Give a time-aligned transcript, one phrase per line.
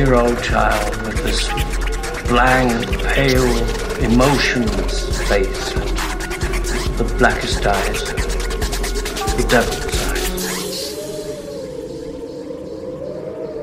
[0.00, 1.46] Six-year-old child with this
[2.26, 5.74] blank, pale, emotionless face,
[6.96, 8.04] the blackest eyes,
[9.36, 9.76] the devil's
[10.08, 10.96] eyes.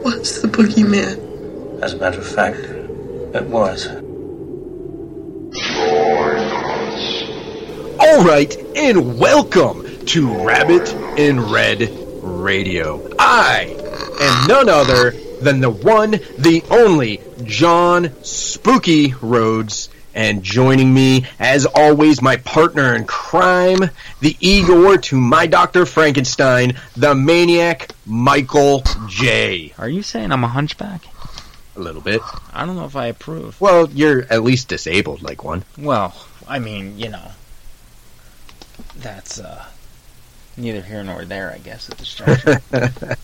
[0.03, 1.81] What's the boogeyman?
[1.81, 3.87] As a matter of fact, it was.
[7.99, 10.87] All right, and welcome to Rabbit
[11.17, 11.89] and Red
[12.21, 13.01] Radio.
[13.17, 13.75] I
[14.21, 19.89] am none other than the one, the only John Spooky Rhodes.
[20.13, 25.85] And joining me, as always, my partner in crime, the Igor to my Dr.
[25.85, 29.75] Frankenstein, the maniac, Michael J.
[29.77, 31.03] Are you saying I'm a hunchback?
[31.75, 32.21] A little bit.
[32.51, 33.61] I don't know if I approve.
[33.61, 35.63] Well, you're at least disabled like one.
[35.77, 36.15] Well,
[36.47, 37.31] I mean, you know,
[38.95, 39.65] that's uh,
[40.57, 42.59] neither here nor there, I guess, at this juncture.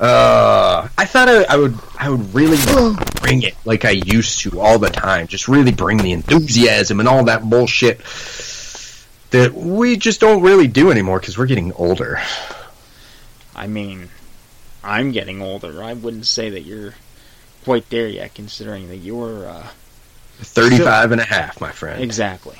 [0.00, 2.56] Uh, I thought I, I would I would really
[3.20, 5.28] bring it like I used to all the time.
[5.28, 8.00] Just really bring the enthusiasm and all that bullshit
[9.30, 12.20] that we just don't really do anymore because we're getting older.
[13.54, 14.08] I mean,
[14.82, 15.82] I'm getting older.
[15.82, 16.94] I wouldn't say that you're
[17.64, 19.68] quite there yet, considering that you're uh,
[20.38, 22.02] 35 and a half, my friend.
[22.02, 22.58] exactly,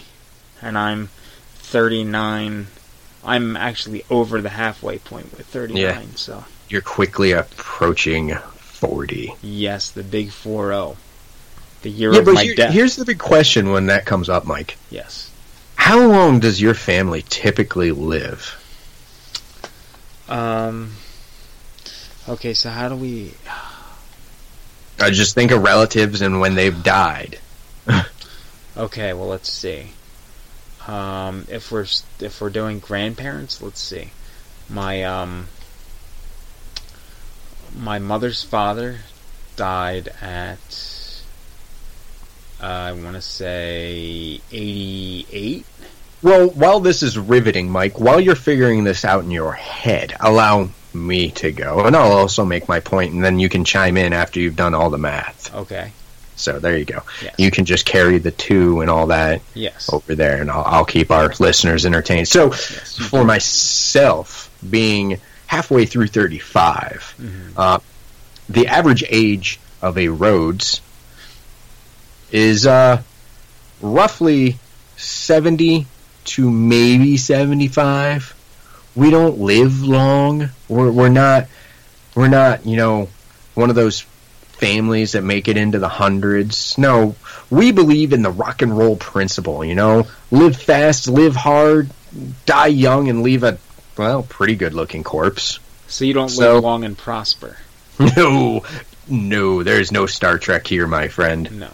[0.63, 1.09] and I'm
[1.57, 2.69] 39.
[3.27, 5.77] I'm actually over the halfway point with 39.
[5.77, 6.03] Yeah.
[6.15, 9.35] So You're quickly approaching 40.
[9.43, 10.97] yes, the big 4-0,
[11.83, 12.73] the year Yeah, of but my here- death.
[12.73, 14.77] here's the big question when that comes up, Mike.
[14.91, 15.31] yes.
[15.77, 18.57] How long does your family typically live?
[20.29, 20.93] Um.
[22.27, 23.35] Okay, so how do we?
[24.99, 27.39] I just think of relatives and when they've died.
[28.77, 29.91] Okay, well let's see.
[30.89, 31.87] Um, if we're
[32.19, 34.09] if we're doing grandparents, let's see.
[34.69, 35.47] My um.
[37.77, 38.99] My mother's father
[39.57, 40.59] died at.
[42.63, 45.67] Uh, I want to say eighty-eight.
[46.23, 50.71] Well, while this is riveting, Mike, while you're figuring this out in your head, allow
[50.95, 54.13] me to go, and I'll also make my point, and then you can chime in
[54.13, 55.55] after you've done all the math.
[55.55, 55.93] Okay.
[56.37, 57.03] So there you go.
[57.23, 57.35] Yes.
[57.39, 59.91] You can just carry the two and all that Yes.
[59.93, 62.27] over there, and I'll, I'll keep our listeners entertained.
[62.29, 65.21] So, Yes, for myself, being
[65.55, 67.31] halfway through 35, Mhm.
[67.57, 67.79] uh,
[68.49, 70.81] the average age of a Rhodes
[72.33, 73.01] is uh,
[73.81, 74.57] roughly
[74.97, 75.87] 70
[76.25, 78.35] to maybe 75,
[78.97, 80.49] we don't live long.
[80.69, 81.47] We're we're not
[82.15, 83.09] we're not you know
[83.55, 84.05] one of those
[84.53, 86.79] families that make it into the hundreds.
[86.79, 87.15] No,
[87.51, 89.65] we believe in the rock and roll principle.
[89.65, 91.91] You know, live fast, live hard,
[92.47, 93.59] die young, and leave a
[93.97, 95.59] well pretty good looking corpse.
[95.89, 97.57] So you don't So- live long and prosper.
[98.17, 98.65] No,
[99.09, 101.61] no, there's no Star Trek here, my friend.
[101.61, 101.69] No.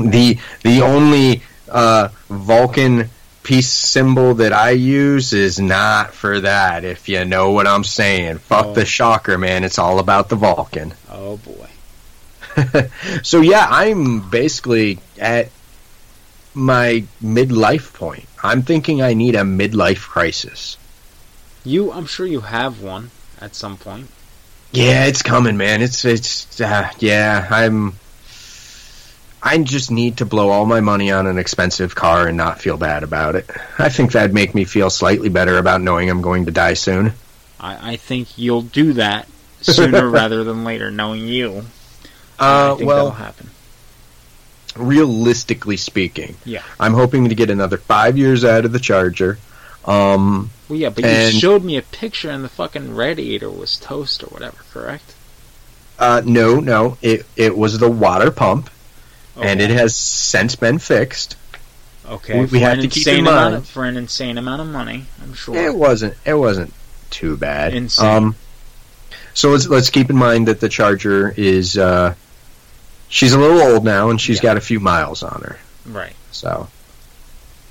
[0.00, 3.10] the the only uh, Vulcan
[3.42, 6.84] peace symbol that I use is not for that.
[6.84, 8.72] If you know what I'm saying, fuck Oh.
[8.74, 9.64] the shocker, man.
[9.64, 10.94] It's all about the Vulcan.
[11.10, 11.68] Oh boy.
[13.22, 15.50] So yeah, I'm basically at
[16.54, 18.24] my midlife point.
[18.42, 20.76] I'm thinking I need a midlife crisis.
[21.64, 23.10] You, I'm sure you have one
[23.40, 24.08] at some point.
[24.72, 25.82] Yeah, it's coming, man.
[25.82, 27.46] It's it's uh, yeah.
[27.50, 27.94] I'm.
[29.42, 32.76] I just need to blow all my money on an expensive car and not feel
[32.78, 33.48] bad about it.
[33.78, 37.12] I think that'd make me feel slightly better about knowing I'm going to die soon.
[37.60, 39.28] I, I think you'll do that
[39.60, 41.64] sooner rather than later, knowing you.
[42.38, 43.50] I Uh, think well, that'll happen.
[44.76, 46.62] Realistically speaking, Yeah.
[46.80, 49.38] I'm hoping to get another five years out of the Charger.
[49.84, 53.76] Um, Well, yeah, but and- you showed me a picture and the fucking radiator was
[53.76, 55.12] toast or whatever, correct?
[55.98, 58.68] uh, no, no, it it was the water pump,
[59.40, 61.36] and it has since been fixed.
[62.10, 65.06] Okay, we- we have to keep in mind- of, for an insane amount of money.
[65.22, 65.54] I'm sure.
[65.56, 66.14] It wasn't.
[66.24, 66.72] It wasn't
[67.10, 67.74] too bad.
[67.74, 68.06] Insane.
[68.06, 68.36] Um,
[69.34, 72.14] so let's let's keep in mind that the Charger is uh,
[73.14, 74.42] she's a little old now, and she's Yeah.
[74.50, 75.56] got a few miles on her.
[75.86, 76.14] right.
[76.32, 76.66] So,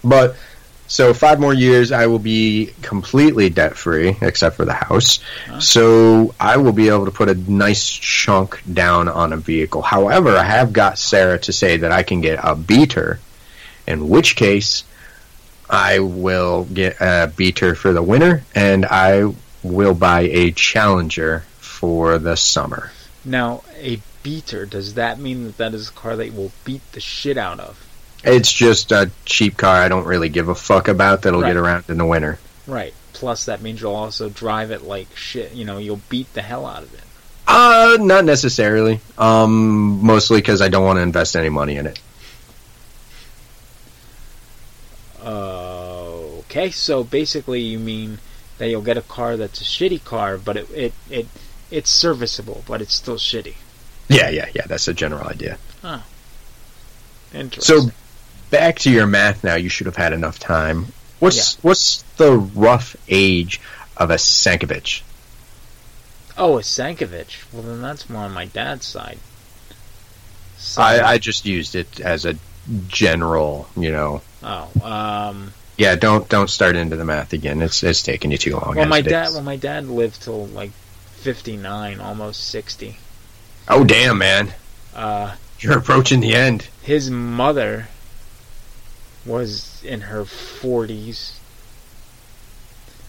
[0.04, 0.38] but
[0.88, 5.20] so five more years, I will be completely debt free, except for the house.
[5.60, 9.82] So I will be able to put a nice chunk down on a vehicle.
[9.82, 13.20] However, I have got Sarah to say that I can get a beater,
[13.86, 14.84] in which case
[15.70, 22.18] I will get a beater for the winter, and I will buy a Challenger for
[22.18, 22.92] the summer.
[23.26, 26.82] Now, a beater, does that mean that that is a car that you will beat
[26.94, 27.86] the shit out of?
[28.24, 31.50] It's just a cheap car I don't really give a fuck about that'll Right.
[31.50, 32.40] get around in the winter.
[32.66, 32.94] Right.
[33.12, 35.54] Plus, that means you'll also drive it like shit.
[35.54, 37.02] You know, you'll beat the hell out of it.
[37.46, 39.02] Uh, not necessarily.
[39.18, 42.00] Um, mostly because I don't want to invest any money in it.
[46.54, 48.20] Okay, so basically, you mean
[48.58, 51.28] that you'll get a car that's a shitty car, but it it, it
[51.72, 53.56] it's serviceable, but it's still shitty.
[54.08, 54.66] Yeah, yeah, yeah.
[54.68, 55.58] That's the general idea.
[57.34, 57.90] Interesting.
[57.90, 57.92] So,
[58.52, 59.56] back to your math now.
[59.56, 60.88] You should have had enough time.
[61.20, 63.60] What's what's the rough age
[63.98, 65.02] of a Sankovich?
[66.38, 67.52] oh, a Sankovich.
[67.52, 69.20] Well, then that's more on my dad's side.
[70.58, 72.36] So, I, I just used it as a
[72.88, 73.68] general.
[73.76, 74.22] You know.
[74.44, 75.96] oh, um, Yeah.
[75.96, 77.62] Don't don't start into the math again.
[77.62, 78.76] It's it's taking you too long.
[78.76, 80.72] well, my dad, well, my dad lived till like
[81.16, 82.98] fifty nine, almost sixty.
[83.68, 84.54] Oh damn, man!
[84.96, 86.68] Uh, You're approaching the end.
[86.82, 87.88] his mother
[89.26, 91.38] was in her 40s.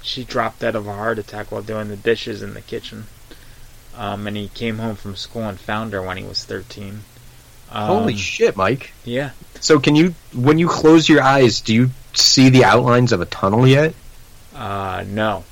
[0.02, 3.06] She dropped dead of a heart attack while doing the dishes in the kitchen.
[3.96, 7.00] Um, and he came home from school and found her when he was 13.
[7.72, 8.92] Um, Holy shit, Mike!
[9.04, 9.30] Yeah.
[9.60, 13.24] So can you, when you close your eyes, do you see the outlines of a
[13.26, 13.94] tunnel yet?
[14.54, 15.44] Uh, no.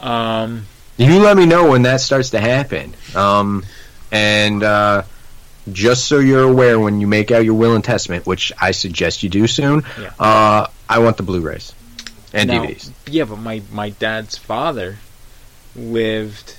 [0.00, 2.94] Um, You let me know when that starts to happen.
[3.14, 3.64] Um,
[4.12, 5.02] and uh,
[5.72, 9.22] just so you're aware, when you make out your will and testament, which I suggest
[9.22, 10.12] you do soon, Yeah.
[10.20, 11.74] uh, I want the Blu-rays
[12.32, 12.90] and now- DVDs.
[13.06, 14.98] Yeah, but my, my dad's father
[15.74, 16.56] lived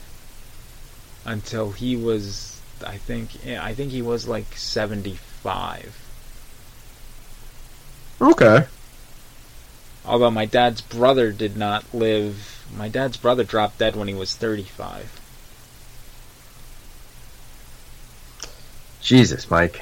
[1.25, 5.95] until he was, I think, I think he was like 75.
[8.22, 8.65] Okay.
[10.05, 12.65] Although my dad's brother did not live.
[12.75, 15.19] My dad's brother dropped dead when he was 35.
[19.03, 19.81] Jesus, Mike.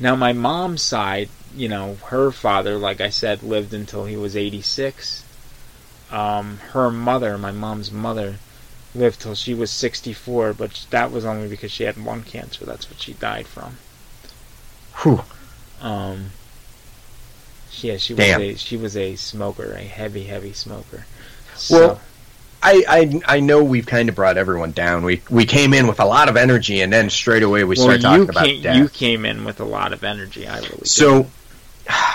[0.00, 4.36] Now, my mom's side, you know, her father, like I said, lived until he was
[4.36, 5.24] 86.
[6.10, 8.36] Um, her mother, my mom's mother,
[8.94, 12.64] lived till she was 64, but that was only because she had lung cancer.
[12.64, 13.76] That's what she died from.
[15.02, 15.22] Whew.
[15.80, 16.30] Um,
[17.80, 18.40] yeah, she was Damn.
[18.40, 21.06] a she was a smoker, a heavy, heavy smoker.
[21.70, 22.00] Well,
[22.62, 25.04] I, I I know we've kind of brought everyone down.
[25.04, 27.84] We we came in with a lot of energy, and then straight away we well,
[27.86, 28.76] start talking about came, death.
[28.76, 30.46] you came in with a lot of energy.
[30.46, 30.84] I really.
[30.84, 31.26] So,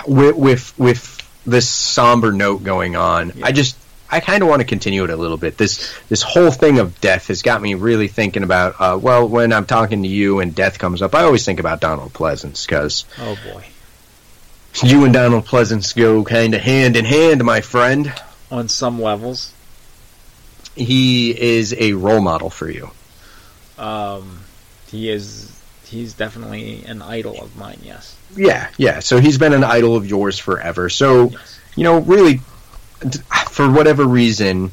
[0.08, 1.14] with with with
[1.46, 3.48] this somber note going on, Yeah.
[3.48, 3.78] I just
[4.10, 5.58] I kind of want to continue it a little bit.
[5.58, 8.76] This this whole thing of death has got me really thinking about.
[8.80, 11.82] Uh, well, when I'm talking to you and death comes up, I always think about
[11.82, 13.66] Donald Pleasence because Oh boy.
[14.84, 18.14] You and Donald Pleasence go kind of hand in hand, my friend.
[18.52, 19.52] On some levels,
[20.78, 22.90] He is a role model for you.
[23.78, 24.40] um,
[24.90, 25.52] he is.
[25.86, 27.80] He's definitely an idol of mine.
[27.84, 28.16] Yes.
[28.36, 29.00] Yeah, yeah.
[29.00, 30.90] So he's been an idol of yours forever.
[30.90, 31.60] So, Yes.
[31.76, 32.42] you know, really,
[33.52, 34.72] for whatever reason,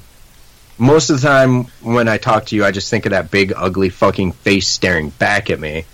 [0.76, 3.52] most of the time when I talk to you, I just think of that big,
[3.56, 5.84] ugly fucking face staring back at me.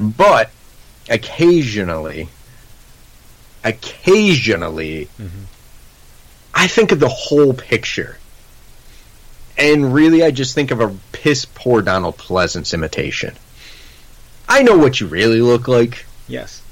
[0.00, 0.50] But
[1.08, 2.28] occasionally,
[3.64, 5.08] occasionally,
[6.54, 8.18] I think of the whole picture.
[9.58, 13.34] And really, I just think of a piss poor Donald Pleasence imitation.
[14.48, 16.62] I know what you really look like Yes.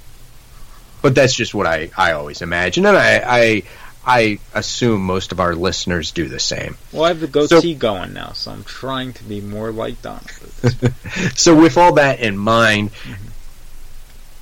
[1.02, 3.62] but that's just what I, I always imagine, and I, I
[4.06, 6.76] I assume most of our listeners do the same.
[6.92, 10.30] Well, I have the goatee going now, so I'm trying to be more like Donald.
[10.30, 10.94] at this point.
[11.38, 13.28] So with all that in mind, mm-hmm.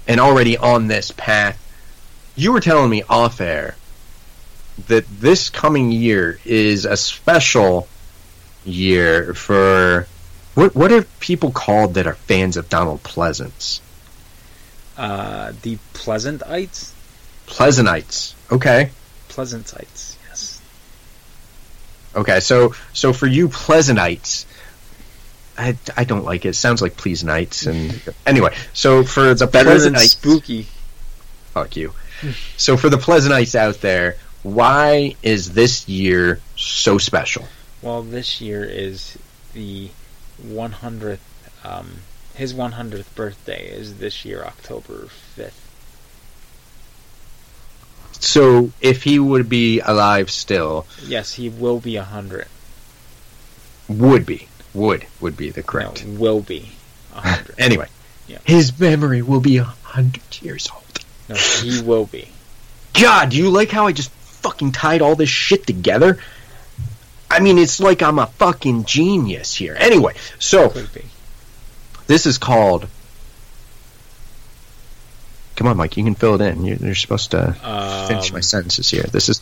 [0.09, 1.59] and already on this path,
[2.35, 3.77] you were telling me off air
[4.89, 7.87] that this coming year is a special
[8.65, 10.07] year for
[10.55, 13.81] what what are people called that are fans of Donald Pleasence?
[14.97, 16.93] uh, the Pleasantites.
[17.47, 18.35] Pleasantites.
[18.51, 18.91] Okay.
[19.29, 20.17] Pleasantites.
[20.29, 20.61] Yes.
[22.15, 24.45] Okay, so so for you Pleasantites,
[25.57, 26.51] I, I don't like it.
[26.51, 28.55] It sounds like please nights and anyway.
[28.75, 30.67] So for the Better than Pleasantites, spooky.
[31.53, 31.95] fuck you.
[32.57, 37.47] So for the Pleasantites out there, why is this year so special?
[37.83, 39.19] Well, this year is
[39.55, 39.91] the
[40.43, 41.19] 100th.
[41.65, 41.97] Um,
[42.35, 45.53] his 100th birthday is this year, October 5th.
[48.21, 52.47] So if he would be alive still, Yes, he will be 100.
[53.89, 56.07] would be would would be the correct.
[56.07, 56.71] No, will be
[57.13, 57.55] 100.
[57.59, 57.89] Anyway,
[58.29, 58.39] Yeah.
[58.45, 61.05] his memory will be a hundred years old.
[61.29, 62.29] no, he will be.
[62.95, 66.19] God, do you like how I just fucking tied all this shit together?
[67.33, 69.77] I mean, it's like I'm a fucking genius here.
[69.79, 70.69] Anyway, so
[72.07, 72.87] this is called.
[75.57, 75.97] Come on, Mike.
[75.97, 76.65] You can fill it in.
[76.65, 77.53] You're, you're supposed to
[78.09, 79.03] finish Um, my sentences here.
[79.05, 79.41] This is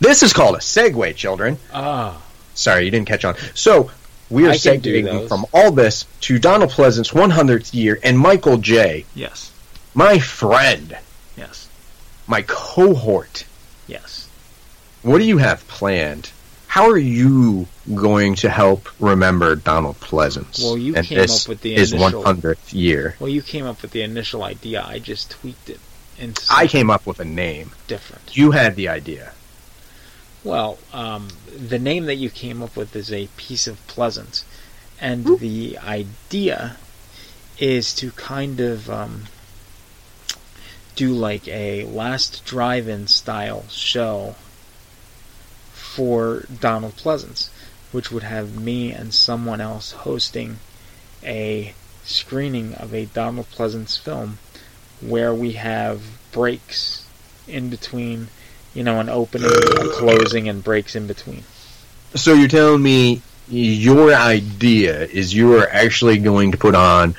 [0.00, 1.58] this is called a segue, children.
[1.72, 2.20] Ah,
[2.54, 3.36] Sorry, you didn't catch on.
[3.54, 3.90] So
[4.30, 8.18] we are I can do segueing from all this to Donald Pleasence's 100th year and
[8.18, 9.52] Michael J, yes,
[9.94, 10.96] my friend,
[11.36, 11.68] yes,
[12.26, 13.44] my cohort.
[13.86, 14.28] yes.
[15.02, 16.30] What do you have planned?
[16.76, 20.62] How are you going to help remember Donald Pleasence?
[20.62, 23.16] Well, you and came up with the his initial- 100th year.
[23.18, 24.84] Well, you came up with the initial idea.
[24.86, 25.80] I just tweaked it
[26.18, 27.70] into I came up with a name.
[27.86, 28.36] different.
[28.36, 29.32] You had the idea.
[30.44, 34.44] Well, um, the name that you came up with is a piece of pleasance,
[35.00, 36.76] and the idea
[37.58, 39.22] is to kind of um,
[40.94, 44.34] do like a last drive-in style show
[45.96, 47.48] for Donald Pleasence,
[47.90, 50.58] which would have me and someone else hosting
[51.24, 51.74] a
[52.04, 54.38] screening of a Donald Pleasence film
[55.00, 57.04] where we have breaks
[57.48, 58.28] in between
[58.76, 61.42] you know, an opening, a closing, and breaks in between.
[62.14, 67.14] So you're telling me your idea is you are actually going to put on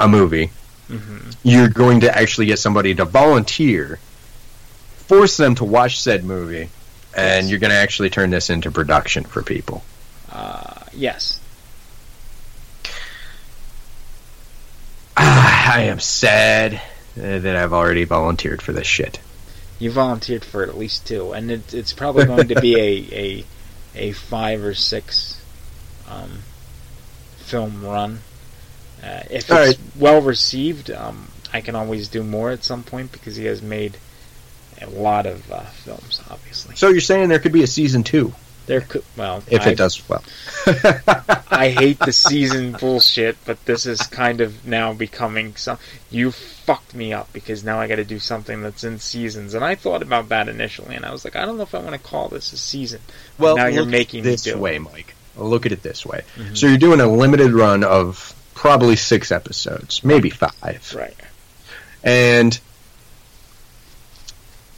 [0.00, 0.50] a movie.
[0.88, 4.00] hmm You're going to actually get somebody to volunteer,
[5.06, 6.68] force them to watch said movie,
[7.16, 7.50] and Yes.
[7.50, 9.82] you're going to actually turn this into production for people.
[10.30, 11.40] Uh, yes.
[15.16, 16.80] Ah, I am sad
[17.16, 19.18] that I've already volunteered for this shit.
[19.78, 23.44] You volunteered for at least two, and it, it's probably going to be a, a
[23.94, 25.40] a five or six
[26.08, 26.40] um,
[27.38, 28.20] film run.
[29.02, 29.78] Uh, if it's All right.
[29.98, 33.96] well received, um, I can always do more at some point because he has made
[34.82, 36.22] a lot of uh, films.
[36.30, 38.32] Obviously, So you're saying there could be a season two
[38.68, 40.22] there could well if I, it does well.
[41.50, 45.78] I hate the season bullshit, but this is kind of now becoming some.
[46.10, 49.64] You fucked me up because now I got to do something that's in seasons, and
[49.64, 51.92] I thought about that initially, and I was like, I don't know if I want
[51.92, 53.00] to call this a season.
[53.38, 54.58] Well, now you're making me this do it.
[54.58, 55.14] way, Mike.
[55.36, 56.22] Look at it this way.
[56.36, 56.56] Mhm.
[56.56, 60.92] So you're doing a limited run of probably six episodes, maybe five.
[60.94, 61.16] Right.
[62.04, 62.58] And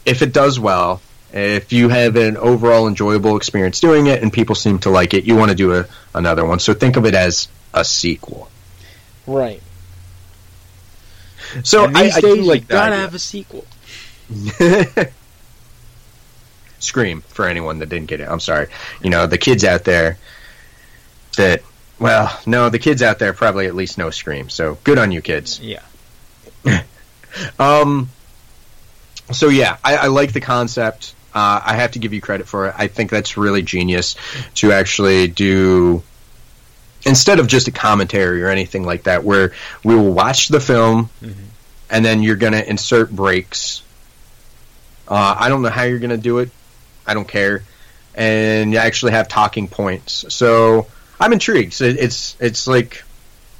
[0.05, 1.01] if it does well,
[1.33, 5.25] if you have an overall enjoyable experience doing it and people seem to like it,
[5.25, 6.59] you want to do a, another one.
[6.59, 8.51] So think of it as a sequel.
[9.27, 9.63] Right.
[11.63, 13.65] So and I, these I days, do like you gotta have a sequel.
[16.79, 18.29] Scream for anyone that didn't get it.
[18.29, 18.69] I'm sorry.
[19.03, 20.19] You know, the kids out there
[21.37, 21.63] that
[21.99, 24.49] well, no, the kids out there probably at least know Scream.
[24.49, 25.61] So good on you kids.
[25.61, 25.83] Yeah.
[27.61, 28.11] Um,
[29.33, 31.15] so yeah, I, I like the concept.
[31.35, 32.75] Uh, I have to give you credit for it.
[32.77, 34.17] I think that's really genius
[34.57, 36.03] to actually do
[37.07, 39.53] instead of just a commentary or anything like that, where
[39.85, 41.09] we will watch the film
[41.91, 43.83] and then you're going to insert breaks.
[45.09, 46.51] Uh, I don't know how you're going to do it.
[47.07, 47.65] I don't care,
[48.15, 50.33] and you actually have talking points.
[50.33, 50.87] So
[51.19, 51.73] I'm intrigued.
[51.73, 53.03] So it's it's like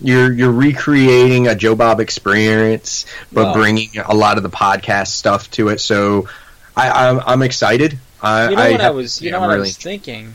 [0.01, 5.09] you're you're recreating a Joe Bob experience, but Well- bringing a lot of the podcast
[5.09, 5.81] stuff to it.
[5.81, 6.29] So
[6.77, 7.99] I, I'm I'm excited.
[8.23, 9.23] I, You know what I was.
[9.23, 10.35] You know I'm what I was thinking.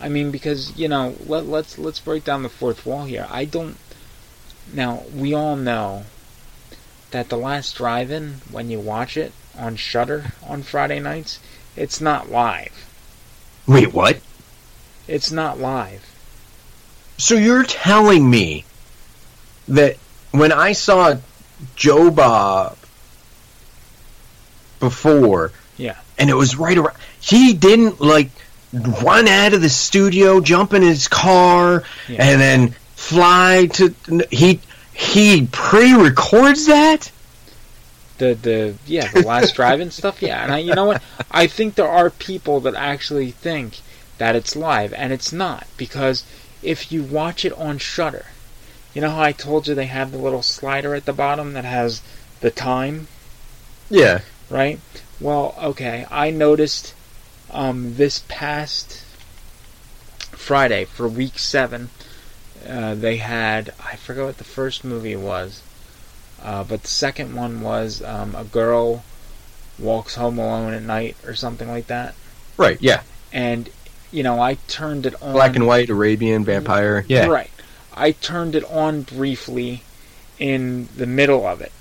[0.00, 3.26] I mean, because you know, let, let's let's break down the fourth wall here.
[3.30, 3.76] I don't.
[4.72, 6.04] Now we all know
[7.10, 11.40] that the last drive-in, when you watch it on Shudder on Friday nights,
[11.74, 12.86] it's not live.
[13.66, 14.20] Wait, what?
[15.06, 16.04] It's not live.
[17.18, 18.64] So you're telling me
[19.68, 19.96] that
[20.30, 21.16] when I saw
[21.76, 22.76] Joe Bob
[24.80, 25.96] before, Yeah.
[26.18, 28.30] and it was right around, he didn't like
[28.72, 32.24] run out of the studio, jump in his car, Yeah.
[32.24, 33.94] and then fly to
[34.30, 34.60] he
[34.92, 37.10] he pre-records that.
[38.18, 41.76] The the yeah the last drive-in stuff yeah and I you know what I think
[41.76, 43.78] there are people that actually think
[44.18, 46.24] that it's live and it's not because
[46.62, 48.26] if you watch it on Shudder,
[48.94, 51.64] you know how I told you they have the little slider at the bottom that
[51.64, 52.00] has
[52.40, 53.06] the time
[53.90, 54.20] Yeah.
[54.50, 54.80] right?
[55.20, 56.94] Well, okay, I noticed
[57.50, 59.02] um, this past
[60.32, 61.90] Friday for week seven,
[62.68, 65.62] uh, they had I forgot what the first movie was,
[66.42, 69.04] uh, but the second one was um, a girl
[69.78, 72.14] walks home alone at night or something like that,
[72.56, 72.78] Right.
[72.80, 73.02] Yeah.
[73.32, 73.70] and
[74.10, 77.04] you know I turned it on Black and white Arabian vampire.
[77.08, 77.26] Yeah.
[77.26, 77.50] Right.
[77.94, 79.82] I turned it on briefly
[80.38, 81.72] in the middle of it.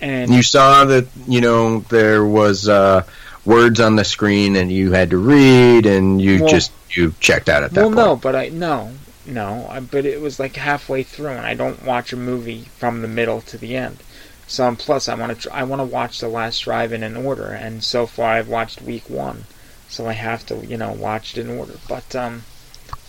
[0.00, 3.02] And You saw that you know there was uh,
[3.44, 7.48] words on the screen, and you had to read, and you Well- just you checked
[7.48, 7.96] out at that well, point.
[7.96, 8.92] no, but I no,
[9.26, 13.02] no, I, but it was like halfway through, and I don't watch a movie from
[13.02, 13.98] the middle to the end.
[14.46, 17.48] So plus, I want to tr- I want to watch the last drive-in an order,
[17.48, 19.44] and so far I've watched week one,
[19.88, 21.74] so I have to you know watch it in order.
[21.88, 22.42] But um,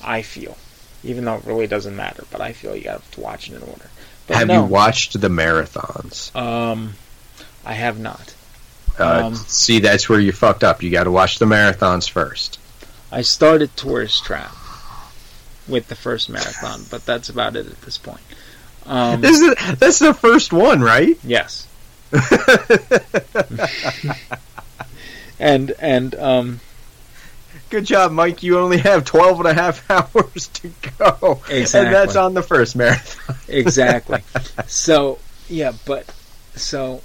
[0.03, 0.57] I feel,
[1.03, 3.61] even though it really doesn't matter, but I feel you have to watch it in
[3.61, 3.89] order.
[4.27, 6.35] But Have no, you watched the marathons?
[6.35, 6.93] Um,
[7.65, 8.35] I have not.
[8.99, 10.83] Uh, Um, see, that's where you fucked up.
[10.83, 12.59] You got to watch the marathons first.
[13.11, 14.55] I started Tourist Trap
[15.67, 18.21] with the first marathon, but that's about it at this point.
[18.85, 21.17] Um, This is that's the first one, right?
[21.23, 21.65] yes.
[25.39, 26.59] and and um,
[27.69, 28.41] Good job, Mike.
[28.41, 31.41] You only have 12 and a half hours to go.
[31.49, 33.35] And that's on the first marathon.
[33.47, 34.23] exactly.
[34.65, 36.13] so yeah, but
[36.55, 37.01] so,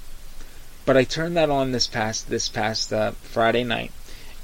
[0.85, 3.91] but I turned that on this past this past uh, Friday night,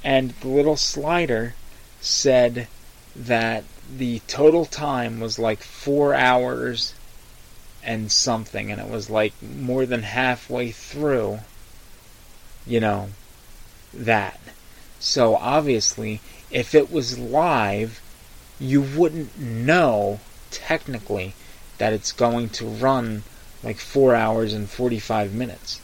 [0.03, 1.53] and the little slider
[2.01, 2.67] said
[3.15, 3.63] that
[3.95, 6.95] the total time was like four hours
[7.83, 11.39] and something, and it was like more than halfway through.
[12.65, 13.09] You know,
[13.93, 14.39] that.
[15.01, 17.99] So obviously, if it was live,
[18.59, 20.19] you wouldn't know
[20.51, 21.33] technically
[21.79, 23.23] that it's going to run
[23.63, 25.81] like four hours and 45 minutes.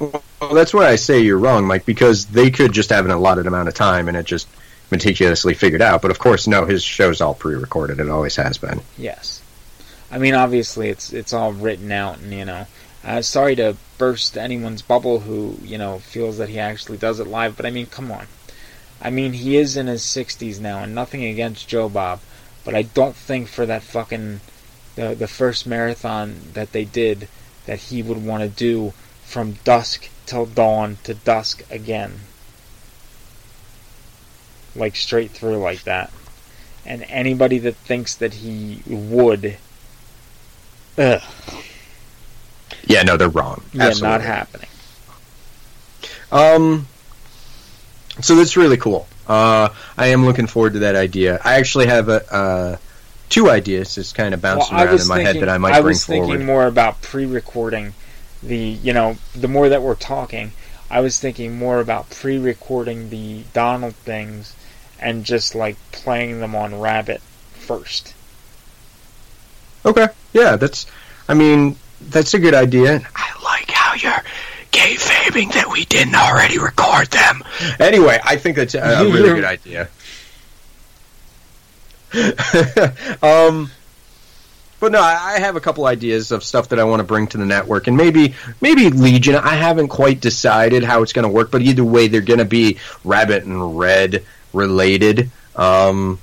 [0.00, 3.46] Well, that's why I say you're wrong, Mike, because they could just have an allotted
[3.46, 4.48] amount of time and it just
[4.90, 6.02] meticulously figured out.
[6.02, 8.00] But of course, no, his show's all pre-recorded.
[8.00, 8.80] It always has been.
[8.98, 9.40] Yes.
[10.10, 12.66] I mean, obviously, it's it's all written out, and you know,
[13.04, 17.26] uh, sorry to burst anyone's bubble who you know feels that he actually does it
[17.26, 18.26] live, but I mean, come on.
[19.02, 22.20] I mean, he is in his 60s now, and nothing against Joe Bob,
[22.64, 24.40] but I don't think for that fucking
[24.96, 27.28] the the first marathon that they did
[27.66, 28.92] that he would want to do
[29.24, 32.20] from dusk till dawn to dusk again.
[34.76, 36.12] Like straight through like that.
[36.84, 39.58] And anybody that thinks that he would
[40.98, 41.22] Ugh.
[42.84, 43.62] Yeah, no, they're wrong.
[43.72, 44.68] Yeah, not happening.
[46.32, 46.86] Um,
[48.20, 49.06] so that's really cool.
[49.26, 51.40] Uh, I am looking forward to that idea.
[51.44, 52.76] I actually have a, uh,
[53.28, 55.74] two ideas just kind of bouncing I around in my thinking, head that I might
[55.74, 55.86] I bring forward.
[55.86, 56.46] I was thinking forward.
[56.46, 57.94] more about pre-recording
[58.42, 60.52] the, you know, the more that we're talking,
[60.90, 64.56] I was thinking more about pre-recording the Donald things
[64.98, 67.20] and just like playing them on Rabbit
[67.52, 68.14] first.
[69.84, 70.86] Okay, yeah, that's.
[71.28, 71.76] I mean,
[72.08, 73.00] that's a good idea.
[73.14, 74.22] I like how you're
[74.72, 77.42] kayfabing that we didn't already record them.
[77.78, 79.88] Anyway, I think that's a, a really good idea.
[83.22, 83.70] um,
[84.80, 87.26] but no, I I have a couple ideas of stuff that I want to bring
[87.28, 89.36] to the network, and maybe maybe Legion.
[89.36, 92.44] I haven't quite decided how it's going to work, but either way, they're going to
[92.44, 95.30] be Rabbit and Red related.
[95.54, 96.18] Um,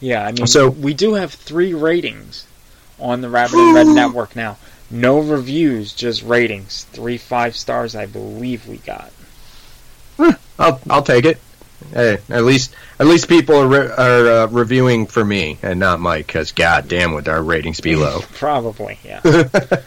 [0.00, 2.46] Yeah, I mean, So- we do have three ratings
[2.98, 4.56] on the Rabbit and Red Network now.
[4.90, 6.84] No reviews, just ratings.
[6.84, 9.10] Three five stars, I believe we got.
[10.58, 11.38] I'll I'll take it.
[11.92, 16.00] Hey, at least at least people are, re- are uh, reviewing for me and not
[16.00, 18.20] Mike, because goddamn, would our ratings be low.
[18.34, 19.20] Probably, yeah.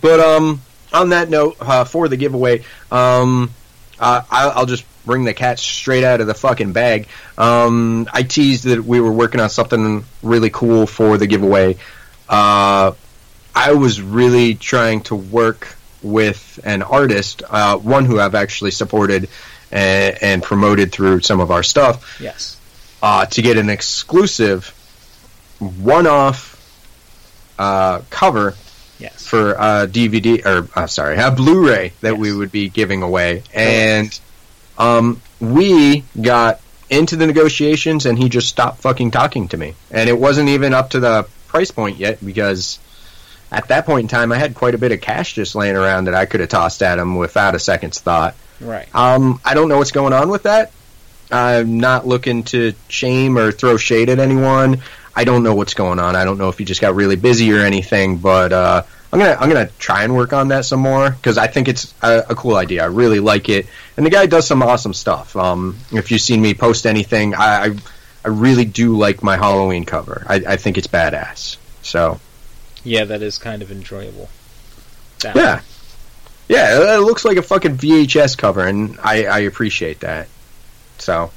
[0.00, 3.52] But um, on that note, uh, for the giveaway, um,
[4.00, 7.06] uh, I'll, I'll just bring the cat straight out of the fucking bag.
[7.38, 11.76] Um, I teased that we were working on something really cool for the giveaway.
[12.28, 12.92] Uh,
[13.54, 19.28] I was really trying to work with an artist, uh, one who I've actually supported
[19.72, 22.58] and, and promoted through some of our stuff yes.
[23.02, 24.72] uh, to get an exclusive
[25.58, 26.52] one-off
[27.58, 28.54] uh, cover
[28.98, 29.26] Yes.
[29.26, 32.18] for a DVD or uh, sorry, a Blu-ray that Yes.
[32.18, 34.18] we would be giving away, and
[34.78, 40.08] um, we got into the negotiations, and he just stopped fucking talking to me, and
[40.08, 42.78] it wasn't even up to the price point yet because
[43.50, 46.04] at that point in time, I had quite a bit of cash just laying around
[46.04, 48.34] that I could have tossed at him without a second's thought.
[48.60, 48.86] Right.
[48.94, 50.70] Um, I don't know what's going on with that.
[51.32, 54.82] I'm not looking to shame or throw shade at anyone.
[55.14, 56.14] I don't know what's going on.
[56.14, 59.38] I don't know if he just got really busy or anything, but uh, I'm gonna
[59.40, 62.34] I'm gonna try and work on that some more because I think it's a, a
[62.34, 62.82] cool idea.
[62.82, 63.66] I really like it,
[63.96, 65.34] and the guy does some awesome stuff.
[65.34, 67.76] Um, if you've seen me post anything, I I,
[68.26, 70.24] I really do like my Halloween cover.
[70.26, 71.58] I, I think it's badass.
[71.82, 72.18] So
[72.82, 74.28] Yeah, that is kind of enjoyable.
[75.20, 75.60] That yeah,
[76.48, 80.26] yeah, it looks like a fucking VHS cover, and I, I appreciate that.
[80.98, 81.30] So,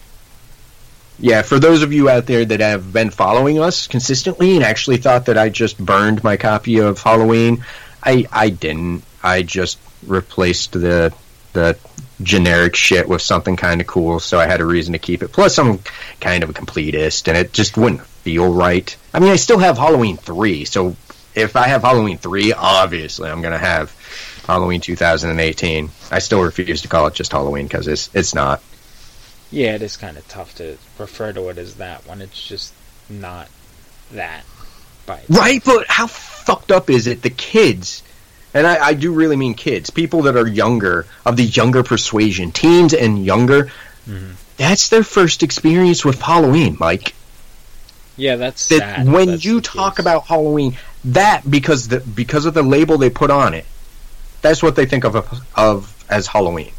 [1.20, 4.98] yeah, for those of you out there that have been following us consistently and actually
[4.98, 7.64] thought that I just burned my copy of Halloween,
[8.02, 9.04] I I didn't.
[9.22, 11.14] I just replaced the
[11.54, 11.78] the
[12.22, 15.32] generic shit with something kind of cool, so I had a reason to keep it.
[15.32, 15.80] Plus, I'm
[16.20, 18.96] kind of a completist, and it just wouldn't feel right.
[19.14, 20.96] I mean, I still have Halloween three, so
[21.36, 23.96] if I have Halloween three, obviously I'm gonna have
[24.46, 25.90] Halloween 2018.
[26.12, 28.62] I still refuse to call it just Halloween because it's it's not.
[29.52, 32.74] Yeah, it is kind of tough to refer to it as that when it's just
[33.10, 33.48] not
[34.12, 34.44] that.
[35.06, 35.22] By.
[35.30, 37.24] Right, but how fucked up is it?
[37.24, 38.04] The kids,
[38.54, 42.52] and I, I do really mean kids, people that are younger, of the younger persuasion,
[42.52, 43.66] teens and younger,
[44.08, 44.32] mm-hmm.
[44.58, 47.14] that's their first experience with Halloween, Mike.
[48.18, 49.08] Yeah, that's That sad.
[49.08, 50.04] when That's you talk case.
[50.06, 53.66] about Halloween, that because the because of the label they put on it,
[54.42, 55.16] that's what they think of
[55.56, 56.74] of as Halloween.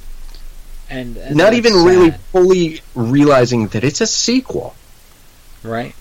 [0.91, 4.75] and, and Not even really fully realizing that it's a sequel.
[5.63, 5.95] right.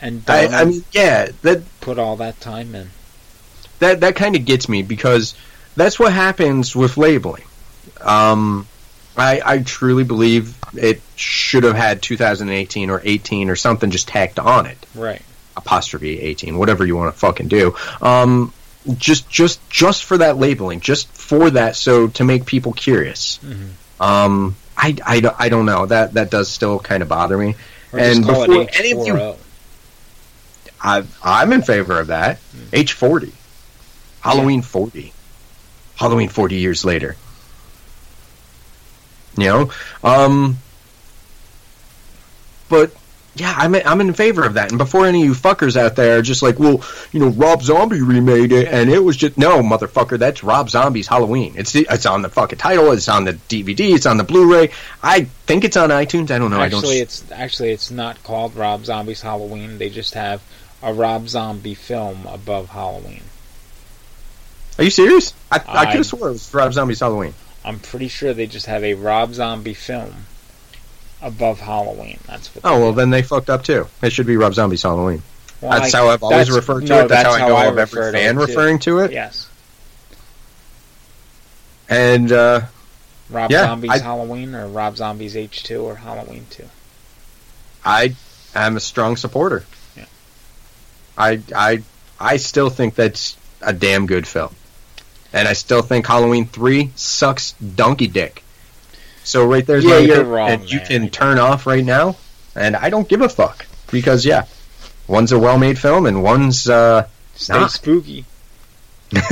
[0.00, 2.90] And I, I mean, yeah, that put all that time in.
[3.80, 5.34] That that kind of gets me because
[5.76, 7.44] that's what happens with labeling.
[8.00, 8.66] Um,
[9.16, 14.38] I I truly believe it should have had 2018 or 18 or something just tacked
[14.38, 14.78] on it.
[14.94, 15.22] Right.
[15.56, 17.76] Apostrophe 18, whatever you want to fucking do.
[18.02, 18.52] Um,
[18.98, 23.38] just just just for that labeling, just for that, so to make people curious.
[24.00, 27.54] Um, I, I, don't- I don't know that that does still kind of bother me.
[27.92, 29.14] Or and before any of you
[30.82, 32.40] I, I'm in favor of that.
[32.72, 33.32] H40.
[34.24, 35.12] Halloween 40.
[35.96, 37.14] Halloween 40 years later.
[39.36, 39.70] You know?
[40.02, 40.58] Um,
[42.70, 42.92] but,
[43.34, 44.70] yeah, I'm, I'm in favor of that.
[44.70, 46.82] And before any of you fuckers out there are just like, well,
[47.12, 51.06] you know, Rob Zombie remade it, and it was just, no, motherfucker, that's Rob Zombie's
[51.06, 51.52] Halloween.
[51.58, 54.70] It's the, it's on the fucking title, it's on the DVD, it's on the Blu-ray.
[55.02, 56.30] I think it's on iTunes.
[56.30, 56.60] I don't know.
[56.60, 56.78] I don't.
[56.78, 59.76] Actually, it's actually it's not called Rob Zombie's Halloween.
[59.76, 60.42] They just have
[60.82, 63.22] a Rob Zombie film above Halloween.
[64.78, 65.32] Are you serious?
[65.52, 67.34] I, I I- could have swore it was Rob Zombie's Halloween.
[67.64, 70.12] I'm pretty sure they just have a Rob Zombie film
[71.22, 72.18] above Halloween.
[72.26, 72.64] That's what.
[72.64, 72.96] Oh well, do.
[72.96, 73.86] then they fucked up too.
[74.02, 75.22] It should be Rob Zombie's Halloween.
[75.60, 77.08] Well, that's I- how I've always referred to no, it.
[77.08, 79.12] That's, how I know of every fan referring to it.
[79.12, 79.48] Yes,
[81.88, 82.62] And uh,
[83.30, 86.64] Rob Yeah, Zombie's I- Halloween or Rob Zombie's H2 or Halloween 2.
[87.84, 88.14] I
[88.54, 89.64] am a strong supporter.
[89.96, 90.06] Yeah.
[91.18, 91.82] I I
[92.18, 94.54] I still think that's a damn good film,
[95.34, 98.42] and I still think Halloween three sucks donkey dick.
[99.24, 102.16] So right there's Yeah, my you're wrong and you can turn off right now,
[102.54, 104.44] and I don't give a fuck because yeah,
[105.06, 107.70] one's a well-made film and one's uh, Stay Not.
[107.70, 108.24] spooky.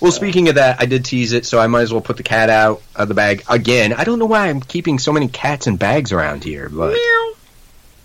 [0.00, 2.22] well, speaking of that, I did tease it, so I might as well put the
[2.22, 3.92] cat out of the bag again.
[3.92, 6.98] I don't know why I'm keeping so many cats and bags around here, but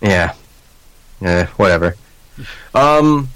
[0.02, 0.34] yeah.
[1.22, 1.96] eh, whatever.
[2.74, 3.30] Um,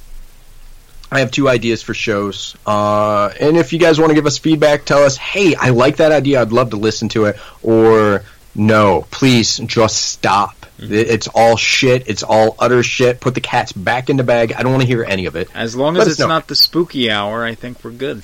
[1.12, 2.56] I have two ideas for shows.
[2.66, 5.98] Uh, and if you guys want to give us feedback, tell us, hey, I like
[5.98, 6.42] that idea.
[6.42, 7.38] I'd love to listen to it.
[7.64, 8.24] Or,
[8.56, 10.66] no, please just stop.
[10.80, 12.04] It- It's all shit.
[12.08, 13.20] It's all utter shit.
[13.22, 14.52] Put the cats back in the bag.
[14.54, 15.50] I don't want to hear any of it.
[15.56, 18.22] As long as us it's not the spooky hour, I think we're good.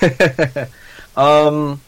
[1.16, 1.80] um,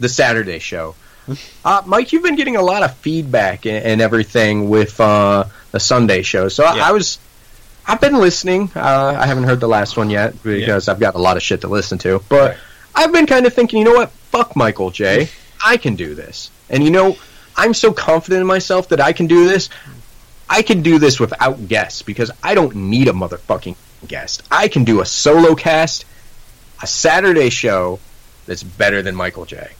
[0.00, 0.94] the Saturday show.
[1.64, 5.80] Uh, Mike, you've been getting a lot of feedback and, and everything with uh, the
[5.80, 6.48] Sunday show.
[6.48, 7.18] So I, I was,
[7.86, 8.70] I've been listening.
[8.74, 11.60] Uh, I haven't heard the last one yet because I've got a lot of shit
[11.60, 12.22] to listen to.
[12.28, 12.56] But Right.
[12.94, 14.10] I've been kind of thinking, you know what?
[14.10, 15.28] Fuck Michael J.
[15.64, 16.50] I can do this.
[16.70, 17.16] And you know,
[17.56, 19.68] I'm so confident in myself that I can do this.
[20.48, 24.42] I can do this without guests because I don't need a motherfucking guest.
[24.50, 26.04] I can do a solo cast,
[26.82, 27.98] a Saturday show
[28.46, 29.70] that's better than Michael J.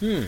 [0.00, 0.24] Hmm.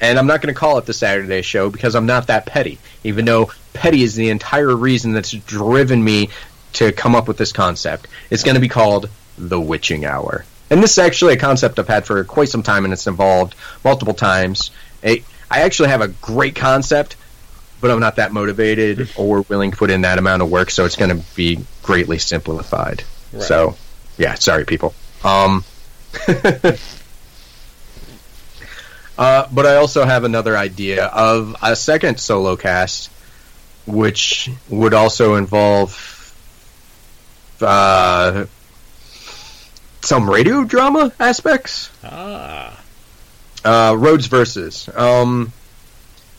[0.00, 2.78] And I'm not going to call it the Saturday show because I'm not that petty,
[3.04, 6.30] even though petty is the entire reason that's driven me
[6.74, 8.08] to come up with this concept.
[8.30, 10.44] It's going to be called the Witching Hour.
[10.70, 13.54] And this is actually a concept I've had for quite some time and it's evolved
[13.84, 14.70] multiple times.
[15.02, 17.16] It, I actually have a great concept,
[17.80, 20.84] but I'm not that motivated or willing to put in that amount of work, so
[20.84, 23.02] it's going to be greatly simplified.
[23.32, 23.42] Right.
[23.42, 23.76] So,
[24.16, 24.94] yeah, sorry, people.
[25.24, 25.64] Um,
[29.20, 33.10] uh, but I also have another idea of a second solo cast,
[33.86, 36.34] which would also involve
[37.60, 38.46] uh,
[40.00, 41.90] some radio drama aspects.
[42.02, 42.82] Ah.
[43.62, 44.88] Uh, Rhodes versus.
[44.94, 45.52] Um,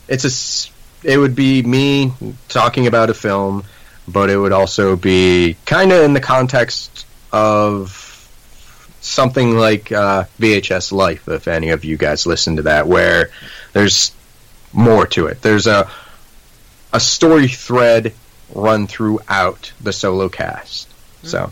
[0.07, 1.07] it's a.
[1.07, 2.13] It would be me
[2.49, 3.63] talking about a film,
[4.07, 8.11] but it would also be kind of in the context of
[9.01, 11.27] something like uh, VHS Life.
[11.27, 13.29] If any of you guys listen to that, where
[13.73, 14.13] there's
[14.73, 15.41] more to it.
[15.41, 15.89] There's a
[16.93, 18.13] a story thread
[18.53, 20.87] run throughout the solo cast.
[21.23, 21.51] So.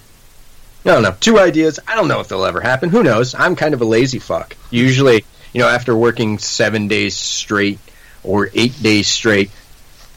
[0.86, 1.16] I don't know.
[1.20, 1.80] Two ideas.
[1.88, 2.90] I don't know if they'll ever happen.
[2.90, 3.36] Who knows?
[3.36, 4.56] I'm kind of a lazy fuck.
[4.72, 7.80] Usually, you know, after working seven days straight
[8.24, 9.52] or eight days straight,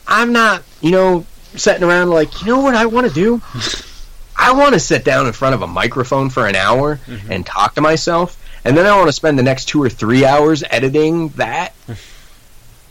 [0.07, 3.41] I'm not, you know, sitting around like, you know what I want to do?
[4.35, 7.75] I want to sit down in front of a microphone for an hour and talk
[7.75, 11.29] to myself, and then I want to spend the next two or three hours editing
[11.29, 11.73] that.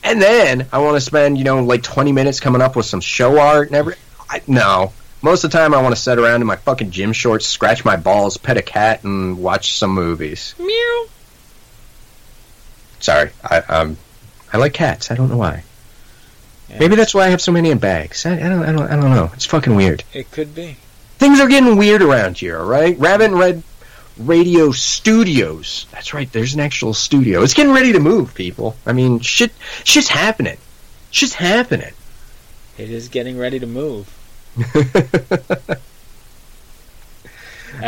[0.05, 3.01] And then I want to spend, you know, like 20 minutes coming up with some
[3.01, 3.95] show art and every.
[4.29, 4.93] I, no.
[5.23, 7.85] Most of the time, I want to sit around in my fucking gym shorts, scratch
[7.85, 10.57] my balls, pet a cat, and watch some movies.
[10.59, 11.07] Meow.
[12.99, 13.97] Sorry, I um,
[14.53, 15.13] I like cats.
[15.13, 15.63] I don't know why.
[16.69, 16.81] Yeah.
[16.81, 18.27] Maybe that's why I have so many in bags.
[18.27, 19.31] I, I don't, I don't, I don't know.
[19.35, 20.03] It's fucking weird.
[20.13, 20.77] It could be.
[21.23, 22.59] Things are getting weird around here.
[22.59, 23.63] All right, Rabbit and Red
[24.19, 25.87] Radio Studios.
[25.93, 26.31] That's right.
[26.33, 27.45] There's an actual studio.
[27.45, 28.75] It's getting ready to move, people.
[28.85, 29.53] I mean, shit,
[29.85, 30.57] shit's happening.
[31.13, 31.93] Shit's happening.
[32.77, 34.09] It is getting ready to move.
[34.59, 34.65] At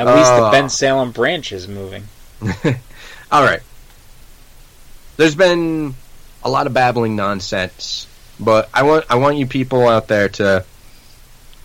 [0.07, 0.51] least the Uh.
[0.53, 2.05] Ben Salem branch is moving.
[3.33, 3.63] All right.
[5.17, 5.97] There's been
[6.45, 8.07] a lot of babbling nonsense,
[8.39, 10.65] but I want I want you people out there to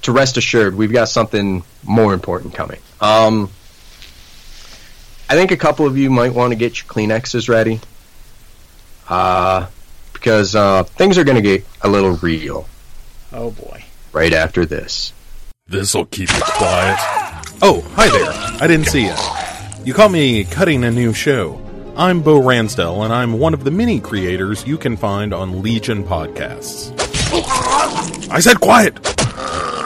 [0.04, 2.80] to rest assured we've got something more important coming.
[3.02, 3.50] Um,
[5.30, 7.80] I think a couple of you might want to get your Kleenexes ready,
[9.10, 9.68] uh,
[10.14, 12.68] because uh, things are going to get a little real
[13.32, 13.84] Oh boy.
[14.12, 15.14] right after this.
[15.68, 16.98] This'll keep it quiet.
[17.62, 18.32] Oh, hi there.
[18.62, 19.14] I didn't see you.
[19.86, 21.62] You caught me cutting a new show.
[21.96, 26.04] I'm Bo Ransdell, and I'm one of the many creators you can find on Legion
[26.04, 26.92] Podcasts.
[28.32, 28.96] I said quiet!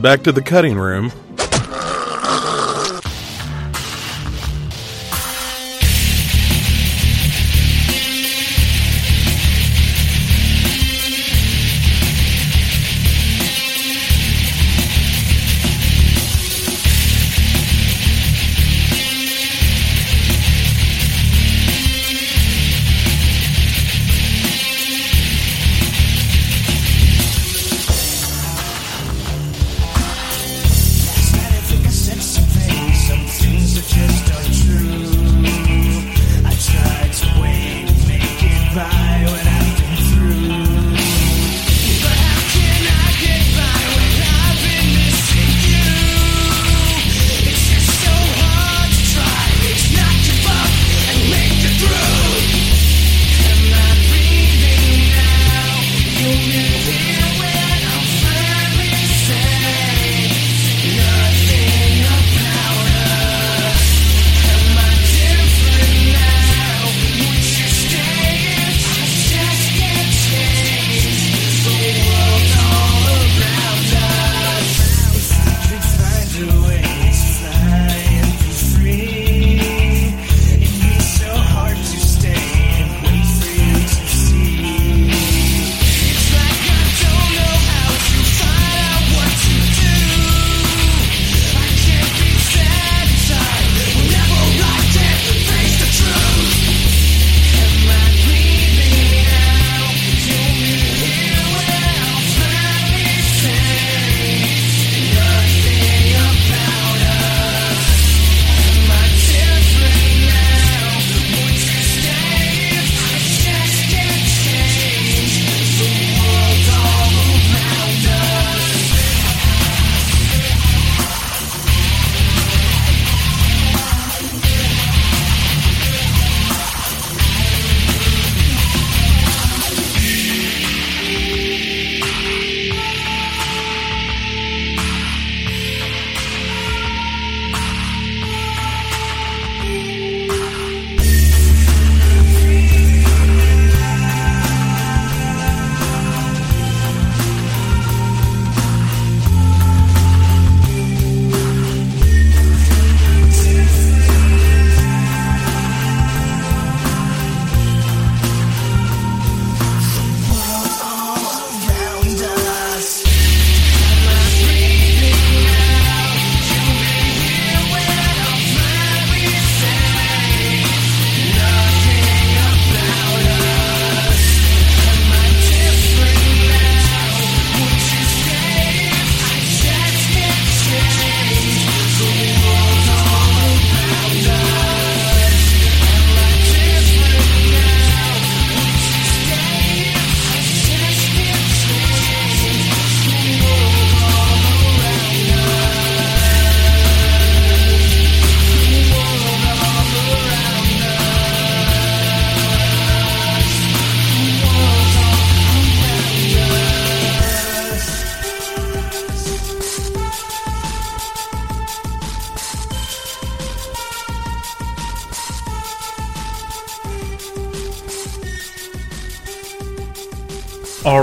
[0.00, 1.12] back to the cutting room.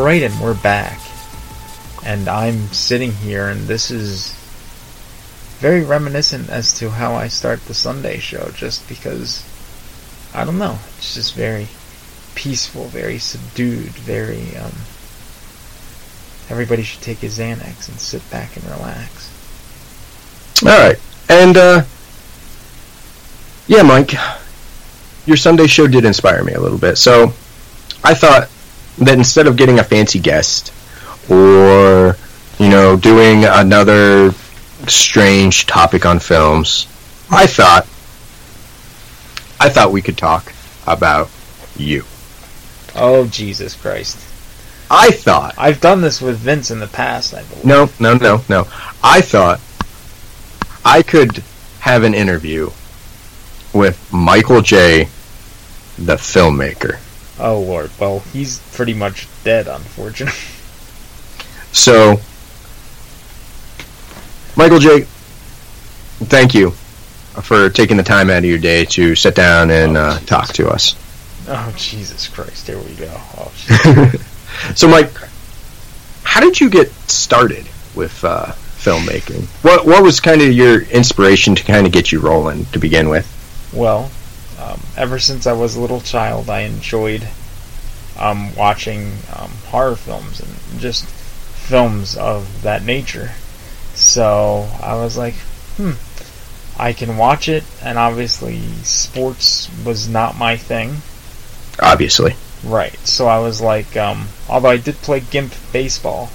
[0.10, 1.00] Alright, and we're back.
[2.04, 4.34] And I'm sitting here, and this is
[5.60, 9.45] very reminiscent as to how I start the Sunday show, just because,
[10.34, 11.67] I don't know, it's just very
[12.34, 14.72] peaceful, very subdued, very, um,
[16.50, 19.32] everybody should take a Xanax and sit back and relax.
[20.63, 21.00] Alright.
[21.30, 21.84] And, uh,
[23.67, 24.13] yeah, Mike,
[25.28, 26.98] your Sunday show did inspire me a little bit.
[26.98, 27.26] So,
[28.04, 28.50] I thought
[29.00, 30.74] that instead of getting a fancy guest,
[31.30, 32.16] or,
[32.58, 34.32] you know, doing another
[34.88, 36.88] strange topic on films,
[37.32, 37.84] I thought,
[39.60, 40.54] I thought we could talk
[40.88, 41.30] about
[41.76, 42.04] you.
[42.96, 44.18] Oh, Jesus Christ.
[44.92, 47.66] I thought I've done this with Vince in the past, I believe.
[47.66, 48.68] No, no, no, no.
[49.04, 49.62] I thought
[50.84, 51.44] I could
[51.82, 52.72] have an interview
[53.72, 55.06] with Michael J.,
[55.97, 56.97] the filmmaker.
[57.40, 57.92] Oh, Lord.
[58.00, 60.38] Well, he's pretty much dead, unfortunately.
[61.72, 62.20] So,
[64.56, 65.02] Michael J.,
[66.26, 66.72] thank you
[67.44, 70.52] for taking the time out of your day to sit down and Oh, uh, talk
[70.54, 70.96] to us.
[71.48, 72.66] Oh, Jesus Christ.
[72.68, 73.12] Here we go.
[73.38, 74.12] Oh.
[74.76, 75.12] So, Mike,
[76.24, 77.66] how did you get started
[77.96, 79.46] with uh, filmmaking?
[79.64, 83.10] What What was kind of your inspiration to kind of get you rolling to begin
[83.10, 83.26] with?
[83.72, 84.10] Well,
[84.60, 87.28] um, ever since I was a little child, I enjoyed
[88.18, 93.32] um, watching um, horror films and just films of that nature.
[93.93, 95.36] So I was like,
[95.78, 95.91] hmm,
[96.80, 101.01] I can watch it, and obviously sports was not my thing.
[101.82, 102.36] Obviously.
[102.64, 102.97] Right.
[103.07, 106.30] So I was like, um, although I did play GIMP baseball.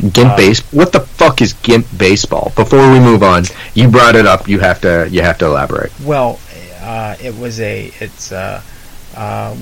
[0.00, 0.60] Gimp Uh, base.
[0.72, 2.52] What the fuck is Gimp baseball?
[2.56, 3.44] Before we move on,
[3.74, 4.48] you brought it up.
[4.48, 5.06] You have to.
[5.10, 5.92] You have to elaborate.
[6.02, 6.38] Well,
[6.80, 8.62] uh, it was a it's a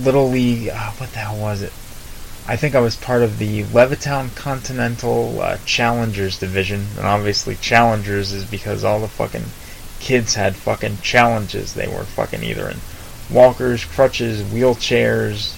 [0.03, 0.69] little league.
[0.69, 1.73] Uh, what the hell was it?
[2.51, 8.33] I think I was part of the Levittown Continental uh, Challengers division, and obviously Challengers
[8.33, 9.45] is because all the fucking
[10.01, 11.75] kids had fucking challenges.
[11.75, 12.79] They were fucking either in
[13.31, 15.55] walkers, crutches, wheelchairs,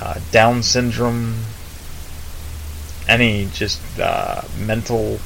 [0.00, 1.40] uh, Down syndrome,
[3.08, 5.18] any just uh, mental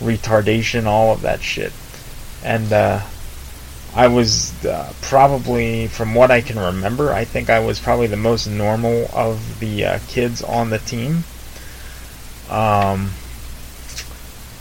[0.00, 1.72] retardation, all of that shit.
[2.44, 3.00] And uh,
[3.96, 8.16] I was uh, probably, from what I can remember, I think I was probably the
[8.16, 11.22] most normal of the uh, kids on the team.
[12.50, 13.12] Um,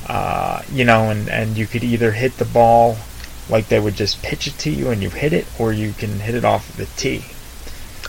[0.08, 2.98] uh, you know, and, and you could either hit the ball
[3.50, 6.20] like they would just pitch it to you and you hit it, or you can
[6.20, 7.24] hit it off the tee.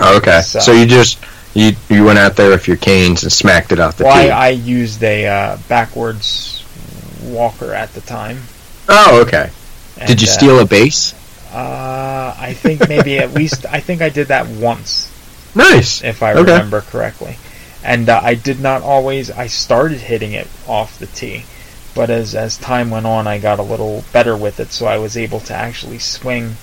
[0.00, 0.42] Oh, okay.
[0.42, 1.18] So- So, you just
[1.54, 4.24] you you went out there with your canes and smacked it off the Well, I,
[4.24, 4.30] tee.
[4.30, 6.64] I used a uh, backwards
[7.22, 8.42] walker at the time.
[8.88, 9.50] oh, okay.
[9.98, 11.14] And, Did you uh, steal a base?
[11.52, 15.10] Uh, I think maybe at least I think I did that once.
[15.54, 16.02] Nice.
[16.02, 16.40] if I Okay.
[16.52, 17.36] remember correctly.
[17.84, 19.30] And uh, I did not always.
[19.30, 21.44] I started hitting it off the tee,
[21.94, 24.96] but as as time went on, I got a little better with it, so I
[24.98, 26.56] was able to actually swing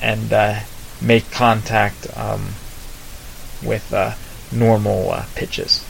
[0.00, 0.60] and uh,
[1.00, 2.50] make contact um,
[3.64, 4.12] with uh,
[4.52, 5.84] normal uh, pitches.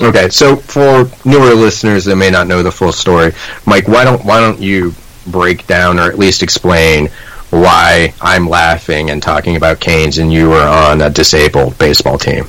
[0.00, 0.28] Okay.
[0.30, 3.32] So for newer listeners that may not know the full story,
[3.66, 4.94] Mike, why don't why don't you
[5.26, 7.08] break down or at least explain
[7.50, 12.46] why I'm laughing and talking about canes and you were on a disabled baseball team?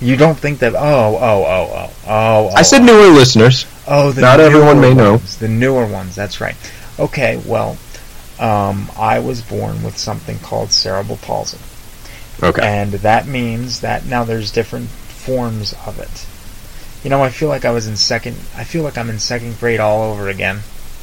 [0.00, 0.74] You don't think that?
[0.74, 2.48] Oh, oh, oh, oh, oh.
[2.54, 3.66] I said newer listeners.
[3.86, 5.16] Oh, the Not everyone may know.
[5.16, 6.56] The newer ones, that's right.
[6.98, 7.78] Okay, well,
[8.38, 11.58] um, I was born with something called cerebral palsy.
[12.42, 12.62] Okay.
[12.62, 16.26] And that means that now there's different forms of it.
[17.04, 19.58] You know, I feel like I was in second, I feel like I'm in second
[19.58, 20.60] grade all over again.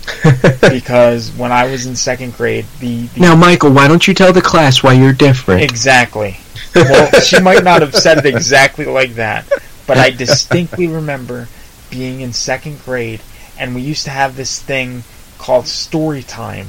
[0.61, 4.33] because when I was in second grade, the, the now, Michael, why don't you tell
[4.33, 5.61] the class why you're different?
[5.63, 6.37] Exactly.
[6.75, 9.51] Well, she might not have said it exactly like that,
[9.87, 11.47] but I distinctly remember
[11.89, 13.21] being in second grade,
[13.57, 15.03] and we used to have this thing
[15.37, 16.67] called story time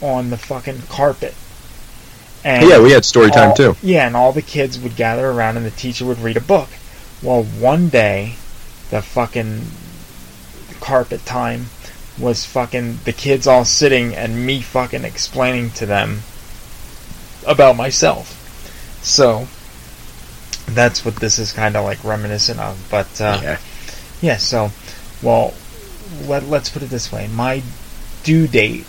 [0.00, 1.34] on the fucking carpet.
[2.44, 3.76] And yeah, we had story time all- too.
[3.82, 6.68] Yeah, and all the kids would gather around, and the teacher would read a book.
[7.22, 8.36] Well, one day,
[8.90, 9.62] the fucking
[10.80, 11.66] carpet time
[12.18, 16.20] was fucking the kids all sitting and me fucking explaining to them
[17.46, 18.34] about myself.
[19.02, 19.46] So
[20.66, 22.86] that's what this is kind of like reminiscent of.
[22.90, 23.58] But uh, Yeah.
[24.20, 24.70] yeah, so
[25.22, 25.54] well,
[26.26, 27.62] let, let's put it this way: my
[28.24, 28.84] due date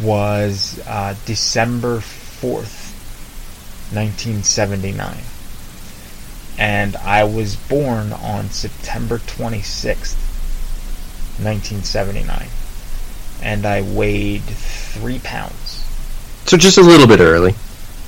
[0.00, 2.92] was uh, December fourth,
[3.92, 5.22] nineteen seventy nine,
[6.58, 10.16] and I was born on September twenty sixth,
[11.38, 12.48] nineteen seventy nine,
[13.42, 15.84] and I weighed three pounds.
[16.46, 17.54] So just a little bit early.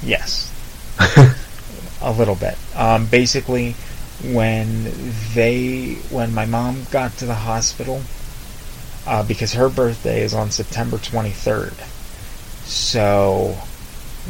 [0.02, 0.52] Yes.
[2.02, 2.56] a little bit.
[2.74, 3.72] Um, basically,
[4.22, 4.92] when
[5.34, 8.02] they, when my mom got to the hospital,
[9.06, 11.74] uh, because her birthday is on September 23rd.
[12.66, 13.56] So,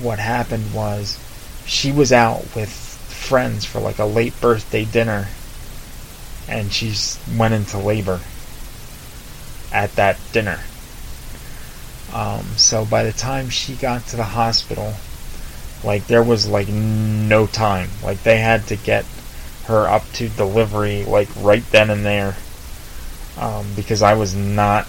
[0.00, 1.18] what happened was,
[1.66, 5.28] she was out with friends for like a late birthday dinner,
[6.48, 6.94] and she
[7.36, 8.20] went into labor
[9.72, 10.60] at that dinner.
[12.12, 14.94] Um, so by the time she got to the hospital,
[15.84, 17.90] like there was like no time.
[18.02, 19.04] Like they had to get
[19.66, 22.36] her up to delivery like right then and there.
[23.38, 24.88] Um, because I was not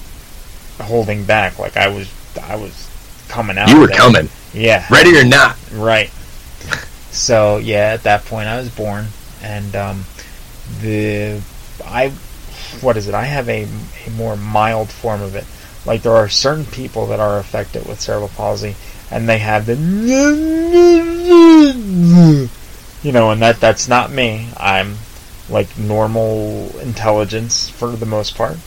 [0.80, 1.60] holding back.
[1.60, 2.10] Like I was,
[2.42, 2.90] I was
[3.28, 3.70] coming out.
[3.70, 4.30] You were coming.
[4.54, 4.86] Yeah.
[4.90, 5.58] Ready or not.
[5.74, 6.12] Right.
[7.12, 9.08] So yeah, at that point I was born,
[9.42, 10.06] and um,
[10.82, 11.42] the
[11.84, 12.14] I
[12.82, 13.14] what is it?
[13.14, 13.68] I have a
[14.06, 15.46] a more mild form of it.
[15.86, 18.76] Like there are certain people that are affected with cerebral palsy,
[19.10, 19.76] and they have the
[23.04, 24.50] you know, and that that's not me.
[24.58, 24.98] I'm
[25.50, 28.58] like normal intelligence for the most part,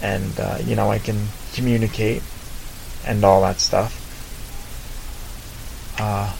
[0.00, 2.22] and uh, you know I can communicate
[3.06, 4.00] and all that stuff.
[6.00, 6.34] Uh,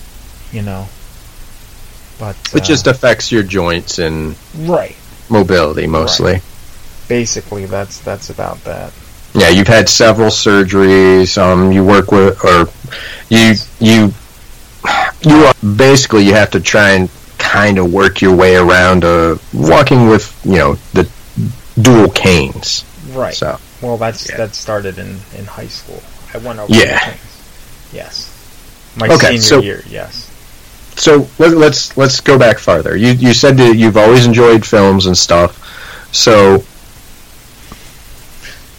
[0.53, 0.89] you know,
[2.19, 4.97] but It uh, just affects your joints and right.
[5.29, 6.41] mobility mostly.
[7.09, 8.93] Basically, that's that's about that.
[9.35, 11.37] Yeah, you've had several surgeries.
[11.39, 12.69] Um, you work with, or
[13.29, 14.13] you you
[15.23, 19.37] you are basically you have to try and kind of work your way around uh,
[19.53, 21.09] walking with you know the
[21.81, 22.85] dual canes.
[23.13, 23.35] Right.
[23.35, 24.39] So Well, that's Yeah.
[24.39, 26.03] that started in in high school.
[26.33, 26.73] I went over.
[26.73, 27.15] Yeah.
[27.93, 28.31] Yes.
[28.97, 29.83] My Okay, senior so- year.
[29.89, 30.31] Yes.
[30.97, 32.97] so let, let's let's go back farther.
[32.97, 35.59] You you said that you've always enjoyed films and stuff.
[36.13, 36.65] So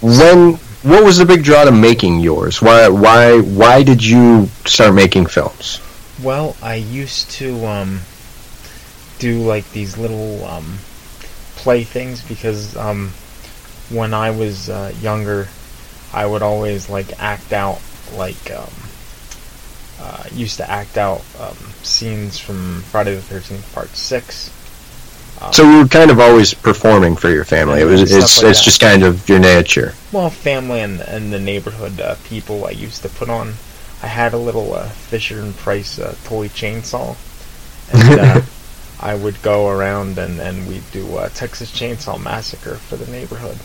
[0.06, 0.53] when
[0.84, 2.62] what was the big draw to making yours?
[2.62, 5.82] Why why why did you start making films?
[6.22, 8.01] Well, I used to um,
[9.18, 10.78] do like these little um,
[11.56, 13.10] play things because um,
[13.89, 15.47] when I was uh, younger,
[16.14, 17.82] I would always like act out
[18.14, 18.70] like um,
[19.99, 24.51] uh, used to act out um, scenes from Friday the Thirteenth Part Six.
[25.51, 27.81] So you were kind of always performing for your family.
[27.81, 28.63] It was it's like it's that.
[28.63, 29.93] just kind of your nature.
[30.11, 33.55] well, family and and the neighborhood uh, people I used to put on.
[34.01, 37.15] I had a little uh, Fisher and Price uh, toy chainsaw,
[37.91, 38.41] and uh,
[38.99, 43.57] I would go around and and we'd do uh, Texas Chainsaw Massacre for the neighborhood.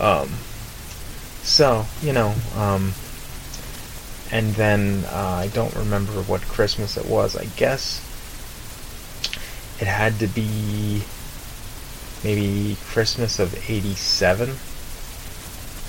[0.00, 0.30] Um,
[1.42, 2.92] so you know, um,
[4.30, 7.36] and then uh, I don't remember what Christmas it was.
[7.36, 8.00] I guess
[9.82, 11.02] it had to be
[12.22, 14.54] maybe Christmas of '87.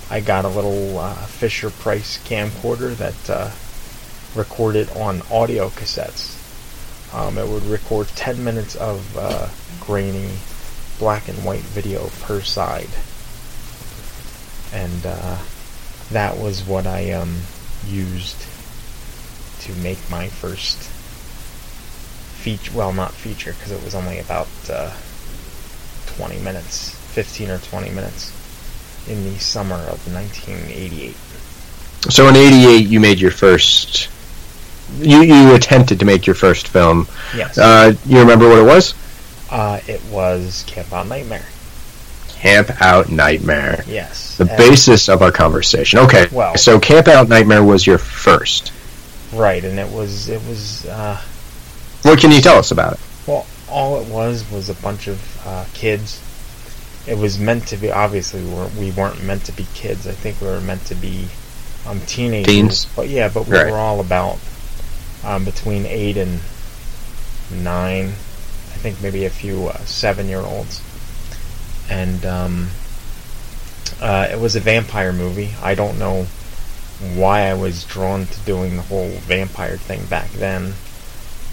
[0.10, 3.52] I got a little uh, Fisher Price camcorder that uh,
[4.36, 6.40] recorded on audio cassettes.
[7.14, 10.32] Um, it would record 10 minutes of uh, grainy
[10.98, 12.90] black and white video per side.
[14.74, 15.38] And uh,
[16.10, 17.42] that was what I um,
[17.88, 18.44] used
[19.60, 20.93] to make my first
[22.44, 22.72] feature.
[22.76, 24.92] Well, not feature, because it was only about uh,
[26.18, 28.32] 20 minutes, 15 or 20 minutes
[29.08, 31.16] in the summer of 1988.
[32.12, 34.10] So in '88, you made your first.
[35.00, 37.08] You you attempted to make your first film.
[37.36, 37.58] Yes.
[37.58, 38.94] Uh, you remember what it was?
[39.50, 41.46] Uh, it was Camp Out Nightmare.
[42.30, 43.86] Camp Out Nightmare.
[43.88, 44.38] Yes.
[44.38, 46.00] The basis of our conversation.
[46.00, 46.28] Okay.
[46.32, 48.74] Well- so Camp Out Nightmare was your first.
[49.32, 51.22] Right, and it was it was uh,
[52.04, 53.00] What can you tell us about it?
[53.26, 56.22] well, all it was was a bunch of uh, kids.
[57.08, 57.92] It was meant to be.
[57.92, 60.06] Obviously, we weren't, we weren't meant to be kids.
[60.08, 61.28] I think we were meant to be
[61.88, 62.54] um, teenagers.
[62.54, 62.86] Teens.
[62.96, 63.72] But yeah, but we Right.
[63.72, 64.38] were all about
[65.24, 66.40] um, between eight and
[67.52, 68.08] nine.
[68.08, 70.82] I think maybe a few uh, seven-year-olds.
[71.90, 72.68] And um,
[74.02, 75.52] uh, it was a vampire movie.
[75.62, 76.28] I don't know
[77.16, 80.74] why I was drawn to doing the whole vampire thing back then,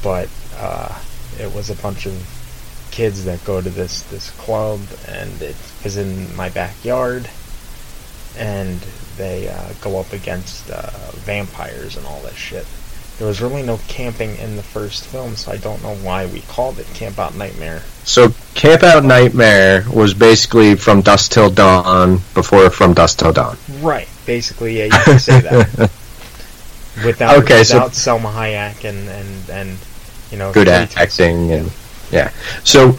[0.02, 0.28] but
[0.60, 0.98] uh,
[1.38, 2.14] it was a bunch of
[2.90, 7.28] kids that go to this this club, and it was in my backyard,
[8.36, 8.80] and
[9.16, 10.90] they uh, go up against uh,
[11.24, 12.66] vampires and all that shit.
[13.18, 16.40] There was really no camping in the first film, so I don't know why we
[16.40, 17.82] called it Camp Out Nightmare.
[18.04, 23.58] So Camp Out Nightmare was basically from dusk till dawn before from dusk till dawn.
[23.80, 24.08] Right.
[24.24, 25.90] Basically, yeah, you can say that.
[27.04, 29.78] Without Okay, so- without Salma Hayek and and and
[30.30, 31.70] you know Good at acting and
[32.10, 32.30] yeah.
[32.64, 32.98] So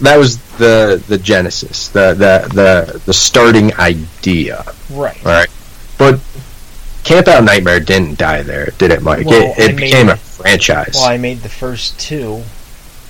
[0.00, 4.64] that was the the genesis, the the the, the starting idea.
[4.90, 5.18] Right.
[5.24, 5.48] All right.
[5.98, 6.20] But
[7.04, 9.26] Camp Out Nightmare didn't die there, did it, Mike?
[9.26, 10.94] Well, it it made became a franchise.
[10.94, 12.42] Well, I made the first two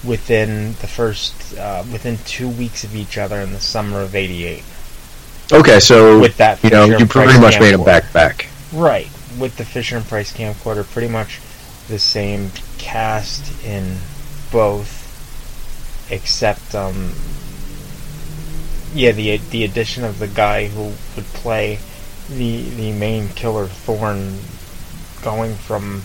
[0.05, 4.65] within the first uh, within two weeks of each other in the summer of '88.
[5.53, 8.49] okay, so With that you know, you pretty much made them back back.
[8.73, 11.41] Right, with the Fisher and Price camcorder, pretty much
[11.89, 13.99] the same cast in
[14.51, 15.01] both,
[16.11, 17.13] except um,
[18.95, 21.79] yeah, the the addition of the guy who would play
[22.29, 24.39] the the main killer Thorn,
[25.23, 26.03] going from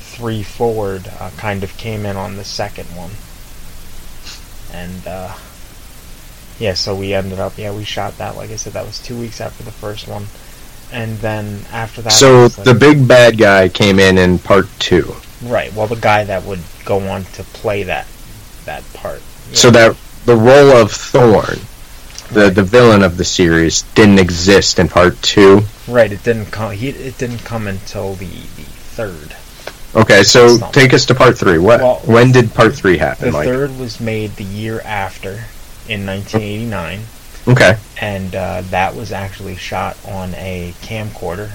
[0.00, 3.12] three forward, uh, kind of came in on the second one,
[4.72, 5.34] and uh,
[6.58, 9.18] yeah, so we ended up yeah we shot that like I said that was two
[9.18, 10.26] weeks after the first one,
[10.92, 15.16] and then after that So like- the big bad guy came in in part two.
[15.42, 15.72] Right.
[15.74, 18.06] Well, the guy that would go on to play that
[18.64, 19.20] that part.
[19.52, 21.58] So that the role of Thorn,
[22.30, 25.62] the the villain of the series, didn't exist in part two.
[25.88, 26.12] right.
[26.12, 26.72] It didn't come.
[26.72, 28.26] He it didn't come until the
[28.56, 28.62] the
[28.96, 29.34] third.
[29.94, 31.58] Okay, so take us to part three.
[31.58, 31.80] What?
[31.80, 33.46] Well, when did part three happen, The Mike?
[33.46, 35.44] third was made the year after,
[35.86, 37.00] in 1989,
[37.46, 37.76] Okay.
[38.00, 41.52] and uh, that was actually shot on a camcorder.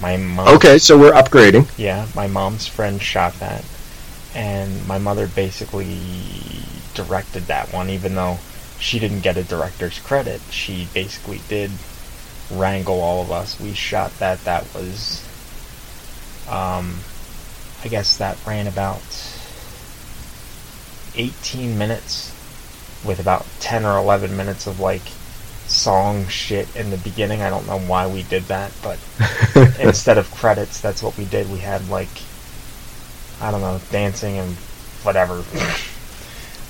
[0.00, 0.48] My mom.
[0.56, 1.70] Okay, so we're upgrading.
[1.76, 3.64] Yeah, my mom's friend shot that,
[4.34, 6.00] and my mother basically
[6.94, 8.38] directed that one, even though
[8.78, 10.40] she didn't get a director's credit.
[10.50, 11.70] She basically did
[12.50, 13.60] wrangle all of us.
[13.60, 14.42] We shot that.
[14.44, 15.22] That was,
[16.48, 17.00] um,
[17.84, 19.02] I guess that ran about
[21.14, 22.29] 18 minutes,
[23.04, 25.02] with about 10 or 11 minutes of like
[25.66, 27.42] song shit in the beginning.
[27.42, 28.98] I don't know why we did that, but
[29.80, 31.50] instead of credits, that's what we did.
[31.50, 32.08] We had like
[33.40, 34.54] I don't know, dancing and
[35.02, 35.42] whatever.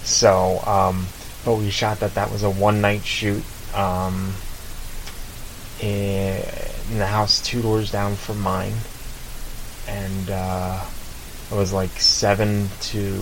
[0.05, 1.07] so, um,
[1.45, 2.14] but we shot that.
[2.14, 3.43] That was a one night shoot
[3.74, 4.33] um,
[5.81, 6.43] in,
[6.97, 8.74] the house two doors down from mine,
[9.89, 10.85] and uh,
[11.51, 13.20] it was like seven to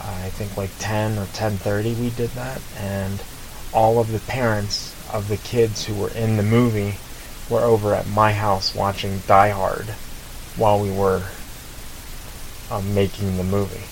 [0.00, 1.94] I think like ten or ten thirty.
[1.94, 3.22] We did that, and
[3.72, 6.94] all of the parents of the kids who were in the movie
[7.48, 9.86] were over at my house watching Die Hard
[10.56, 11.22] while we were
[12.70, 13.86] um, making the movie.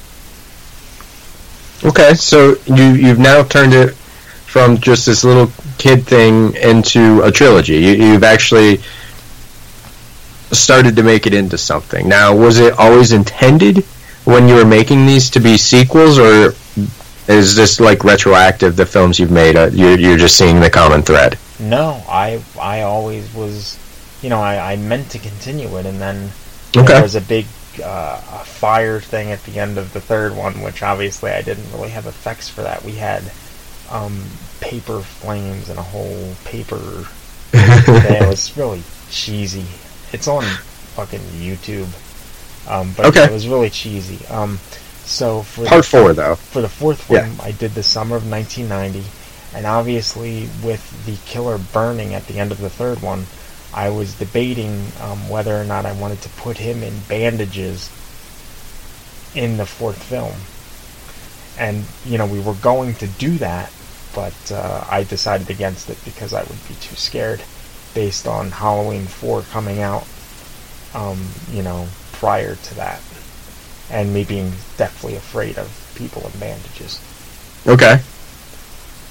[1.86, 7.30] Okay, so you you've now turned it from just this little kid thing into a
[7.30, 7.74] trilogy.
[7.74, 8.80] You, you've actually
[10.52, 12.09] started to make it into something.
[12.09, 13.84] Now, was it always intended
[14.29, 16.55] when you were making these to be sequels, or
[17.29, 18.76] is this like retroactive?
[18.76, 21.39] The films you've made, uh, you're you're just seeing the common thread.
[21.59, 23.79] No, I I always was,
[24.22, 26.31] you know, I, I meant to continue it, and then
[26.76, 26.87] Okay.
[26.93, 27.47] there was a big
[27.83, 31.70] uh, a fire thing at the end of the third one, which obviously I didn't
[31.72, 32.85] really have effects for that.
[32.85, 33.22] We had
[33.91, 34.24] um,
[34.61, 36.79] paper flames and a whole paper.
[37.51, 38.22] thing.
[38.22, 39.64] It was really cheesy.
[40.12, 40.45] It's on
[40.97, 41.89] fucking YouTube,
[42.66, 43.24] um, but Okay.
[43.24, 44.24] it was really cheesy.
[44.26, 44.59] Um,
[45.04, 46.34] so for Part the, four, though.
[46.34, 47.30] for the fourth Yeah.
[47.42, 49.04] I did the summer of 1990,
[49.54, 53.26] and obviously with the killer burning at the end of the third one,
[53.72, 57.90] I was debating um, whether or not I wanted to put him in bandages
[59.34, 60.34] in the fourth film.
[61.59, 63.72] And you know we were going to do that,
[64.14, 67.42] but uh, I decided against it because I would be too scared,
[67.94, 70.06] based on Halloween four coming out.
[70.94, 71.88] Um, you know,
[72.19, 73.01] prior to that,
[73.91, 77.01] and me being deathly afraid of people in bandages.
[77.66, 78.01] Okay.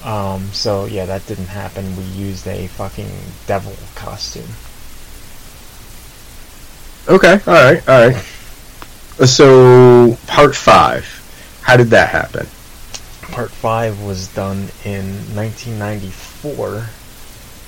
[0.03, 1.95] Um, so yeah, that didn't happen.
[1.95, 3.09] We used a fucking
[3.47, 4.49] devil costume.
[7.07, 7.39] Okay.
[7.47, 7.87] All right.
[7.87, 9.27] All right.
[9.27, 11.05] So part five,
[11.63, 12.47] how did that happen?
[13.31, 16.89] Part five was done in 1994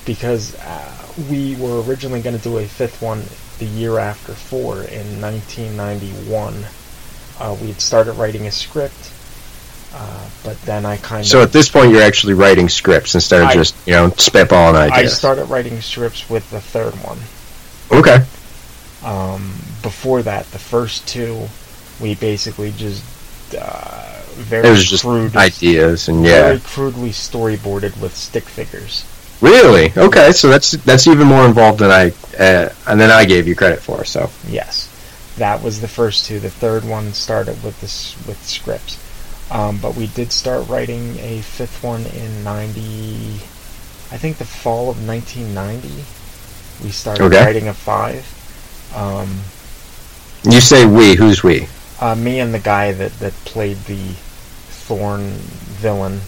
[0.05, 3.23] because uh, we were originally going to do a fifth one
[3.59, 6.65] the year after four in 1991.
[7.39, 9.11] Uh, we had started writing a script,
[9.95, 13.15] uh, but then I kind So of So at this point, you're actually writing scripts
[13.15, 15.13] instead of I- just you know spitballing ideas.
[15.13, 17.19] I started writing scripts with the third one.
[17.91, 18.23] okay.
[19.03, 21.47] Um, before that, the first two,
[22.01, 23.01] we basically just
[23.57, 29.05] uh, very It was just crude, ideas and yeah, very crudely storyboarded with stick figures.
[29.41, 29.93] Really?
[29.95, 30.33] Okay.
[30.33, 33.81] So that's that's even more involved than I uh, and then I gave you credit
[33.81, 34.03] for.
[34.05, 34.87] So Yes,
[35.37, 36.39] that was the first two.
[36.39, 38.97] The third one started with this with scripts,
[39.51, 43.41] um, but we did start writing a fifth one in ninety.
[44.11, 46.03] I think the fall of nineteen ninety.
[46.83, 47.43] We started Okay.
[47.43, 48.25] writing a five.
[48.95, 49.41] Um,
[50.43, 51.15] you say we?
[51.15, 51.67] Who's we?
[52.01, 54.13] uh, me and the guy that, that played the
[54.87, 55.31] Thorn
[55.81, 56.21] villain.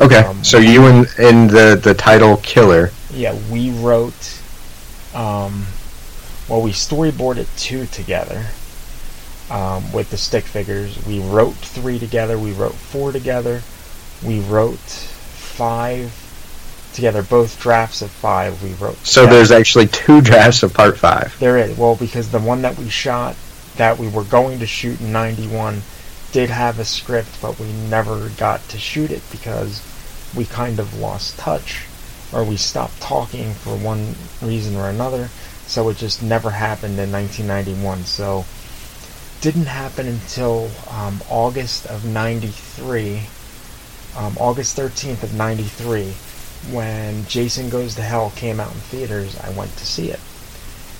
[0.00, 0.18] Okay.
[0.18, 2.90] Um, so you and in the the title killer.
[3.12, 4.40] Yeah, we wrote
[5.14, 5.66] Um,
[6.48, 8.46] well, we storyboarded two together
[9.50, 11.04] um, with the stick figures.
[11.06, 12.38] We wrote three together.
[12.38, 13.62] We wrote four together.
[14.24, 16.12] We wrote five
[16.94, 17.22] together.
[17.22, 18.96] Both drafts of five we wrote.
[19.06, 19.36] So together.
[19.36, 21.38] there's actually two drafts of part five.
[21.38, 21.76] There is.
[21.76, 23.36] Well, because the one that we shot,
[23.76, 25.82] that we were going to shoot in 91,
[26.32, 29.82] did have a script, but we never got to shoot it because
[30.34, 31.86] we kind of lost touch,
[32.34, 35.28] or we stopped talking for one reason or another,
[35.66, 38.04] so it just never happened in 1991.
[38.04, 38.44] So,
[39.40, 43.22] didn't happen until um, August of 93,
[44.16, 46.12] um, August 13th of 93,
[46.72, 50.20] when Jason Goes to Hell came out in theaters, I went to see it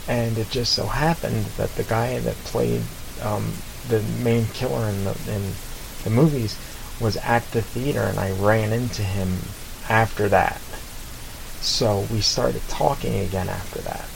[0.06, 2.82] and it just so happened that the guy that played
[3.22, 3.52] um,
[3.88, 5.52] the main killer in the in
[6.04, 6.58] the movies
[7.00, 9.38] was at the theater, and I ran into him
[9.88, 10.60] after that.
[11.64, 14.06] So we started talking again after that,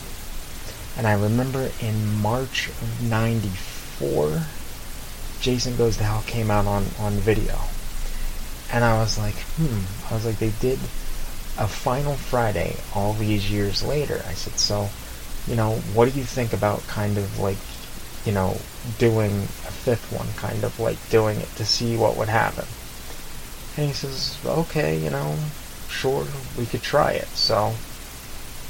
[0.95, 4.43] and I remember in March of '94,
[5.41, 7.57] Jason Goes to Hell came out on on video,
[8.71, 9.81] and I was like, hmm.
[10.09, 10.77] I was like, they did
[11.57, 14.21] a Final Friday all these years later.
[14.27, 14.89] I said, so
[15.47, 17.57] you know, what do you think about kind of like,
[18.25, 18.57] you know,
[18.99, 22.65] doing a fifth one, kind of like doing it to see what would happen?
[23.75, 25.35] And he says, okay, you know,
[25.89, 26.25] sure,
[26.57, 27.27] we could try it.
[27.29, 27.73] So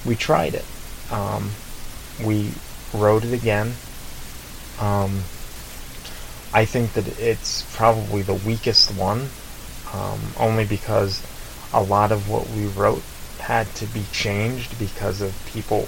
[0.05, 0.65] we tried it.
[1.11, 1.51] Um,
[2.23, 2.51] we
[2.93, 3.73] wrote it again.
[4.79, 5.23] Um,
[6.53, 9.29] I think that it's probably the weakest one,
[9.93, 11.21] um, only because
[11.73, 13.03] a lot of what we wrote
[13.39, 15.87] had to be changed because of people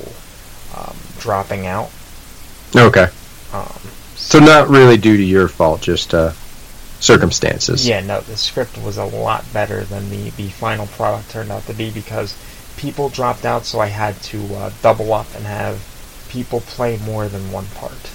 [0.76, 1.90] um, dropping out.
[2.76, 3.08] Okay.
[3.54, 3.80] Um,
[4.16, 6.32] So not really due to your fault, just uh,
[7.02, 7.86] circumstances.
[7.88, 11.66] yeah, no, the script was a lot better than the, the final product turned out
[11.68, 12.38] to be because
[12.78, 15.82] people dropped out, so I had to uh, double up and have
[16.30, 18.10] people play more than one part.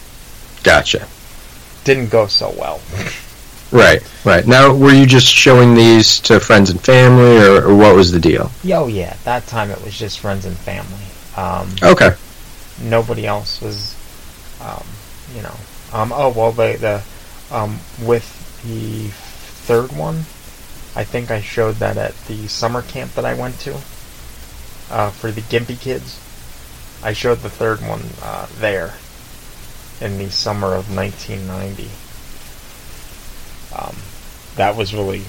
[0.62, 1.06] Gotcha.
[1.84, 2.80] Didn't go so well.
[3.72, 4.46] Right, right.
[4.46, 8.20] Now, were you just showing these to friends and family, or, or what was the
[8.20, 8.52] deal?
[8.62, 11.02] Yo, yeah, that time it was just friends and family.
[11.36, 12.10] Um, Okay.
[12.80, 13.96] nobody else was,
[14.60, 14.86] um,
[15.34, 15.54] you know.
[15.92, 16.76] Um, oh well, the
[17.50, 18.24] the um, with
[18.66, 20.24] the third one,
[20.94, 23.74] I think I showed that at the summer camp that I went to
[24.90, 26.20] uh, for the Gimpy kids.
[27.02, 28.94] I showed the third one uh, there
[30.00, 31.90] in the summer of 1990.
[33.74, 33.96] Um,
[34.56, 35.22] that was really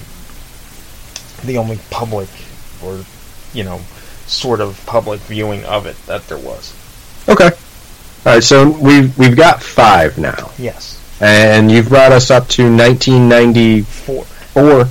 [1.44, 2.28] the only public,
[2.82, 3.04] or
[3.52, 3.80] you know,
[4.26, 6.74] sort of public viewing of it that there was.
[7.28, 7.50] Okay.
[8.26, 8.42] All right.
[8.42, 14.24] So we've we've got five now, Yes, and you've brought us up to 1994.
[14.24, 14.88] four.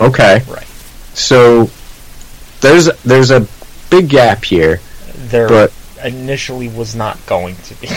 [0.00, 0.42] Okay.
[0.48, 0.66] Right.
[1.14, 1.70] So
[2.60, 3.46] there's there's a
[3.90, 4.80] big gap here,
[5.14, 5.72] There but
[6.04, 7.88] initially was not going to be.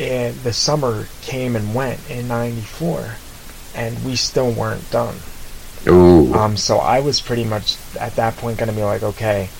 [0.00, 3.16] and the summer came and went in '94,
[3.74, 5.16] and we still weren't done.
[5.86, 6.32] Ooh.
[6.34, 9.50] Um, so I was pretty much at that point going to be like, okay,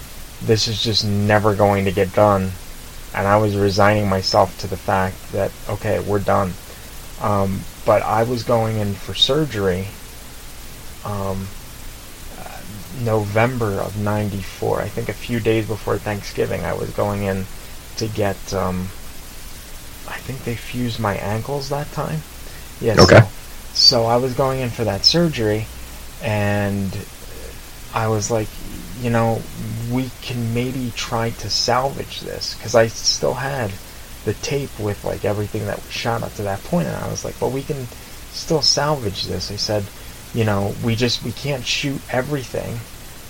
[0.42, 2.52] this is just never going to get done,
[3.14, 6.54] and I was resigning myself to the fact that okay, we're done.
[7.20, 9.88] Um, but I was going in for surgery.
[11.04, 11.48] Um,
[13.02, 17.46] November of '94, I think a few days before Thanksgiving, I was going in
[17.96, 18.54] to get.
[18.54, 18.88] Um,
[20.10, 22.20] I think they fused my ankles that time.
[22.80, 23.00] Yeah.
[23.00, 23.20] Okay.
[23.20, 23.28] So,
[23.72, 25.66] so I was going in for that surgery,
[26.22, 26.96] and
[27.94, 28.48] I was like,
[29.00, 29.40] you know,
[29.90, 33.72] we can maybe try to salvage this because I still had
[34.24, 37.24] the tape with like everything that we shot up to that point, and I was
[37.24, 37.86] like, well, we can
[38.32, 39.50] still salvage this.
[39.50, 39.84] I said,
[40.34, 42.78] you know, we just we can't shoot everything,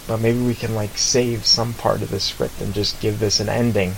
[0.07, 3.41] but maybe we can like save some part of the script and just give this
[3.41, 3.95] an ending.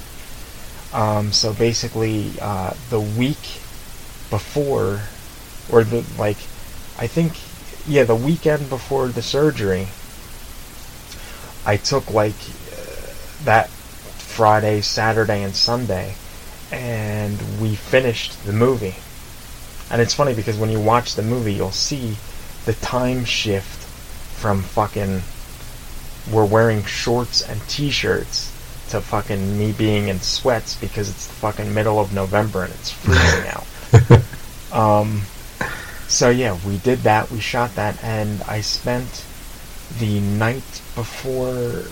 [0.92, 3.60] Um, so basically, uh, the week
[4.28, 5.00] before,
[5.70, 6.36] or the like,
[6.98, 7.32] I think,
[7.86, 9.88] yeah, the weekend before the surgery,
[11.64, 13.12] I took like uh,
[13.44, 16.14] that Friday, Saturday, and Sunday,
[16.70, 18.96] and we finished the movie.
[19.90, 22.16] And it's funny because when you watch the movie, you'll see
[22.64, 23.82] the time shift
[24.38, 25.22] from fucking
[26.30, 28.51] we're wearing shorts and t-shirts
[28.92, 32.90] to fucking me being in sweats because it's the fucking middle of November and it's
[32.90, 33.66] freezing out.
[34.72, 35.22] Um,
[36.08, 37.30] so yeah, we did that.
[37.30, 39.24] We shot that, and I spent
[39.98, 41.84] the night before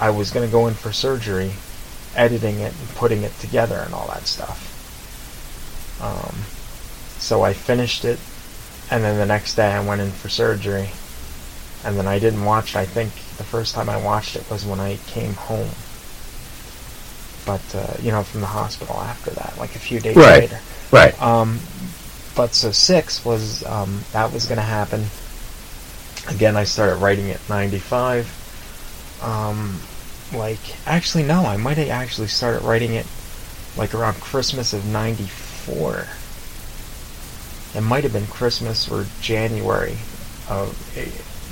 [0.00, 1.52] I was gonna go in for surgery,
[2.16, 4.68] editing it and putting it together and all that stuff.
[6.00, 6.34] Um,
[7.20, 8.18] so I finished it,
[8.90, 10.88] and then the next day I went in for surgery,
[11.84, 12.78] and then I didn't watch it.
[12.78, 15.70] I think the first time I watched it was when I came home.
[17.44, 20.42] But uh, you know, from the hospital after that, like a few days Right.
[20.42, 20.60] later.
[20.92, 21.20] Right.
[21.22, 21.58] Um,
[22.36, 25.04] but so six was um, that was going to happen.
[26.28, 28.26] Again, I started writing at ninety five.
[29.22, 29.80] Um,
[30.32, 33.06] like actually, no, I might have actually started writing it
[33.76, 36.06] like around Christmas of ninety four.
[37.74, 39.96] It might have been Christmas or January
[40.48, 40.76] of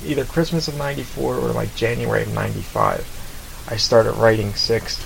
[0.04, 3.66] either Christmas of '94 or like January of '95.
[3.70, 4.98] I started writing Six.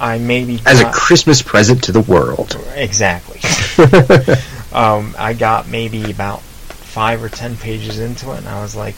[0.00, 2.56] I maybe As a Christmas present to the world.
[2.74, 3.40] exactly.
[4.72, 8.96] um, I got maybe about five or ten pages into it, and I was like,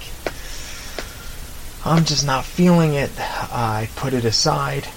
[1.85, 3.11] I'm just not feeling it.
[3.19, 4.89] I put it aside,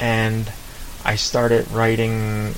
[0.00, 0.50] and
[1.04, 2.54] I started writing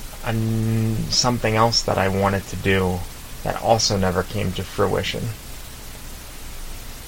[1.09, 2.99] something else that I wanted to do
[3.43, 5.23] that also never came to fruition.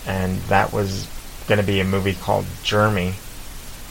[0.06, 1.08] And that was
[1.48, 3.16] going to be a movie called Jeremy,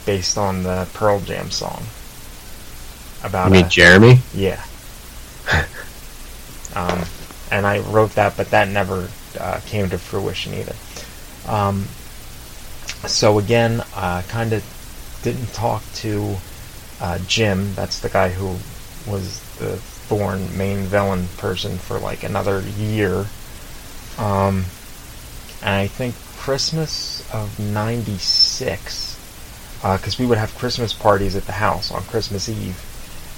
[0.05, 1.83] based on the Pearl Jam song.
[3.23, 4.19] About a- Jeremy?
[4.33, 4.63] yeah.
[6.75, 7.03] um,
[7.51, 10.75] and I wrote that, but that never uh, came to fruition either.
[11.47, 11.85] Um,
[13.07, 14.63] so again, I kind of
[15.23, 16.37] didn't talk to
[16.99, 17.73] uh, Jim.
[17.75, 18.57] That's the guy who
[19.09, 23.25] was the Thorn main villain person for like another year.
[24.17, 24.65] Um,
[25.61, 29.14] and I think Christmas of '96,
[29.93, 32.79] because we would have Christmas parties at the house on Christmas Eve.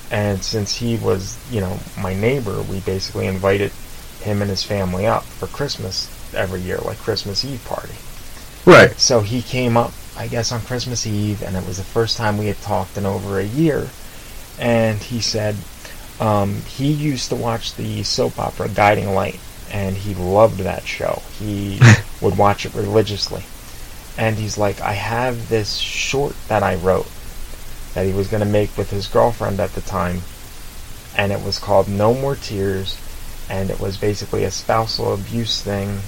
[0.09, 3.71] And since he was, you know, my neighbor, we basically invited
[4.21, 7.95] him and his family up for Christmas every year, like Christmas Eve party.
[8.65, 8.97] Right.
[8.97, 12.37] So he came up, I guess, on Christmas Eve, and it was the first time
[12.37, 13.89] we had talked in over a year.
[14.57, 15.55] And he said
[16.19, 19.39] um, he used to watch the soap opera Guiding Light,
[19.71, 21.21] and he loved that show.
[21.39, 21.79] He
[22.21, 23.43] would watch it religiously.
[24.18, 27.07] And he's like, I have this short that I wrote
[27.93, 30.22] that he was going to make with his girlfriend at the time,
[31.15, 32.99] and it was called No More Tears,
[33.49, 35.99] and it was basically a spousal abuse thing,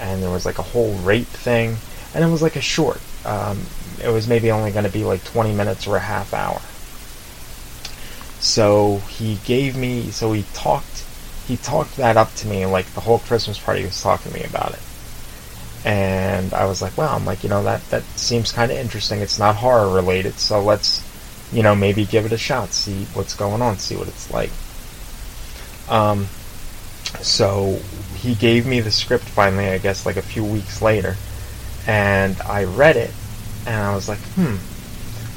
[0.00, 1.76] and there was like a whole rape thing,
[2.14, 3.00] and it was like a short.
[3.24, 3.66] Um,
[4.02, 6.60] it was maybe only going to be like 20 minutes or a half hour.
[8.40, 11.04] So he gave me, so he talked,
[11.46, 14.44] he talked that up to me, like the whole Christmas party was talking to me
[14.44, 14.80] about it.
[15.84, 19.20] And I was like, well, I'm like, you know, that, that seems kind of interesting.
[19.20, 21.04] It's not horror related, so let's,
[21.52, 24.50] you know, maybe give it a shot, see what's going on, see what it's like.
[25.88, 26.26] Um,
[27.20, 27.80] so
[28.16, 31.16] he gave me the script finally, I guess, like a few weeks later,
[31.86, 33.12] and I read it,
[33.66, 34.56] and I was like, hmm.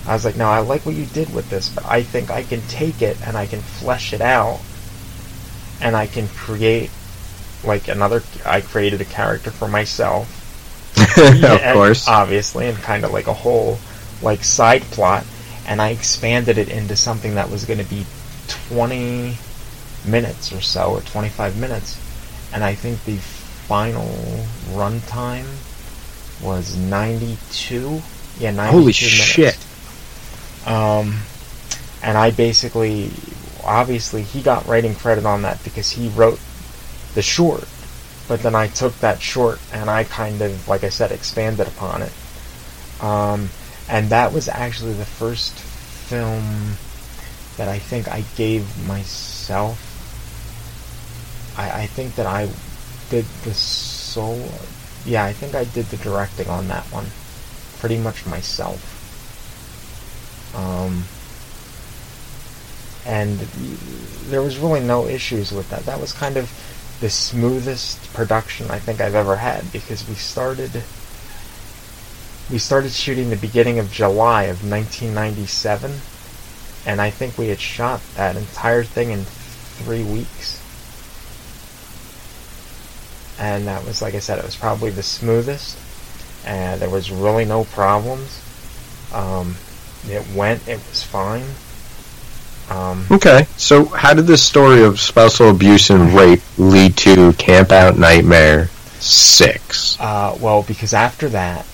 [0.10, 2.42] I was like, no, I like what you did with this, but I think I
[2.42, 4.60] can take it and I can flesh it out,
[5.80, 6.90] and I can create
[7.64, 8.24] like another.
[8.46, 10.28] I created a character for myself,
[11.18, 12.08] of course.
[12.08, 13.80] obviously, and kind of like a whole
[14.22, 15.26] like side plot,
[15.68, 18.06] and I expanded it into something that was going to be
[18.70, 19.38] 20
[20.06, 22.00] minutes or so, or 25 minutes,
[22.54, 24.08] and I think the final
[24.76, 25.46] runtime
[26.44, 28.02] was 92.
[28.40, 28.96] Yeah, 92 Holy minutes.
[28.96, 29.58] shit.
[30.66, 31.20] Um,
[32.04, 33.12] and I basically,
[33.64, 36.40] obviously, he got writing credit on that because he wrote
[37.14, 37.68] the short.
[38.28, 42.02] But then I took that short and I kind of, like I said, expanded upon
[42.02, 42.14] it.
[43.02, 43.50] Um,
[43.90, 46.76] and that was actually the first film
[47.58, 49.88] that I think I gave myself.
[51.58, 52.50] I, I think that I
[53.10, 54.50] did the solo.
[55.06, 57.08] Yeah, I think I did the directing on that one.
[57.80, 58.98] Pretty much myself.
[60.56, 61.04] Um,
[63.06, 63.40] and
[64.30, 65.86] there was really no issues with that.
[65.86, 66.50] That was kind of
[67.02, 70.84] the smoothest production I think I've ever had because we started
[72.50, 75.92] we started shooting the beginning of July of 1997
[76.86, 80.60] and I think we had shot that entire thing in 3 weeks.
[83.40, 85.78] And that was like I said it was probably the smoothest
[86.46, 88.42] and there was really no problems.
[89.12, 89.56] Um,
[90.08, 90.68] it went.
[90.68, 91.46] It was fine.
[92.72, 97.72] Um, Okay, so how did this story of spousal abuse and rape lead to Camp
[97.72, 98.68] Out Nightmare
[99.00, 99.98] 6?
[100.00, 101.66] Uh, well, because after that,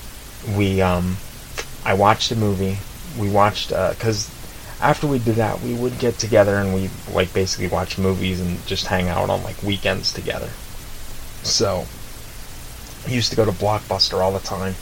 [0.58, 1.18] we um,
[1.86, 2.78] I watched a movie.
[3.20, 4.34] We watched because
[4.82, 8.66] after we did that, we would get together and we like basically watch movies and
[8.66, 10.50] just hang out on like weekends together.
[11.44, 11.86] So,
[13.06, 14.76] I used to go to Blockbuster all the time.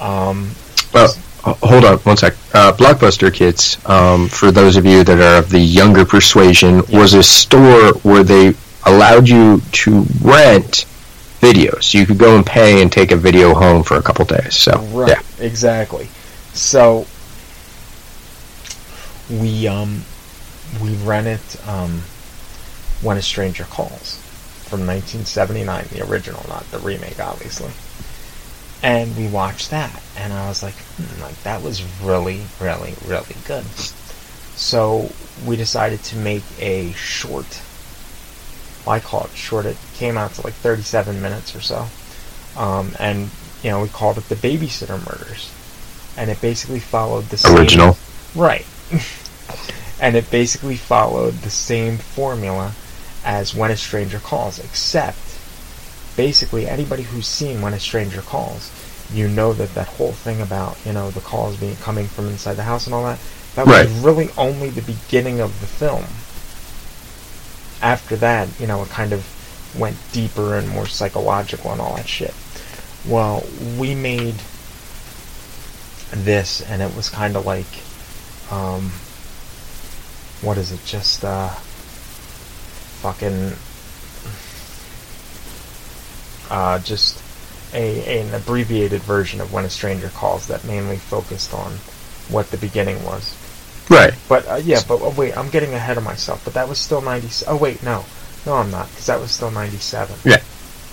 [0.00, 0.52] Um,
[0.94, 2.34] Well, hold on one sec.
[2.54, 7.14] Uh, Blockbuster Kids, um, for those of you that are of the younger persuasion, was
[7.14, 10.86] a store where they allowed you to rent
[11.40, 11.94] videos.
[11.94, 14.56] You could go and pay and take a video home for a couple days.
[14.56, 15.08] So, Right.
[15.10, 15.22] yeah.
[15.44, 16.08] Exactly.
[16.52, 17.06] So
[19.30, 20.02] we um
[20.82, 22.02] we rented um
[23.02, 24.16] When a Stranger Calls
[24.68, 27.70] from 1979, the original, not the remake, obviously.
[28.82, 33.36] And we watched that, and I was like, hmm, like that was really, really, really
[33.46, 33.64] good.
[34.56, 35.12] So
[35.44, 37.60] we decided to make a short.
[38.86, 39.66] Well, I call it short.
[39.66, 41.88] It came out to like 37 minutes or so,
[42.56, 43.30] um, and
[43.62, 45.52] you know we called it the Babysitter Murders,
[46.16, 47.98] and it basically followed the same Original.
[48.34, 48.66] Right.
[50.00, 52.72] and it basically followed the same formula
[53.24, 55.18] as When a Stranger Calls, except
[56.16, 58.70] basically anybody who's seen When a Stranger Calls,
[59.12, 62.54] you know that that whole thing about, you know, the calls being coming from inside
[62.54, 63.18] the house and all that,
[63.56, 63.88] that Right.
[63.88, 66.04] was really only the beginning of the film.
[67.82, 69.26] After that, you know, it kind of
[69.76, 72.34] went deeper and more psychological and all that shit.
[73.06, 73.44] Well,
[73.78, 74.34] we made
[76.12, 77.66] this and it was kind of like
[78.50, 78.90] um
[80.42, 81.48] what is it just uh
[83.00, 83.52] fucking
[86.50, 87.22] uh just
[87.72, 91.72] a an abbreviated version of when a stranger calls that mainly focused on
[92.28, 93.36] what the beginning was
[93.88, 94.14] Right.
[94.28, 97.00] but uh, yeah but oh, wait i'm getting ahead of myself but that was still
[97.00, 98.04] 90 oh wait no
[98.46, 100.40] no i'm not because that was still 97 Yeah,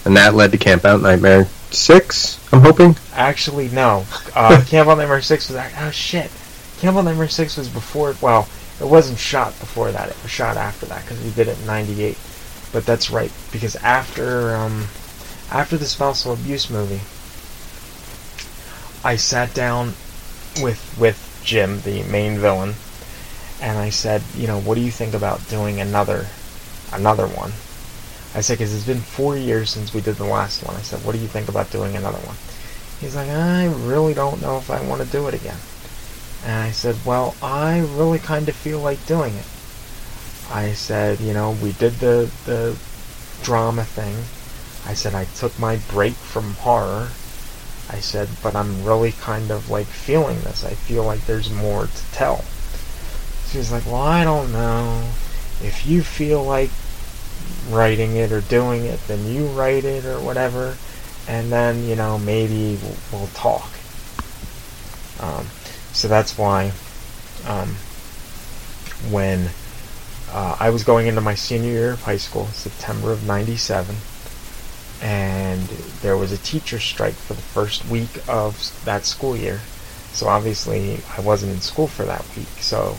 [0.06, 2.96] And that led to Camp Out Nightmare 6, I'm hoping.
[3.14, 4.06] Actually, no.
[4.34, 5.58] Uh, Camp Out Nightmare 6 was...
[5.80, 6.32] Oh, shit.
[6.80, 8.16] Camp Out Nightmare 6 was before...
[8.22, 8.48] Well,
[8.80, 10.08] it wasn't shot before that.
[10.10, 12.18] It was shot after that, because we did it in 98.
[12.72, 14.86] But that's right, because after, um...
[15.50, 17.02] After the spousal abuse movie,
[19.04, 19.94] I sat down
[20.62, 22.76] with, with Jim, the main villain,
[23.62, 26.28] and I said, you know, what do you think about doing another...
[26.92, 27.52] Another one?
[28.34, 30.76] I said, because it's been four years since we did the last one.
[30.76, 32.38] I said, what do you think about doing another one?
[33.02, 35.58] He's like, I really don't know if I want to do it again.
[36.44, 39.46] And I said, well, I really kind of feel like doing it.
[40.50, 42.78] I said, you know, we did the, the
[43.44, 44.16] drama thing.
[44.88, 47.10] I said, I took my break from horror.
[47.90, 50.64] I said, but I'm really kind of like feeling this.
[50.64, 52.46] I feel like there's more to tell.
[53.50, 55.10] She's like, well, I don't know.
[55.62, 56.70] If you feel like
[57.70, 60.78] writing it or doing it, then you write it or whatever,
[61.28, 63.70] and then you know maybe we'll, we'll talk.
[65.20, 65.48] Um,
[65.94, 66.72] so that's why
[67.46, 67.76] um,
[69.10, 69.50] when
[70.32, 73.96] uh, I was going into my senior year of high school, September of '97,
[75.02, 75.62] and
[76.02, 79.62] there was a teacher strike for the first week of that school year.
[80.14, 82.48] So obviously I wasn't in school for that week.
[82.60, 82.98] So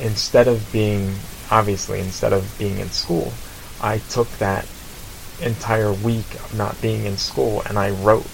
[0.00, 1.14] instead of being
[1.50, 3.32] obviously instead of being in school,
[3.80, 4.66] I took that
[5.40, 8.26] entire week of not being in school and I wrote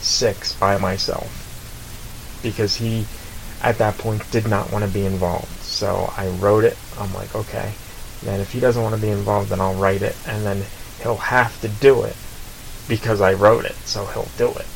[0.00, 1.30] six by myself
[2.42, 3.06] because he
[3.62, 5.60] at that point did not want to be involved.
[5.62, 6.76] So I wrote it.
[6.98, 7.72] I'm like, okay.
[8.22, 10.62] Then if he doesn't want to be involved, then I'll write it, and then
[11.02, 12.16] he'll have to do it
[12.88, 13.74] because I wrote it.
[13.84, 14.66] So he'll do it.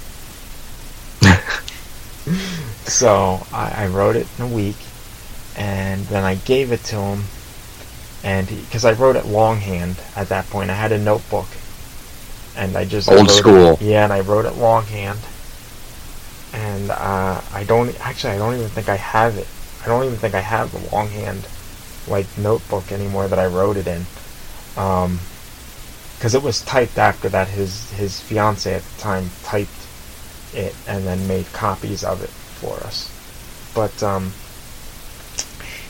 [2.89, 4.77] so I, I wrote it in a week,
[5.57, 7.25] and then I gave it to him
[8.23, 11.47] and because I wrote it longhand at that point, I had a notebook,
[12.57, 13.79] and I just Old wrote it- school.
[13.83, 15.19] yeah, and I wrote it longhand,
[16.55, 19.47] and uh, I don't actually I don't even think I have it.
[19.85, 21.47] I don't even think I have the longhand
[22.09, 24.07] like notebook anymore that I wrote it in,
[26.25, 27.49] because it was typed after that.
[27.49, 29.69] His his fiance at the time typed
[30.55, 33.11] it and then made copies of it for us,
[33.75, 34.33] but um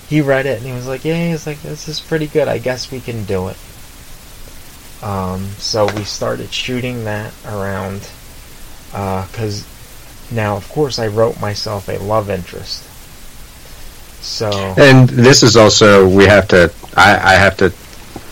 [0.09, 2.49] he read it and he was like, "Yeah." He's like, "This is pretty good.
[2.49, 3.57] I guess we can do it."
[5.05, 8.01] Um, so we started shooting that around,
[8.91, 9.65] because
[10.33, 12.83] now, of course, I wrote myself a love interest.
[14.21, 17.73] So And this is also we have to I, I have to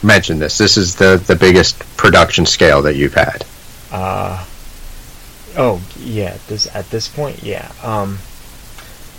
[0.03, 0.59] mention this.
[0.59, 3.45] This is the the biggest production scale that you've had.
[3.91, 4.45] Uh,
[5.57, 7.71] oh yeah, this at this point, yeah.
[7.83, 8.19] Um,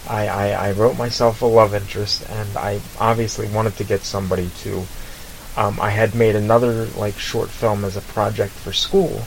[0.08, 4.50] I, I, I wrote myself a love interest, and I obviously wanted to get somebody
[4.60, 4.84] to.
[5.56, 9.22] Um, I had made another like short film as a project for school,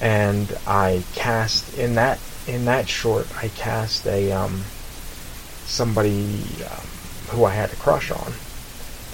[0.00, 3.26] and I cast in that in that short.
[3.36, 4.62] I cast a um,
[5.64, 6.86] somebody um,
[7.28, 8.32] who I had a crush on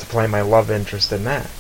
[0.01, 1.51] to play my love interest in that.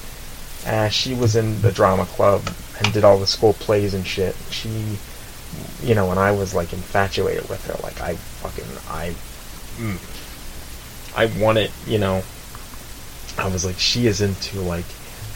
[0.66, 2.42] Uh, she was in the drama club
[2.78, 4.36] and did all the school plays and shit.
[4.50, 4.98] She,
[5.82, 7.74] you know, and I was like infatuated with her.
[7.82, 9.14] Like I fucking I,
[9.78, 12.22] mm, I wanted, you know.
[13.38, 14.84] I was like, she is into like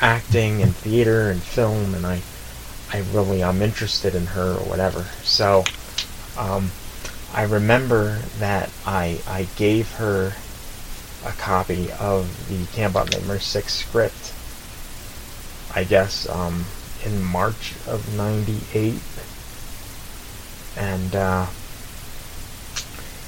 [0.00, 2.20] acting and theater and film, and I,
[2.92, 5.07] I really I'm interested in her or whatever.
[5.22, 5.64] So,
[6.36, 6.70] um,
[7.32, 10.34] I remember that I I gave her
[11.24, 14.34] a copy of the Camp Out Nightmare 6 script,
[15.74, 16.64] I guess, um,
[17.04, 18.94] in March of 98.
[20.76, 21.46] And, uh,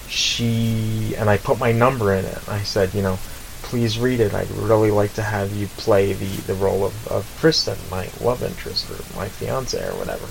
[0.08, 2.48] she, and I put my number in it.
[2.48, 3.18] I said, you know,
[3.62, 4.34] please read it.
[4.34, 8.42] I'd really like to have you play the, the role of, of Kristen, my love
[8.42, 10.28] interest, or my fiance, or whatever.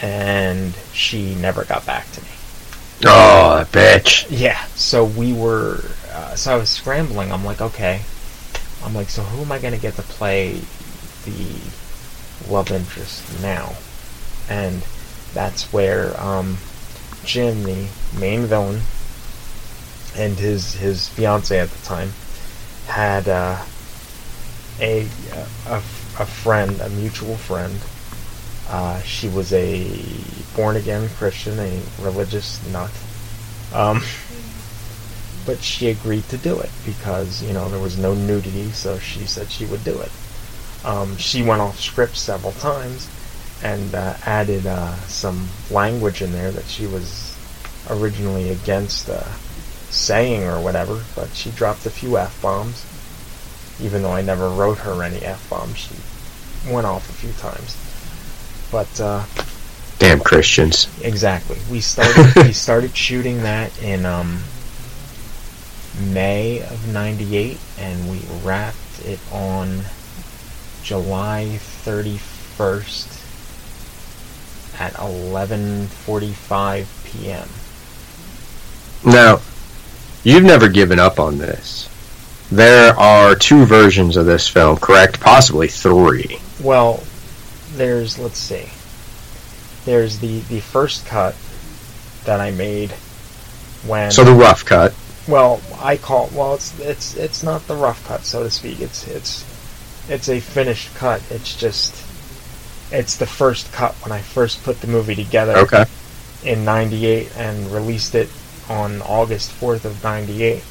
[0.00, 2.28] And she never got back to me.
[3.04, 4.26] Oh, bitch.
[4.28, 5.80] Yeah, so we were,
[6.12, 7.30] uh, so I was scrambling.
[7.32, 8.02] I'm like, okay.
[8.84, 10.60] I'm like, so who am I going to get to play
[11.24, 11.60] the
[12.50, 13.74] love interest now?
[14.48, 14.82] And
[15.32, 16.58] that's where um,
[17.24, 17.88] Jim, the
[18.18, 18.80] main villain,
[20.16, 22.12] and his his fiance at the time
[22.86, 23.62] had uh,
[24.80, 25.06] a,
[25.66, 27.78] a a friend, a mutual friend.
[28.68, 29.86] Uh, she was a
[30.54, 32.90] born again Christian, a religious nut.
[33.72, 34.02] Um,
[35.46, 39.20] but she agreed to do it because you know there was no nudity, so she
[39.26, 40.12] said she would do it.
[40.84, 43.08] Um, she went off script several times
[43.62, 47.34] and uh, added uh, some language in there that she was
[47.88, 49.24] originally against uh,
[49.90, 52.84] saying or whatever, but she dropped a few f bombs.
[53.80, 57.76] Even though I never wrote her any f bombs, she went off a few times.
[58.70, 59.24] But uh,
[59.98, 60.88] Damn Christians.
[61.02, 61.58] Exactly.
[61.70, 64.42] We started we started shooting that in um,
[66.12, 69.82] May of '98, and we wrapped it on
[70.82, 73.18] July 31st
[74.80, 77.48] at 11:45 p.m.
[79.04, 79.40] Now,
[80.22, 81.88] you've never given up on this.
[82.50, 85.20] There are two versions of this film, correct?
[85.20, 86.38] Possibly three.
[86.62, 87.02] Well,
[87.78, 88.68] there's let's see.
[89.84, 91.34] There's the the first cut
[92.24, 92.90] that I made
[93.86, 94.94] when So the rough cut.
[95.26, 98.80] Well, I call well it's it's it's not the rough cut so to speak.
[98.80, 99.44] It's it's
[100.10, 101.22] it's a finished cut.
[101.30, 101.94] It's just
[102.90, 105.84] it's the first cut when I first put the movie together Okay.
[106.42, 108.30] in 98 and released it
[108.68, 110.64] on August 4th of 98.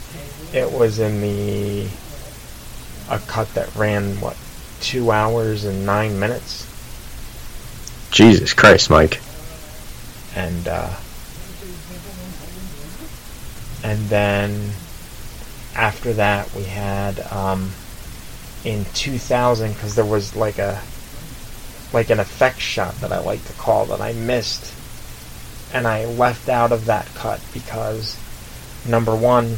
[0.53, 1.87] It was in the
[3.09, 4.35] a cut that ran what
[4.81, 6.65] 2 hours and 9 minutes
[8.17, 9.21] Jesus Christ, Mike.
[10.35, 10.89] and uh,
[13.83, 14.71] and then
[15.75, 17.69] after that we had um,
[18.63, 20.81] in 2000 because there was like a
[21.93, 24.73] like an effect shot that I like to call that I missed
[25.71, 28.17] and I left out of that cut because
[28.83, 29.57] number one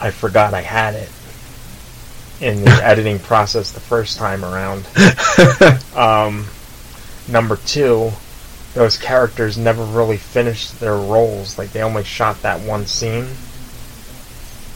[0.00, 1.10] I forgot I had it
[2.40, 4.86] in the editing process the first time around
[5.96, 6.46] um,
[7.30, 8.12] number two
[8.74, 11.58] those characters never really finished their roles.
[11.58, 13.26] Like they only shot that one scene.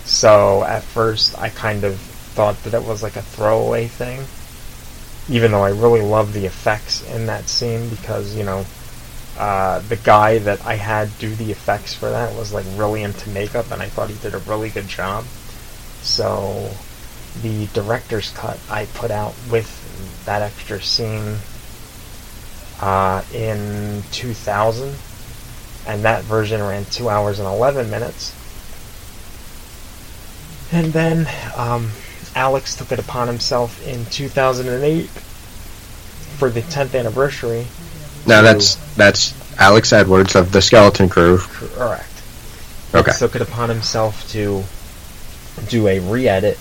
[0.05, 4.24] So at first I kind of thought that it was like a throwaway thing.
[5.28, 8.66] Even though I really love the effects in that scene because, you know,
[9.38, 13.30] uh, the guy that I had do the effects for that was like really into
[13.30, 15.24] makeup and I thought he did a really good job.
[16.02, 16.70] So
[17.42, 21.38] the director's cut I put out with that extra scene
[22.81, 24.95] uh, in 2000,
[25.87, 28.35] and that version ran 2 hours and 11 minutes.
[30.72, 31.91] And then um,
[32.35, 35.09] Alex took it upon himself in 2008
[36.39, 37.66] for the 10th anniversary.
[38.27, 41.39] Now that's that's Alex Edwards of the Skeleton Crew.
[41.39, 42.09] correct.
[42.95, 43.12] Okay.
[43.12, 44.64] Took it upon himself to
[45.68, 46.59] do a re-edit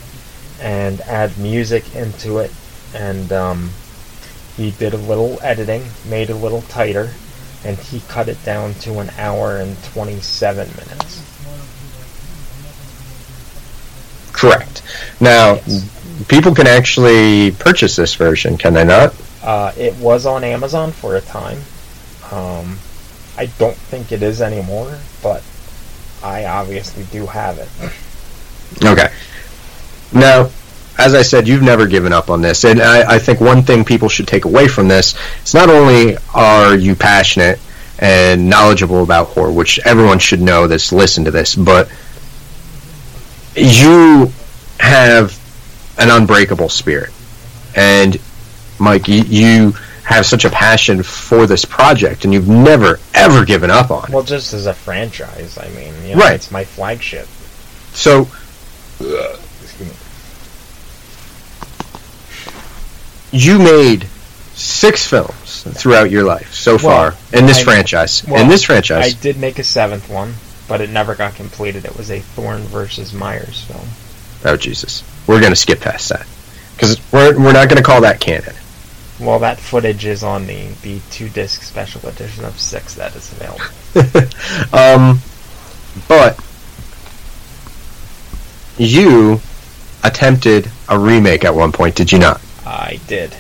[0.59, 2.51] and add music into it,
[2.93, 3.69] and um,
[4.57, 7.11] he did a little editing, made it a little tighter,
[7.63, 11.21] and he cut it down to an hour and 27 minutes.
[14.33, 14.81] Correct.
[15.19, 15.59] Now,
[16.27, 19.15] people can actually purchase this version, can they not?
[19.41, 21.59] Uh, it was on Amazon for a time.
[22.31, 22.77] Um,
[23.37, 25.43] I don't think it is anymore, but
[26.23, 27.69] I obviously do have it.
[28.85, 29.11] Okay.
[30.13, 30.49] Now,
[30.97, 33.83] as I said, you've never given up on this, and I, I think one thing
[33.83, 37.59] people should take away from this is not only are you passionate
[37.99, 41.89] and knowledgeable about horror, which everyone should know that's listened to this, but
[43.55, 44.31] you
[44.79, 45.39] have
[45.99, 47.11] an unbreakable spirit,
[47.75, 48.17] and
[48.79, 49.71] Mike, you, you
[50.03, 54.09] have such a passion for this project, and you've never ever given up on it.
[54.09, 56.35] Well, just as a franchise, I mean, you know, Right.
[56.35, 57.27] it's my flagship.
[57.93, 58.27] So,
[58.99, 59.39] Excuse
[63.33, 64.05] you made
[64.53, 68.23] six films throughout your life so Well, far in this I- franchise.
[68.27, 70.35] well, in this franchise, I did make a seventh one,
[70.67, 71.83] but it never got completed.
[71.85, 73.87] It was a Thorn versus Myers film.
[74.45, 76.25] oh Jesus, we're gonna skip past that
[76.75, 78.53] because we're we're not gonna call that canon.
[79.19, 83.31] Well, that footage is on the, the two disc special edition of six that is
[83.31, 84.27] available.
[84.77, 85.19] um,
[86.07, 86.37] but
[88.77, 89.39] you
[90.03, 92.41] attempted a remake at one point, did you not?
[92.65, 93.35] I did.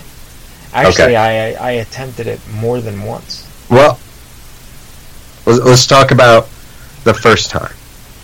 [0.73, 1.55] Actually, Okay.
[1.55, 3.47] I, I attempted it more than once.
[3.69, 3.99] Well,
[5.45, 6.45] let's, talk about
[7.03, 7.73] the first time.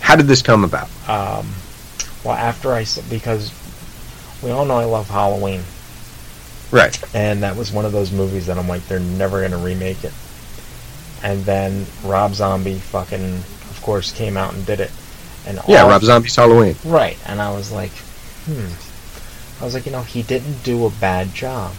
[0.00, 0.88] How did this come about?
[1.08, 1.48] Um,
[2.24, 3.52] well, after I s- because
[4.42, 5.62] we all know I love Halloween,
[6.70, 6.98] Right.
[7.14, 10.12] and that was one of those movies that I'm like they're never gonna remake it.
[11.22, 14.90] And then Rob Zombie fucking of course came out and did it.
[15.46, 16.76] And Yeah, Rob Zombie's Halloween.
[16.84, 17.90] Right, and I was like,
[18.46, 18.66] hmm.
[19.60, 21.74] I was like, you know, he didn't do a bad job.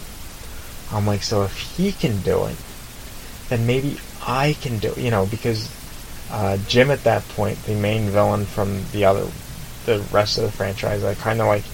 [0.92, 2.56] I'm like, so if he can do it,
[3.48, 5.68] then maybe I can do it, you know, because
[6.30, 9.26] uh, Jim at that point, the main villain from the other,
[9.86, 11.64] the rest of the franchise, I kind of like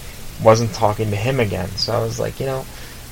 [0.43, 1.69] wasn't talking to him again.
[1.71, 2.65] So I was like, you know,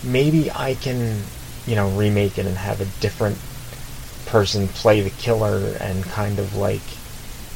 [0.03, 1.21] maybe I can,
[1.65, 3.37] you know, remake it and have a different
[4.25, 6.81] person play the killer and kind of like,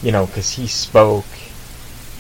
[0.04, 1.26] you know, because he spoke.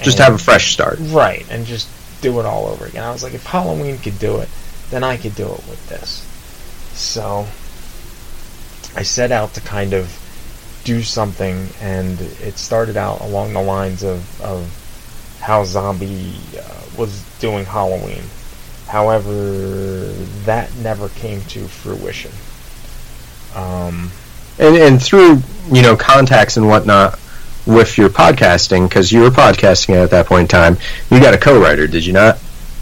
[0.02, 0.98] Just have a fresh start.
[0.99, 1.88] Right, and just
[2.22, 3.03] do it all over again.
[3.03, 4.49] I was like, if Halloween could do it,
[4.89, 6.26] then I could do it with this.
[6.93, 7.48] So
[8.95, 10.18] I set out to kind of
[10.84, 17.23] do something, and it started out along the lines of, of how Zombie uh, was
[17.39, 18.23] doing Halloween.
[18.88, 20.11] However,
[20.45, 22.31] that never came to fruition.
[23.56, 24.11] Um,
[24.60, 25.41] and and through
[25.72, 27.19] you know contacts and whatnot
[27.65, 30.77] with your podcasting because you were podcasting at that point in time
[31.09, 32.38] you got a co-writer did you not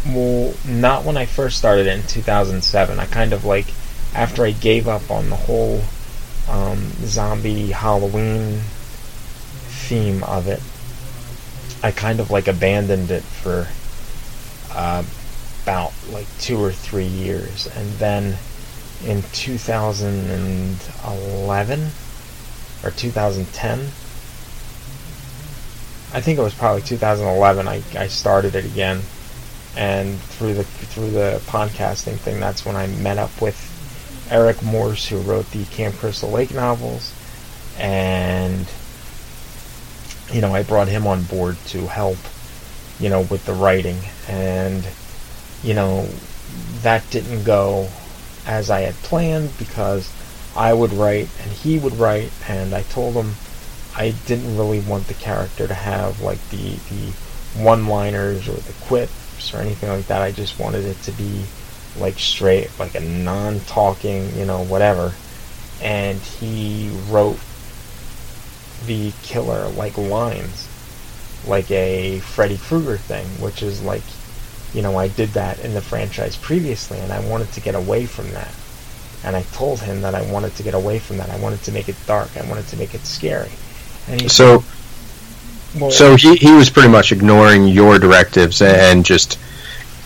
[0.05, 2.99] Well, not when I first started in 2007.
[2.99, 3.67] I kind of like,
[4.15, 5.81] after I gave up on the whole
[6.47, 8.61] um, zombie Halloween
[9.67, 10.61] theme of it,
[11.83, 13.67] I kind of like abandoned it for
[14.71, 15.03] uh,
[15.63, 17.67] about like two or three years.
[17.75, 18.37] And then
[19.05, 21.91] in 2011
[22.83, 23.87] or 2010,
[26.11, 29.01] I think it was probably 2011, I, I started it again.
[29.77, 33.55] And through the through the podcasting thing, that's when I met up with
[34.31, 37.13] Eric Morse, who wrote the Camp Crystal Lake novels,
[37.77, 38.67] and
[40.31, 42.17] you know I brought him on board to help,
[42.99, 44.87] you know, with the writing, and
[45.63, 46.09] you know
[46.81, 47.89] that didn't go
[48.47, 50.11] as I had planned because
[50.55, 53.35] I would write and he would write, and I told him
[53.99, 57.11] I didn't really want the character to have like the the
[57.61, 60.21] one-liners or the quips or anything like that.
[60.21, 61.43] I just wanted it to be
[61.97, 65.13] like straight, like a non-talking, you know, whatever.
[65.81, 67.39] And he wrote
[68.85, 70.69] the killer like lines,
[71.45, 74.03] like a Freddy Krueger thing, which is like,
[74.73, 78.05] you know, I did that in the franchise previously, and I wanted to get away
[78.05, 78.53] from that.
[79.25, 81.29] And I told him that I wanted to get away from that.
[81.29, 82.37] I wanted to make it dark.
[82.37, 83.51] I wanted to make it scary.
[84.09, 84.63] He so
[85.75, 89.37] well, so he, he was pretty much ignoring your directives and just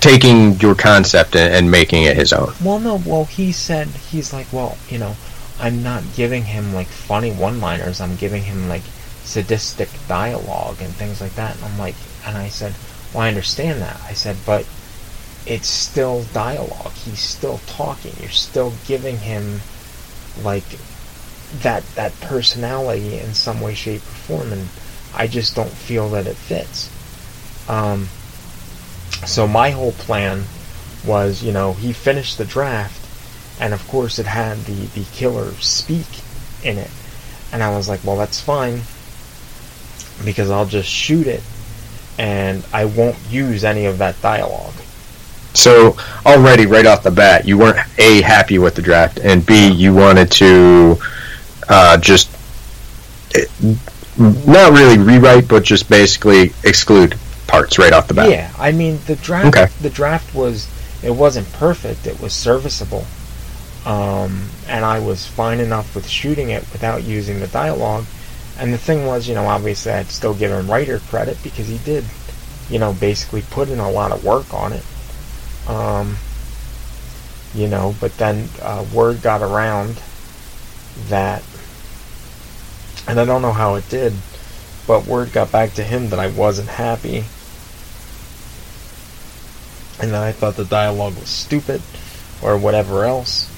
[0.01, 3.01] taking your concept and, and making it his own Well, no.
[3.05, 5.15] Well, he said he's like, well, you know,
[5.59, 8.01] I'm not giving him like funny one-liners.
[8.01, 8.83] I'm giving him like
[9.23, 11.55] sadistic dialogue and things like that.
[11.55, 12.75] And I'm like, and I said,
[13.13, 14.01] well, I understand that.
[14.03, 14.67] I said, but
[15.45, 16.91] it's still dialogue.
[16.91, 18.13] He's still talking.
[18.19, 19.61] You're still giving him
[20.41, 20.65] like
[21.61, 24.67] that that personality in some way, shape, or form, and
[25.13, 26.89] I just don't feel that it fits.
[27.69, 28.07] Um,
[29.25, 30.43] so my whole plan
[31.05, 32.99] was, you know, he finished the draft,
[33.59, 36.07] and of course it had the, the killer speak
[36.63, 36.91] in it.
[37.51, 38.81] And I was like, well, that's fine,
[40.25, 41.43] because I'll just shoot it,
[42.17, 44.73] and I won't use any of that dialogue.
[45.53, 49.67] so already right off the bat you weren't a happy with the draft and b
[49.71, 50.97] you wanted to
[51.73, 52.29] uh, just
[54.17, 57.17] not really rewrite, but just basically exclude
[57.47, 58.29] parts right off the bat.
[58.29, 59.47] Yeah, I mean the draft.
[59.47, 59.67] Okay.
[59.81, 60.69] The draft was
[61.03, 62.05] it wasn't perfect.
[62.05, 63.05] It was serviceable,
[63.85, 68.05] um, and I was fine enough with shooting it without using the dialogue.
[68.59, 71.79] And the thing was, you know, obviously I'd still give him writer credit because he
[71.79, 72.05] did,
[72.69, 74.85] you know, basically put in a lot of work on it.
[75.67, 76.17] Um,
[77.55, 79.99] you know, but then uh, word got around
[81.07, 81.43] that,
[83.07, 84.13] and I don't know how it did,
[84.87, 87.23] but word got back to him that I wasn't happy
[89.99, 91.81] and that I thought the dialogue was stupid
[92.41, 93.49] or whatever else.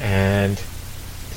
[0.00, 0.60] And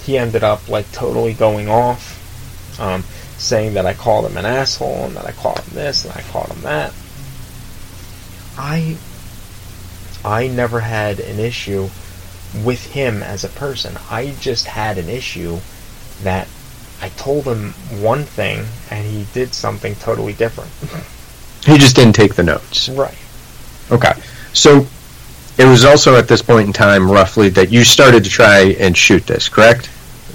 [0.03, 3.03] he ended up like totally going off, um,
[3.37, 6.21] saying that I called him an asshole and that I called him this and I
[6.31, 6.93] called him that.
[8.57, 8.97] I
[10.25, 11.89] I never had an issue
[12.63, 13.97] with him as a person.
[14.09, 15.59] I just had an issue
[16.23, 16.47] that
[17.01, 20.71] I told him one thing and he did something totally different.
[21.65, 22.89] He just didn't take the notes.
[22.89, 23.17] right.
[23.91, 24.13] Okay.
[24.53, 24.87] So
[25.57, 28.95] it was also at this point in time, roughly, that you started to try and
[28.95, 29.89] shoot this, correct?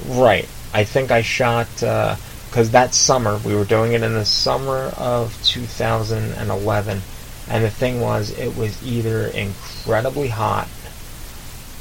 [0.07, 0.49] Right.
[0.75, 2.17] I think I shot uh,
[2.49, 7.01] because that summer we were doing it in the summer of 2011,
[7.49, 10.69] and the thing was, it was either incredibly hot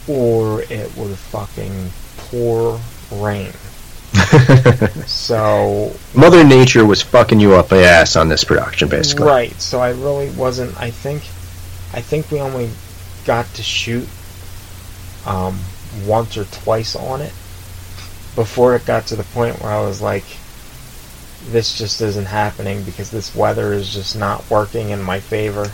[0.08, 2.80] or it would fucking pour
[3.12, 3.52] rain.
[5.08, 9.26] So Mother Nature was fucking you up the ass on this production, basically.
[9.26, 9.62] Right.
[9.62, 10.80] So I really wasn't.
[10.80, 11.24] I think,
[11.94, 12.70] I think we only
[13.26, 14.08] got to shoot
[15.26, 15.60] um,
[16.06, 17.34] once or twice on it
[18.36, 20.26] before it got to the point where I was like,
[21.50, 25.72] this just isn't happening because this weather is just not working in my favor.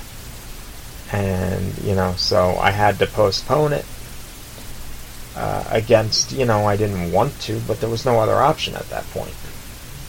[1.12, 3.86] And you know, so I had to postpone it.
[5.38, 8.90] Uh, against, you know, I didn't want to, but there was no other option at
[8.90, 9.36] that point.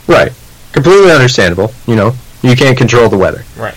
[0.06, 0.32] Right.
[0.72, 1.70] Completely understandable.
[1.86, 3.44] You know, you can't control the weather.
[3.58, 3.74] Right.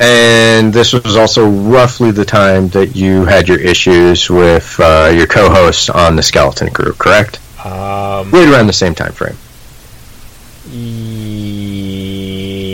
[0.00, 5.26] And this was also roughly the time that you had your issues with uh, your
[5.26, 7.38] co-host on the Skeleton Crew, correct?
[7.62, 9.36] Um, Right around the same time frame.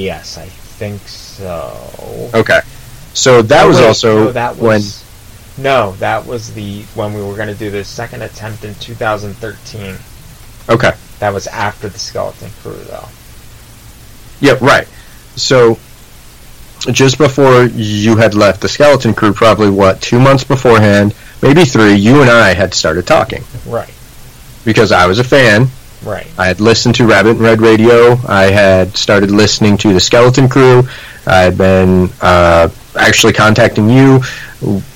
[0.03, 2.31] Yes, I think so.
[2.35, 2.61] Okay.
[3.15, 5.03] So that Oh, was also no, that when was,
[5.59, 9.97] no, that was the when we were going to do the second attempt in 2013.
[10.69, 10.93] okay.
[11.19, 13.09] That was after the Skeleton Crew, though.
[14.41, 14.87] Yep, right.
[15.35, 15.79] So
[16.93, 21.95] just before you had left the Skeleton Crew, probably what two months beforehand, maybe three,
[21.95, 23.93] you and I had started talking Right,
[24.65, 25.69] because I was a fan.
[26.05, 28.17] right, I had listened to Rabbit and Red Radio.
[28.29, 30.87] I had started listening to the Skeleton Crew.
[31.27, 34.21] I had been uh, actually contacting you.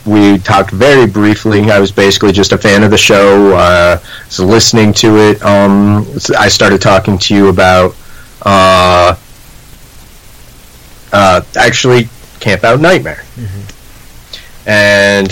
[0.07, 1.71] We talked very briefly.
[1.71, 3.55] I was basically just a fan of the show.
[3.55, 5.43] Uh, was listening to it.
[5.43, 6.07] Um,
[6.39, 7.95] I started talking to you about
[8.43, 9.17] uh,
[11.13, 12.09] uh, actually
[12.41, 13.23] Camp Out Nightmare,
[14.67, 15.29] and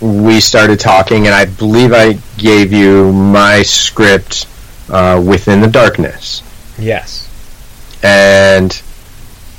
[0.00, 1.26] we started talking.
[1.26, 4.46] And I believe I gave you my script
[4.88, 6.42] uh, within the darkness,
[6.78, 7.28] yes,
[8.04, 8.80] and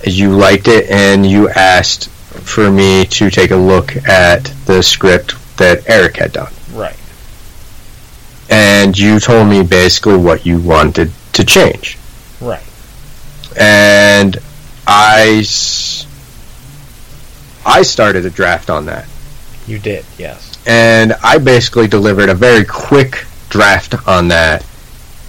[0.05, 5.35] you liked it, and you asked for me to take a look at the script
[5.57, 6.97] that Eric had done, right,
[8.49, 11.97] and you told me basically what you wanted to change,
[12.39, 12.63] right,
[13.59, 14.37] and
[14.87, 15.43] I,
[17.65, 19.05] I started a draft on that.
[19.67, 24.65] you did, yes, and I basically delivered a very quick draft on that,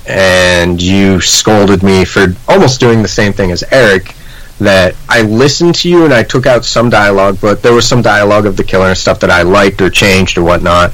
[0.07, 4.15] and you scolded me for almost doing the same thing as Eric.
[4.61, 8.01] That I listened to you and I took out some dialogue, but there was some
[8.01, 10.93] dialogue of the killer and stuff that I liked or changed or whatnot,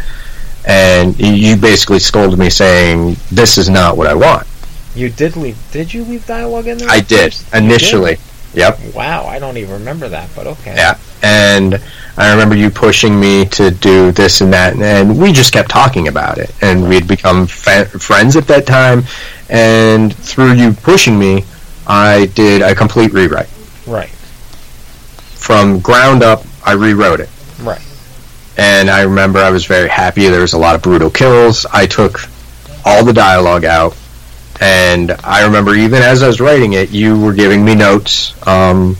[0.64, 4.47] and you basically scolded me saying, "This is not what I want."
[4.98, 5.56] you did leave.
[5.70, 6.89] Did you leave dialogue in there?
[6.90, 8.18] I did initially.
[8.55, 8.94] Yep.
[8.94, 10.74] Wow, I don't even remember that, but okay.
[10.74, 11.80] Yeah, and
[12.16, 16.09] I remember you pushing me to do this and that, and we just kept talking
[16.09, 19.05] about it, and we'd become fa- friends at that time.
[19.51, 21.44] And through you pushing me,
[21.89, 23.48] I did a complete rewrite
[23.86, 26.43] Right, from ground up.
[26.65, 27.31] I rewrote it,
[27.62, 27.81] right,
[28.59, 30.28] and I remember I was very happy.
[30.28, 31.65] There was a lot of brutal kills.
[31.73, 32.20] I took
[32.85, 33.97] all the dialogue out,
[34.60, 38.35] and I remember even as I was writing it, you were giving me notes.
[38.47, 38.97] Um,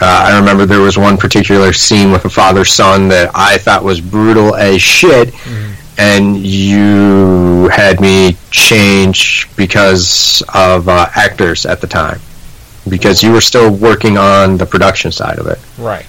[0.00, 3.84] uh, I remember there was one particular scene with a father son that I thought
[3.84, 5.34] was brutal as shit,
[6.02, 12.20] and you had me change because of uh, actors at the time,
[12.88, 16.06] because you were still working on the production side of it right,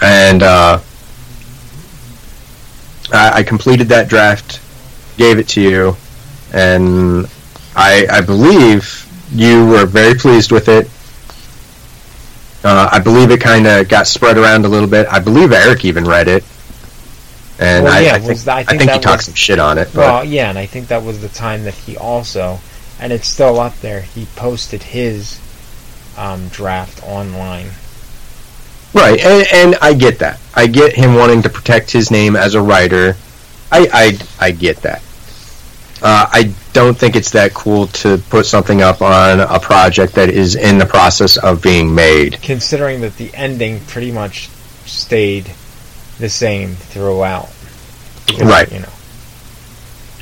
[0.00, 0.80] and uh,
[3.12, 4.60] I, I completed that draft,
[5.18, 5.96] gave it to you,
[6.52, 7.26] and
[7.76, 10.88] I, I believe you were very pleased with it.
[12.64, 15.06] Uh, I believe it kind of got spread around a little bit.
[15.10, 16.42] I believe Eric even read it,
[17.58, 19.78] and Well, I, yeah, I think, I I think think he talked some shit on
[19.78, 19.88] it.
[19.94, 22.60] But Well, yeah, and I think that was the time that he also,
[23.00, 24.02] and it's still up there.
[24.02, 25.40] He posted his
[26.16, 27.70] um, draft online.
[28.94, 30.40] Right, and, and I get that.
[30.54, 33.16] I get him wanting to protect his name as a writer.
[33.70, 33.88] I
[34.40, 35.02] I, I get that.
[36.00, 40.30] Uh, I don't think it's that cool to put something up on a project that
[40.30, 42.40] is in the process of being made.
[42.40, 44.48] Considering that the ending pretty much
[44.86, 45.50] stayed
[46.18, 47.48] the same throughout.
[48.26, 48.72] Because, Right.
[48.72, 48.88] You know.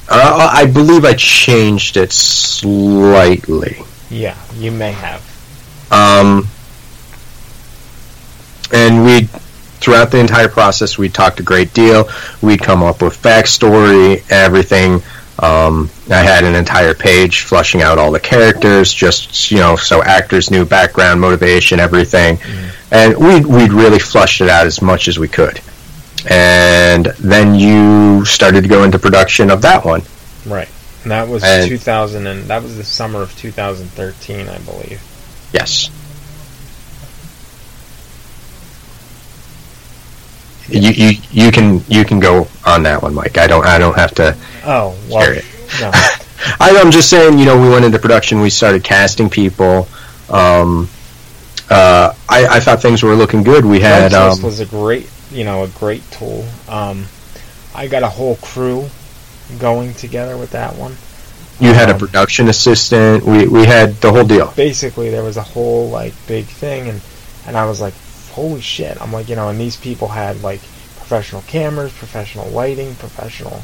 [0.08, 3.82] Uh, I believe I changed it slightly.
[4.08, 5.20] Yeah, you may have.
[5.90, 6.46] Um,
[8.72, 9.22] and we,
[9.80, 12.08] throughout the entire process, we talked a great deal.
[12.40, 15.02] We'd come up with backstory, everything.
[15.38, 20.02] Um, I had an entire page flushing out all the characters, just you know, so
[20.02, 22.38] actors knew background, motivation, everything,
[22.90, 25.60] and we we'd really flushed it out as much as we could.
[26.28, 30.02] And then you started to go into production of that one.
[30.46, 30.68] Right.
[31.02, 35.00] And that was And- 2000 and that was the summer of 2013, I believe.
[35.52, 35.90] Yes.
[40.68, 43.38] You, you you can you can go on that one, Mike.
[43.38, 44.36] I don't I don't have to.
[44.64, 45.44] Oh, well, it.
[45.80, 45.90] no.
[46.60, 48.40] I, I'm just saying, you know, we went into production.
[48.40, 49.86] We started casting people.
[50.28, 50.88] Um,
[51.70, 53.64] uh, I, I thought things were looking good.
[53.64, 56.44] We had Craigslist um, was a great, you know, a great tool.
[56.68, 57.06] Um,
[57.74, 58.88] I got a whole crew
[59.58, 60.96] going together with that one.
[61.60, 63.24] you had a um, production assistant.
[63.24, 64.52] We we had the whole deal.
[64.56, 67.00] Basically, there was a whole like big thing, and
[67.46, 67.94] and I was like,
[68.30, 69.00] holy shit!
[69.00, 70.60] I'm like, you know, and these people had like
[70.96, 73.62] professional cameras, professional lighting, professional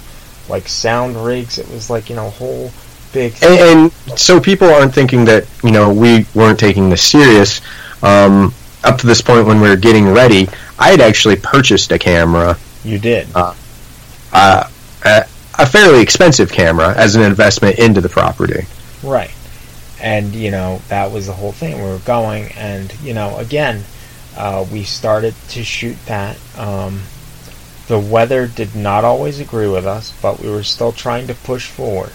[0.48, 1.58] like sound rigs.
[1.58, 2.70] It was like you know, a whole
[3.12, 3.34] big.
[3.42, 7.62] And, and so people aren't thinking that you know we weren't taking this serious.
[8.02, 8.52] Um,
[8.84, 10.48] up to this point, when we were getting ready,
[10.78, 13.28] I had actually purchased a camera, You did.
[13.34, 13.54] uh,
[14.32, 14.68] a,
[15.58, 18.66] a fairly expensive camera, as an investment into the property.
[19.02, 19.30] Right.
[20.00, 21.76] And, you know, that was the whole thing.
[21.76, 23.84] We were going, and, you know, again,
[24.36, 26.38] uh, we started to shoot that.
[26.58, 27.02] Um,
[27.86, 31.68] the weather did not always agree with us, but we were still trying to push
[31.68, 32.12] forward.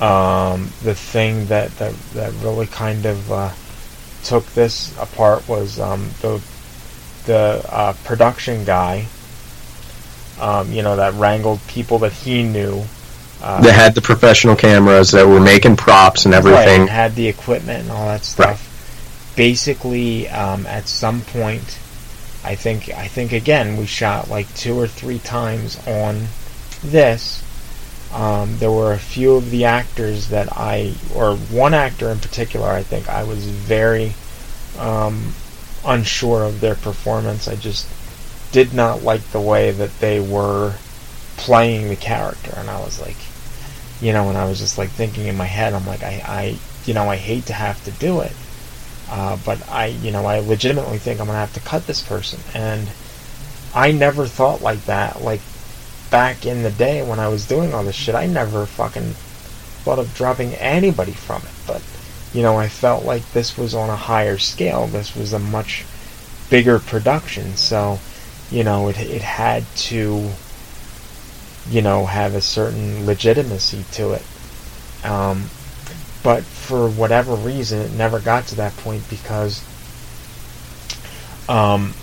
[0.00, 3.50] Um, the thing that, that, that really kind of uh,
[4.26, 6.42] took this apart was um, the,
[7.26, 9.06] the uh, production guy,
[10.40, 12.84] um, you know, that wrangled people that he knew.
[13.42, 16.80] Uh, They had the professional cameras that were making props and Right, everything.
[16.82, 18.46] and had the equipment and all that stuff.
[18.48, 19.36] Right.
[19.36, 21.78] Basically, um, at some point,
[22.42, 26.28] I think I think again we shot like two or three times on
[26.82, 27.42] this.
[28.12, 32.68] Um, there were a few of the actors that I, or one actor in particular,
[32.68, 34.14] I think I was very
[34.78, 35.34] um,
[35.84, 37.48] unsure of their performance.
[37.48, 37.86] I just
[38.52, 40.74] did not like the way that they were
[41.36, 43.16] playing the character, and I was like,
[44.00, 46.58] you know, and I was just like thinking in my head, I'm like, I, I
[46.84, 48.32] you know, I hate to have to do it,
[49.10, 52.40] uh, but I, you know, I legitimately think I'm gonna have to cut this person,
[52.54, 52.88] and
[53.74, 55.22] I never thought like that.
[55.22, 55.40] Like
[56.10, 59.14] back in the day when I was doing all this shit, I never fucking
[59.84, 61.82] thought of dropping anybody from it, but
[62.32, 64.86] you know, I felt like this was on a higher scale.
[64.86, 65.84] This was a much
[66.50, 67.98] bigger production, so
[68.50, 70.30] you know, it it had to
[71.70, 74.22] you know, have a certain legitimacy to it.
[75.04, 75.50] Um,
[76.22, 79.64] but for whatever reason, it never got to that point because,
[81.48, 81.94] um,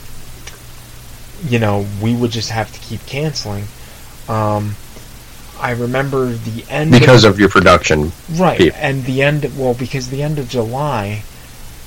[1.45, 3.65] you know, we would just have to keep canceling.
[4.27, 4.75] Um,
[5.59, 8.11] I remember the end because of your production.
[8.31, 8.79] right people.
[8.81, 9.57] and the end.
[9.57, 11.23] Well, because the end of July,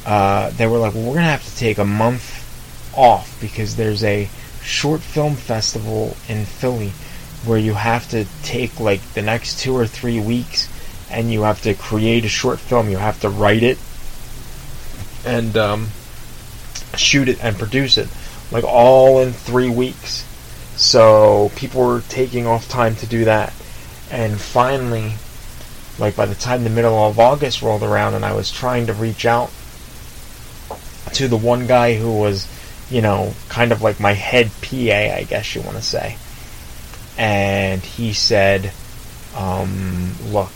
[0.04, 2.42] uh, they were like, well, we're gonna have to take a month
[2.96, 4.28] off because there's a
[4.62, 6.92] short film festival in Philly
[7.44, 10.68] where you have to take like the next two or three weeks
[11.10, 12.90] and you have to create a short film.
[12.90, 13.78] You have to write it
[15.24, 15.88] and um,
[16.96, 18.08] shoot it and produce it,
[18.50, 20.24] like all in three weeks.
[20.76, 23.52] So people were taking off time to do that,
[24.10, 25.14] and finally,
[25.98, 28.92] like by the time the middle of August rolled around, and I was trying to
[28.92, 29.50] reach out
[31.14, 32.46] to the one guy who was,
[32.90, 36.18] you know, kind of like my head PA, I guess you want to say.
[37.16, 38.70] And he said,
[39.34, 40.52] um, "Look,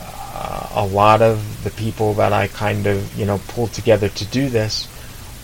[0.00, 4.24] uh, a lot of the people that I kind of you know pulled together to
[4.24, 4.88] do this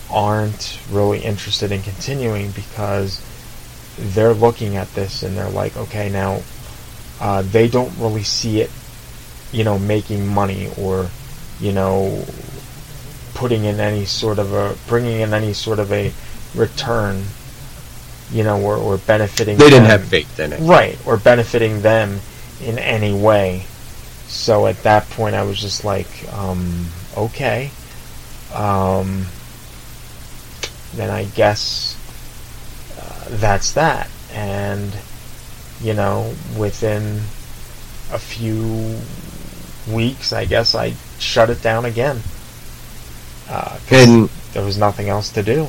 [0.09, 3.21] aren't really interested in continuing because
[3.97, 6.41] they're looking at this and they're like, okay, now
[7.19, 8.69] uh, they don't really see it
[9.53, 11.09] you know, making money or,
[11.61, 12.25] you know,
[13.35, 16.11] putting in any sort of a, bringing in any sort of a
[16.55, 17.23] return,
[18.31, 19.57] you know, or, or benefiting.
[19.57, 19.99] They didn't them.
[19.99, 20.59] have faith in it.
[20.59, 22.19] Right, or benefiting them
[22.61, 23.65] in any way.
[24.27, 27.69] So at that point, I was just like, um, okay.
[28.53, 29.27] Um,
[30.95, 31.92] then I guess
[33.39, 34.09] that's that.
[34.31, 34.91] And,
[35.81, 37.17] you know, within
[38.11, 38.99] a few
[39.93, 42.21] weeks, I guess I shut it down again.
[43.49, 45.67] Uh, And there was nothing else to do.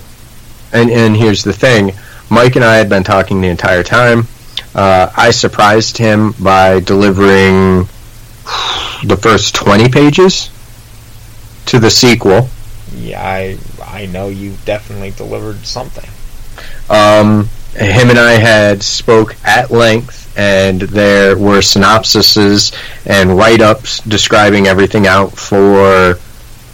[0.73, 1.93] And and here's the thing,
[2.31, 4.27] Mike and I had been talking the entire time.
[4.75, 7.87] Uh, I surprised him by delivering
[9.05, 10.51] the first 20 pages
[11.67, 12.49] to the sequel.
[12.97, 16.09] Yeah, I I know you definitely delivered something.
[16.91, 22.73] Um, him and I had spoke at length, and there were synopsises
[23.07, 26.19] and write-ups describing everything out for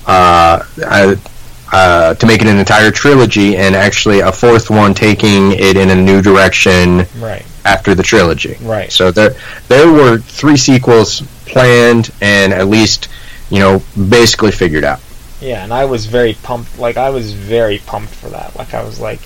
[0.06, 1.16] uh, uh,
[1.72, 5.90] uh, to make it an entire trilogy, and actually a fourth one taking it in
[5.90, 7.46] a new direction Right.
[7.64, 8.56] after the trilogy.
[8.60, 8.90] Right.
[8.90, 9.34] So there
[9.68, 13.08] there were three sequels planned, and at least
[13.50, 15.00] you know basically figured out.
[15.40, 16.78] Yeah, and I was very pumped.
[16.78, 18.56] Like I was very pumped for that.
[18.56, 19.20] Like I was like,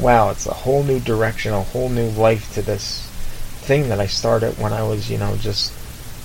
[0.00, 3.06] wow, it's a whole new direction, a whole new life to this
[3.62, 5.72] thing that I started when I was, you know, just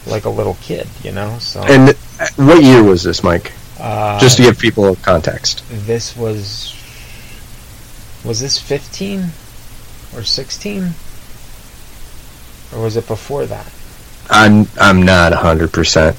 [0.07, 1.37] like a little kid, you know.
[1.39, 1.89] So And
[2.19, 3.51] uh, what year was this, Mike?
[3.79, 5.63] uh, Just to give people context.
[5.69, 6.73] this was
[8.25, 9.25] was this 15
[10.15, 10.93] or 16
[12.73, 13.71] or was it before that?
[14.29, 16.15] I'm I'm not hundred percent.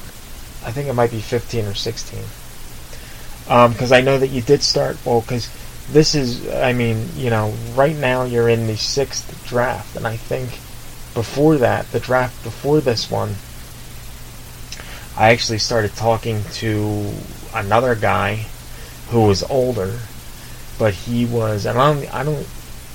[0.64, 2.20] I think it might be 15 or 16.
[3.44, 5.48] Because I know that you did start, well, because
[5.92, 10.16] this is, I mean, you know, right now you're in the sixth draft, and I
[10.16, 10.50] think
[11.14, 13.34] before that, the draft before this one,
[15.16, 17.12] I actually started talking to
[17.54, 18.46] another guy
[19.10, 19.98] who was older,
[20.78, 22.46] but he was, and I don't, I don't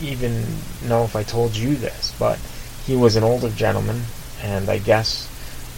[0.02, 0.46] even
[0.88, 2.40] know if I told you this, but
[2.86, 4.04] he was an older gentleman,
[4.42, 5.30] and I guess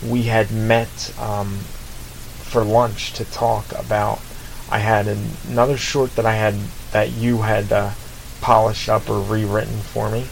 [0.06, 1.60] we had met um,
[2.44, 4.20] for lunch to talk about.
[4.70, 6.56] I had an, another short that I had
[6.92, 7.92] that you had uh,
[8.42, 10.26] polished up or rewritten for me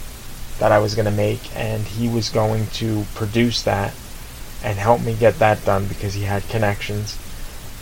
[0.59, 3.93] that I was going to make, and he was going to produce that
[4.63, 7.17] and help me get that done because he had connections.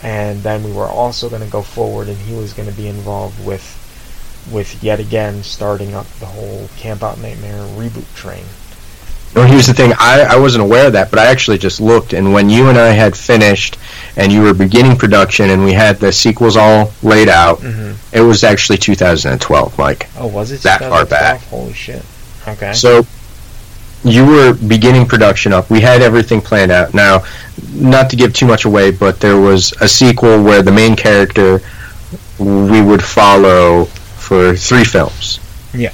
[0.02, 2.88] And then we were also going to go forward, and he was going to be
[2.88, 3.78] involved with
[4.52, 8.45] with yet again starting up the whole Camp Out Nightmare reboot train.
[9.34, 9.94] Well, here's the thing.
[9.98, 12.78] I, I wasn't aware of that, but I actually just looked, and when you and
[12.78, 13.78] I had finished,
[14.18, 17.95] and you were beginning production, and we had the sequels all laid out, Mhm.
[18.12, 20.10] it was actually 2012, Mike.
[20.20, 21.41] Oh, was it That far back.
[21.45, 22.03] Holy shit!
[22.45, 22.74] Okay.
[22.74, 23.06] So
[24.03, 25.70] you were beginning production up.
[25.70, 26.94] We had everything planned out.
[26.94, 27.24] Now,
[27.74, 31.62] not to give too much away, but there was a sequel where the main character
[32.38, 35.40] we would follow for three films.
[35.74, 35.91] Yeah.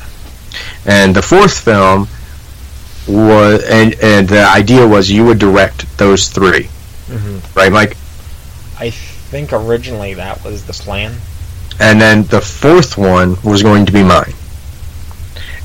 [0.88, 2.08] And the fourth film
[3.08, 6.64] was, and and the idea was you would direct those 3
[7.10, 7.96] hmm right, Mike?
[8.80, 11.16] I think originally that was the plan.
[11.80, 14.34] And then the fourth one was going to be mine.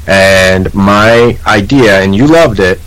[0.07, 2.81] And my idea, and you loved it,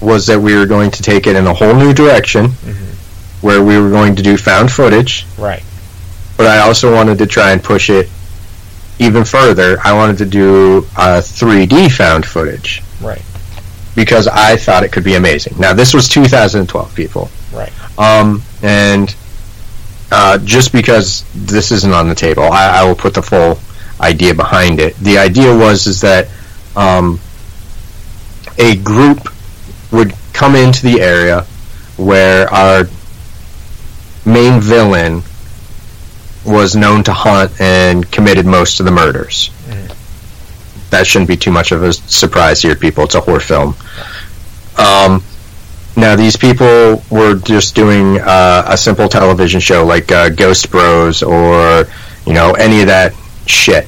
[0.00, 2.94] was that we were going to take it in a whole new direction, Mhm.
[3.42, 5.26] where we were going to do found footage.
[5.36, 5.62] Right.
[6.36, 8.08] But I also wanted to try and push it
[8.98, 9.78] even further.
[9.84, 13.22] I wanted to do uh, 3D found footage Right.
[13.94, 15.58] Because I thought it could be amazing.
[15.58, 17.30] Now this was 2012, people.
[17.52, 17.72] Right.
[17.98, 19.14] Um, and
[20.12, 23.58] uh, just because this isn't on the table, I, I will put the full
[24.00, 24.96] idea behind it.
[24.96, 26.28] The idea was is that
[26.76, 27.20] um,
[28.58, 29.28] a group
[29.92, 31.42] would come into the area
[31.96, 32.84] where our
[34.24, 35.22] main villain
[36.44, 39.50] was known to hunt and committed most of the murders.
[40.90, 43.04] That shouldn't be too much of a surprise here, people.
[43.04, 43.74] It's a horror film.
[44.76, 45.22] Um,
[45.96, 51.22] now, these people were just doing uh, a simple television show like uh, Ghost Bros
[51.22, 51.84] or,
[52.26, 53.12] you know, any of that
[53.46, 53.86] shit.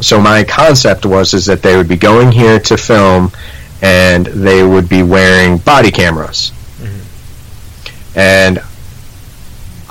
[0.00, 3.32] So my concept was is that they would be going here to film
[3.82, 6.52] and they would be wearing body cameras.
[8.14, 8.60] And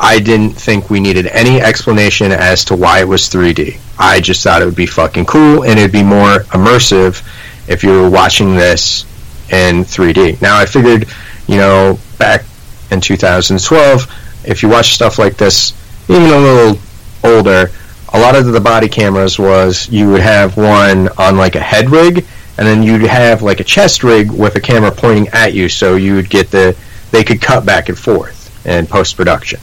[0.02, 3.78] I didn't think we needed any explanation as to why it was 3D.
[4.00, 7.22] I just thought it would be fucking cool and it'd be more immersive
[7.68, 9.04] if you were watching this
[9.52, 10.42] in 3D.
[10.42, 11.06] Now I figured,
[11.48, 12.46] you know, back
[12.92, 15.74] in 2012, if you watch stuff like this,
[16.08, 16.82] even a little
[17.26, 17.70] older,
[18.14, 21.90] a lot of the body cameras was you would have one on like a head
[21.90, 22.26] rig,
[22.58, 25.98] and then you'd have like a chest rig with a camera pointing at you, so
[25.98, 26.76] you would get the
[27.12, 29.60] they could cut back and forth in post production.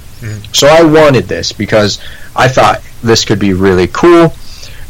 [0.52, 2.00] So I wanted this because
[2.34, 4.32] I thought this could be really cool.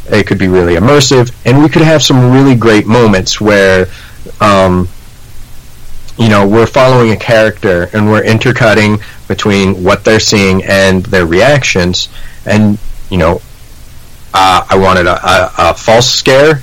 [0.09, 3.87] It could be really immersive, and we could have some really great moments where,
[4.41, 4.89] um,
[6.17, 11.27] you know, we're following a character and we're intercutting between what they're seeing and their
[11.27, 12.09] reactions.
[12.47, 12.79] And
[13.11, 13.43] you know,
[14.33, 16.63] uh, I wanted a, a, a false scare,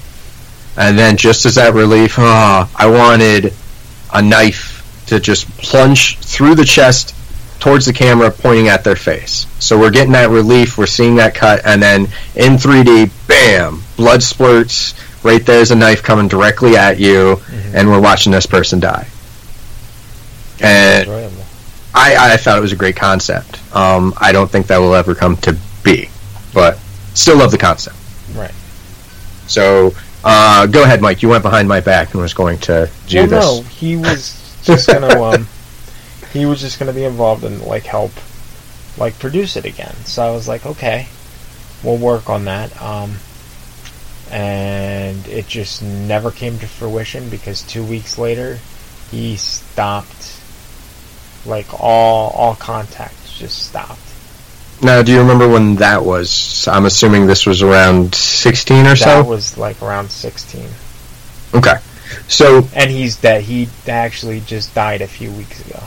[0.78, 3.54] and then just as that relief, ah, I wanted
[4.14, 7.14] a knife to just plunge through the chest
[7.60, 9.48] towards the camera, pointing at their face.
[9.60, 12.04] So we're getting that relief, we're seeing that cut, and then
[12.36, 14.94] in 3D, bam, blood splurts.
[15.24, 17.40] Right there's a knife coming directly at you,
[17.74, 19.08] and we're watching this person die.
[20.62, 21.10] And
[21.96, 23.60] I, I thought it was a great concept.
[23.76, 26.10] Um, I don't think that will ever come to be,
[26.54, 26.78] but
[27.14, 27.96] still love the concept.
[28.36, 28.54] Right.
[29.48, 29.94] So
[30.24, 31.22] uh, go ahead, Mike.
[31.22, 33.64] You went behind my back and was going to do well, this.
[33.64, 35.48] no, he was just gonna um,
[36.34, 38.12] he was just gonna be involved and like help,
[38.98, 39.96] like produce it again.
[40.04, 41.08] So I was like, okay,
[41.84, 42.82] we'll work on that.
[42.82, 43.18] Um,
[44.32, 48.60] and it just never came to fruition because two weeks later,
[49.12, 50.40] he stopped.
[51.46, 54.00] Like all all contact just stopped.
[54.82, 56.68] Now, do you remember when that was?
[56.68, 59.06] I'm assuming this was around 16 or That so.
[59.06, 60.70] That was like around sixteen,
[61.54, 61.76] okay.
[62.28, 63.44] So, and he's dead.
[63.44, 65.84] He actually just died a few weeks ago.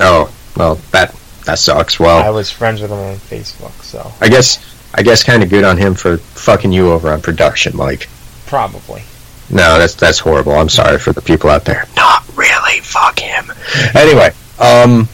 [0.00, 1.14] Oh, well, that
[1.46, 1.98] that sucks.
[2.00, 4.58] Well, I was friends with him on Facebook, so I guess
[4.94, 8.08] I guess kind of good on him for fucking you over on production, Mike.
[8.46, 9.02] probably.
[9.50, 10.52] No, that's that's horrible.
[10.52, 11.86] I'm sorry for the people out there.
[11.96, 12.80] Not really.
[12.80, 13.52] Fuck him.
[13.94, 15.06] Anyway, um,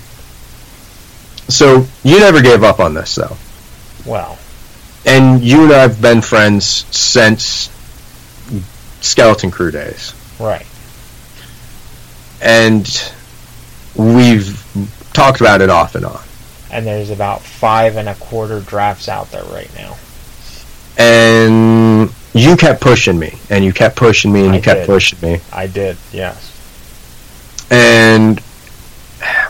[1.48, 3.36] so you never gave up on this though,
[4.06, 4.38] Well,
[5.04, 6.64] and you and I've been friends
[6.96, 7.70] since
[9.00, 10.66] Skeleton Crew days, right.
[12.40, 12.86] and
[13.96, 14.59] we've
[15.12, 16.20] talked about it off and on.
[16.72, 19.96] and there's about five and a quarter drafts out there right now.
[20.98, 24.86] And you kept pushing me, and you kept pushing me, and I you kept did.
[24.86, 26.46] pushing me, I did, yes.
[27.70, 28.38] and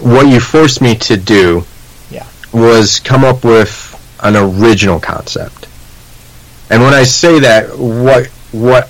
[0.00, 1.64] what you forced me to do
[2.10, 2.26] Yeah.
[2.52, 3.86] was come up with
[4.22, 5.66] an original concept.
[6.70, 8.88] And when I say that, what what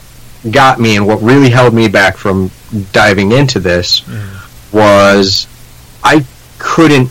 [0.50, 2.50] got me and what really held me back from
[2.92, 4.76] diving into this mm-hmm.
[4.76, 5.46] was
[6.02, 6.24] I
[6.60, 7.08] couldn't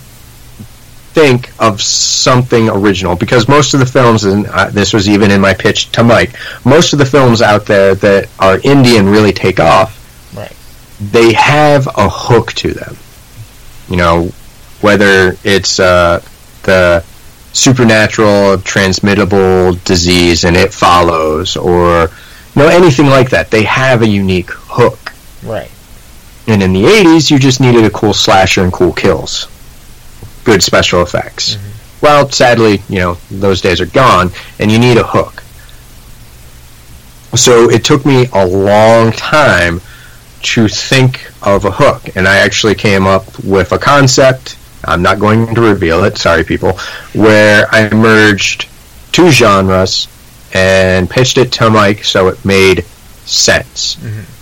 [1.11, 5.41] think of something original because most of the films, and uh, this was even in
[5.41, 9.33] my pitch to Mike, most of the films out there that are indie and really
[9.33, 9.97] take off,
[10.35, 10.55] Right.
[11.01, 12.95] they have a hook to them.
[13.89, 14.25] You know,
[14.81, 16.21] whether it's uh,
[16.63, 17.03] the
[17.53, 22.03] supernatural transmittable disease and it follows, or
[22.55, 25.11] you know anything like that, they have a unique hook.
[25.43, 25.71] Right.
[26.49, 29.47] And in the '80s, you just needed a cool slasher and cool kills,
[30.43, 31.55] good special effects.
[31.55, 32.05] Mm-hmm.
[32.05, 35.43] Well, sadly, you know those days are gone, and you need a hook.
[37.37, 39.81] So it took me a long time
[40.41, 44.57] to think of a hook, and I actually came up with a concept.
[44.85, 46.73] I'm not going to reveal it, sorry people,
[47.13, 48.67] where I merged
[49.11, 50.07] two genres
[50.53, 52.85] and pitched it to Mike so it made
[53.25, 53.97] sense.
[53.97, 54.38] Mm-hmm.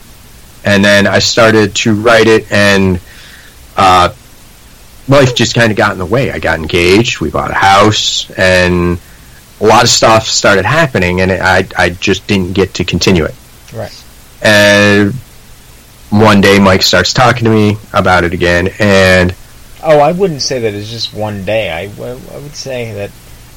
[0.67, 2.99] And then I started to write it, and
[3.77, 4.13] uh,
[5.07, 6.29] life just kind of got in the way.
[6.29, 8.99] I got engaged, we bought a house, and
[9.61, 13.35] a lot of stuff started happening, and I, I just didn't get to continue it.
[13.73, 14.03] Right.
[14.41, 15.13] And
[16.09, 19.33] one day Mike starts talking to me about it again, and
[19.81, 21.71] Oh, I wouldn't say that it's just one day.
[21.71, 23.11] I, w- I would say that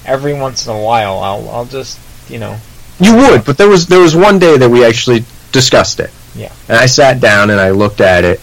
[0.07, 1.99] every once in a while I'll I'll just
[2.31, 2.57] you know
[3.01, 6.11] you would, but there was there was one day that we actually discussed it.
[6.35, 6.53] Yeah.
[6.69, 8.41] And I sat down and I looked at it,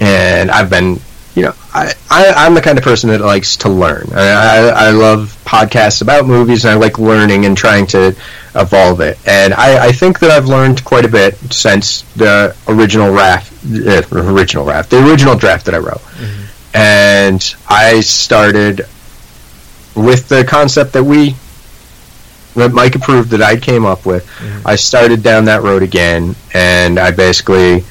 [0.00, 0.98] and I've been,
[1.34, 4.08] you know, I, I I'm the kind of person that likes to learn.
[4.12, 4.56] I, I
[4.86, 8.16] I love podcasts about movies, and I like learning and trying to
[8.54, 9.16] evolve it.
[9.26, 14.02] And I, I think that I've learned quite a bit since the original raft, uh,
[14.12, 16.02] original raft, the original draft that I wrote.
[16.74, 18.86] And I started
[19.96, 21.36] with the concept that we
[22.56, 24.28] that Mike approved that I came up with.
[24.66, 27.84] I started down that road again, and I basically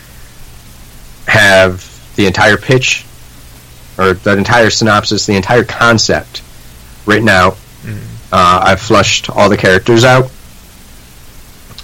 [1.27, 3.05] have the entire pitch,
[3.97, 6.41] or the entire synopsis, the entire concept
[7.05, 7.57] written out.
[8.31, 10.31] Uh, I've flushed all the characters out.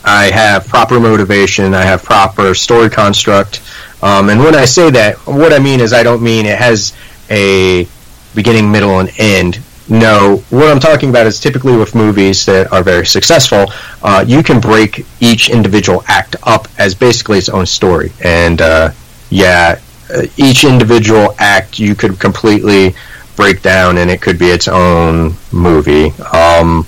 [0.04, 1.74] I have proper motivation.
[1.74, 3.62] I have proper story construct.
[4.04, 6.94] Um, and when I say that, what I mean is I don't mean it has
[7.32, 7.88] a
[8.36, 9.60] beginning, middle, and end.
[9.88, 13.66] No, what I'm talking about is typically with movies that are very successful,
[14.02, 18.12] uh, you can break each individual act up as basically its own story.
[18.24, 18.92] And uh,
[19.30, 19.80] yeah,
[20.12, 22.96] uh, each individual act you could completely
[23.36, 26.12] break down, and it could be its own movie.
[26.34, 26.88] Um,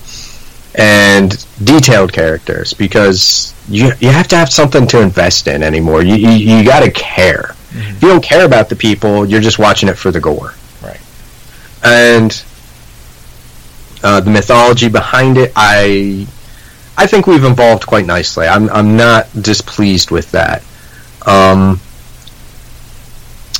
[0.77, 6.03] and detailed characters because you you have to have something to invest in anymore.
[6.03, 7.55] You you, you got to care.
[7.71, 10.53] If you don't care about the people, you're just watching it for the gore.
[10.81, 11.01] Right.
[11.83, 12.31] And
[14.07, 16.25] uh, the mythology behind it, I
[16.97, 18.47] I think we've evolved quite nicely.
[18.47, 20.63] I'm I'm not displeased with that.
[21.25, 21.81] Um,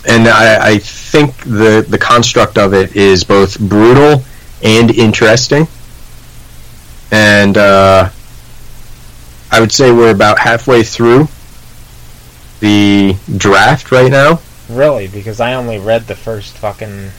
[0.08, 4.24] and I, I think the the construct of it is both brutal
[4.64, 5.68] and interesting.
[7.12, 8.10] And uh,
[9.52, 11.28] I would say we're about halfway through
[12.62, 14.40] the draft right now.
[14.70, 17.12] Really, because I only read the first fucking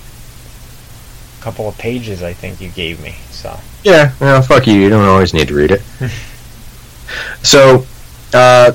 [1.49, 3.15] couple of pages I think you gave me.
[3.31, 4.75] So Yeah, well, fuck you.
[4.75, 5.81] You don't always need to read it.
[7.43, 7.87] so,
[8.35, 8.73] uh,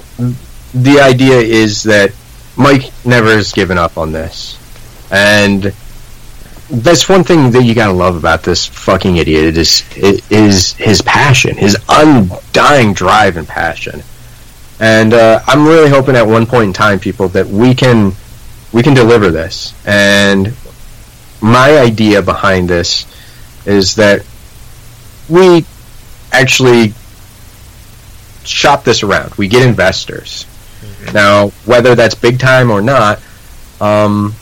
[0.73, 2.11] the idea is that
[2.57, 4.57] Mike never has given up on this,
[5.11, 5.71] and
[6.71, 9.83] that's one thing that you gotta love about this fucking idiot is
[10.31, 14.01] is his passion, his undying drive and passion.
[14.79, 18.13] And uh, I'm really hoping at one point in time, people, that we can
[18.71, 19.75] we can deliver this.
[19.85, 20.55] And
[21.43, 23.05] my idea behind this
[23.65, 24.25] is that
[25.29, 25.65] we
[26.31, 26.93] actually
[28.45, 29.35] shop this around.
[29.35, 30.45] We get investors.
[31.13, 33.21] Now, whether that's big time or not,
[33.81, 34.33] um,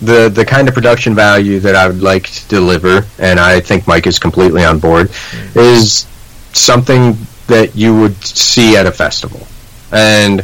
[0.00, 3.86] the the kind of production value that I would like to deliver, and I think
[3.86, 5.10] Mike is completely on board,
[5.54, 6.06] is
[6.52, 7.16] something
[7.48, 9.46] that you would see at a festival.
[9.92, 10.42] And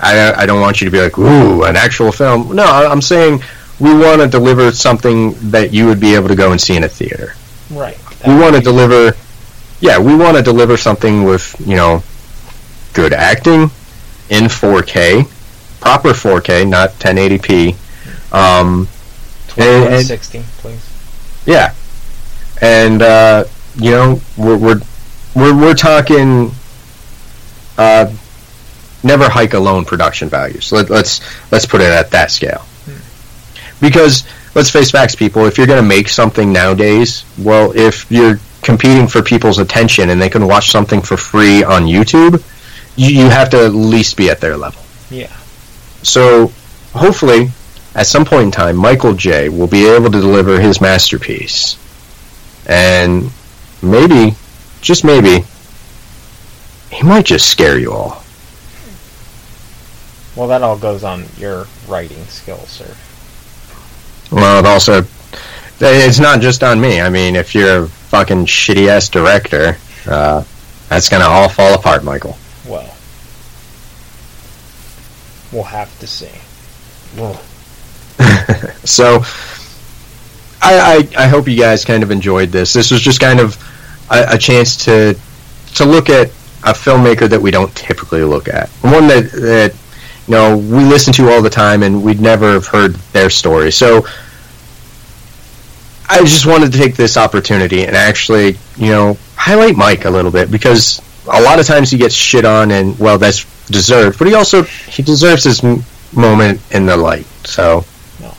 [0.00, 2.54] I, I don't want you to be like, ooh, an actual film.
[2.54, 3.42] No, I'm saying
[3.80, 6.84] we want to deliver something that you would be able to go and see in
[6.84, 7.34] a theater.
[7.70, 7.98] Right.
[8.26, 9.16] we want to deliver
[9.80, 12.02] yeah we want to deliver something with you know
[12.94, 13.70] good acting
[14.30, 15.28] in 4k
[15.80, 17.74] proper 4k not 1080p
[18.32, 18.88] um
[19.56, 20.80] and- and- 2160, please.
[21.46, 21.74] yeah.
[22.60, 23.44] And uh
[23.76, 24.80] you know we're we're
[25.34, 26.50] we're, we're talking
[27.76, 28.10] uh
[29.04, 31.20] never hike alone production values Let, let's
[31.52, 32.64] let's put it at that scale
[33.80, 34.24] because
[34.54, 39.06] let's face facts people if you're going to make something nowadays well if you're competing
[39.06, 42.42] for people's attention and they can watch something for free on youtube
[42.96, 45.32] you, you have to at least be at their level Yeah.
[46.02, 46.52] so
[46.92, 47.50] hopefully
[47.94, 51.76] at some point in time michael j will be able to deliver his masterpiece
[52.66, 53.30] and
[53.82, 54.34] maybe
[54.80, 55.44] just maybe
[56.90, 58.22] he might just scare you all
[60.36, 62.86] Well, that all goes on your writing skills, sir.
[64.30, 65.04] Well, it also,
[65.80, 67.00] it's not just on me.
[67.00, 69.76] I mean, if you're a fucking shitty ass director,
[70.06, 70.44] uh,
[70.88, 72.36] that's gonna all fall apart, Michael.
[72.66, 72.94] Well,
[75.52, 76.30] we'll have to see.
[77.16, 77.40] Well,
[78.84, 79.22] So,
[80.60, 82.72] I, I, I hope you guys kind of enjoyed this.
[82.72, 83.56] This was just kind of
[84.10, 85.16] a, a chance to
[85.74, 86.28] to look at
[86.64, 88.68] a filmmaker that we don't typically look at.
[88.80, 89.78] One that that you
[90.28, 93.70] know we listen to all the time, and we'd never have heard their story.
[93.72, 94.06] So.
[96.10, 100.30] I just wanted to take this opportunity and actually, you know, highlight Mike a little
[100.30, 104.18] bit because a lot of times he gets shit on, and well, that's deserved.
[104.18, 105.82] But he also he deserves his m-
[106.14, 107.26] moment in the light.
[107.44, 107.84] So,
[108.20, 108.34] No.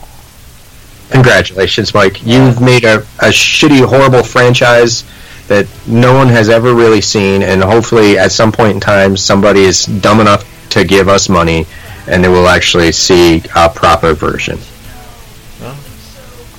[1.10, 2.26] congratulations, Mike.
[2.26, 5.04] You've made a, a shitty, horrible franchise
[5.46, 9.60] that no one has ever really seen, and hopefully, at some point in time, somebody
[9.62, 11.66] is dumb enough to give us money,
[12.06, 14.58] and they will actually see a proper version.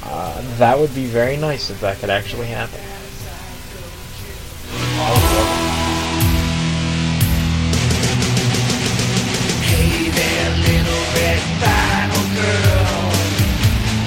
[0.03, 2.79] uh, that would be very nice if that could actually happen.
[9.71, 13.11] Hey there, little red vinyl girl.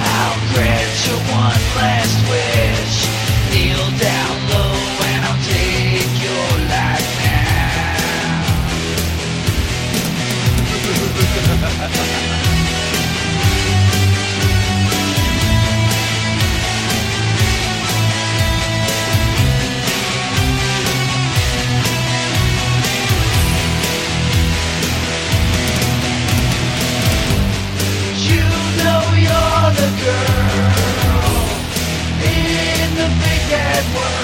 [0.00, 2.53] I'll grant you one last wish.
[33.50, 34.23] The big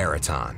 [0.00, 0.56] Peraton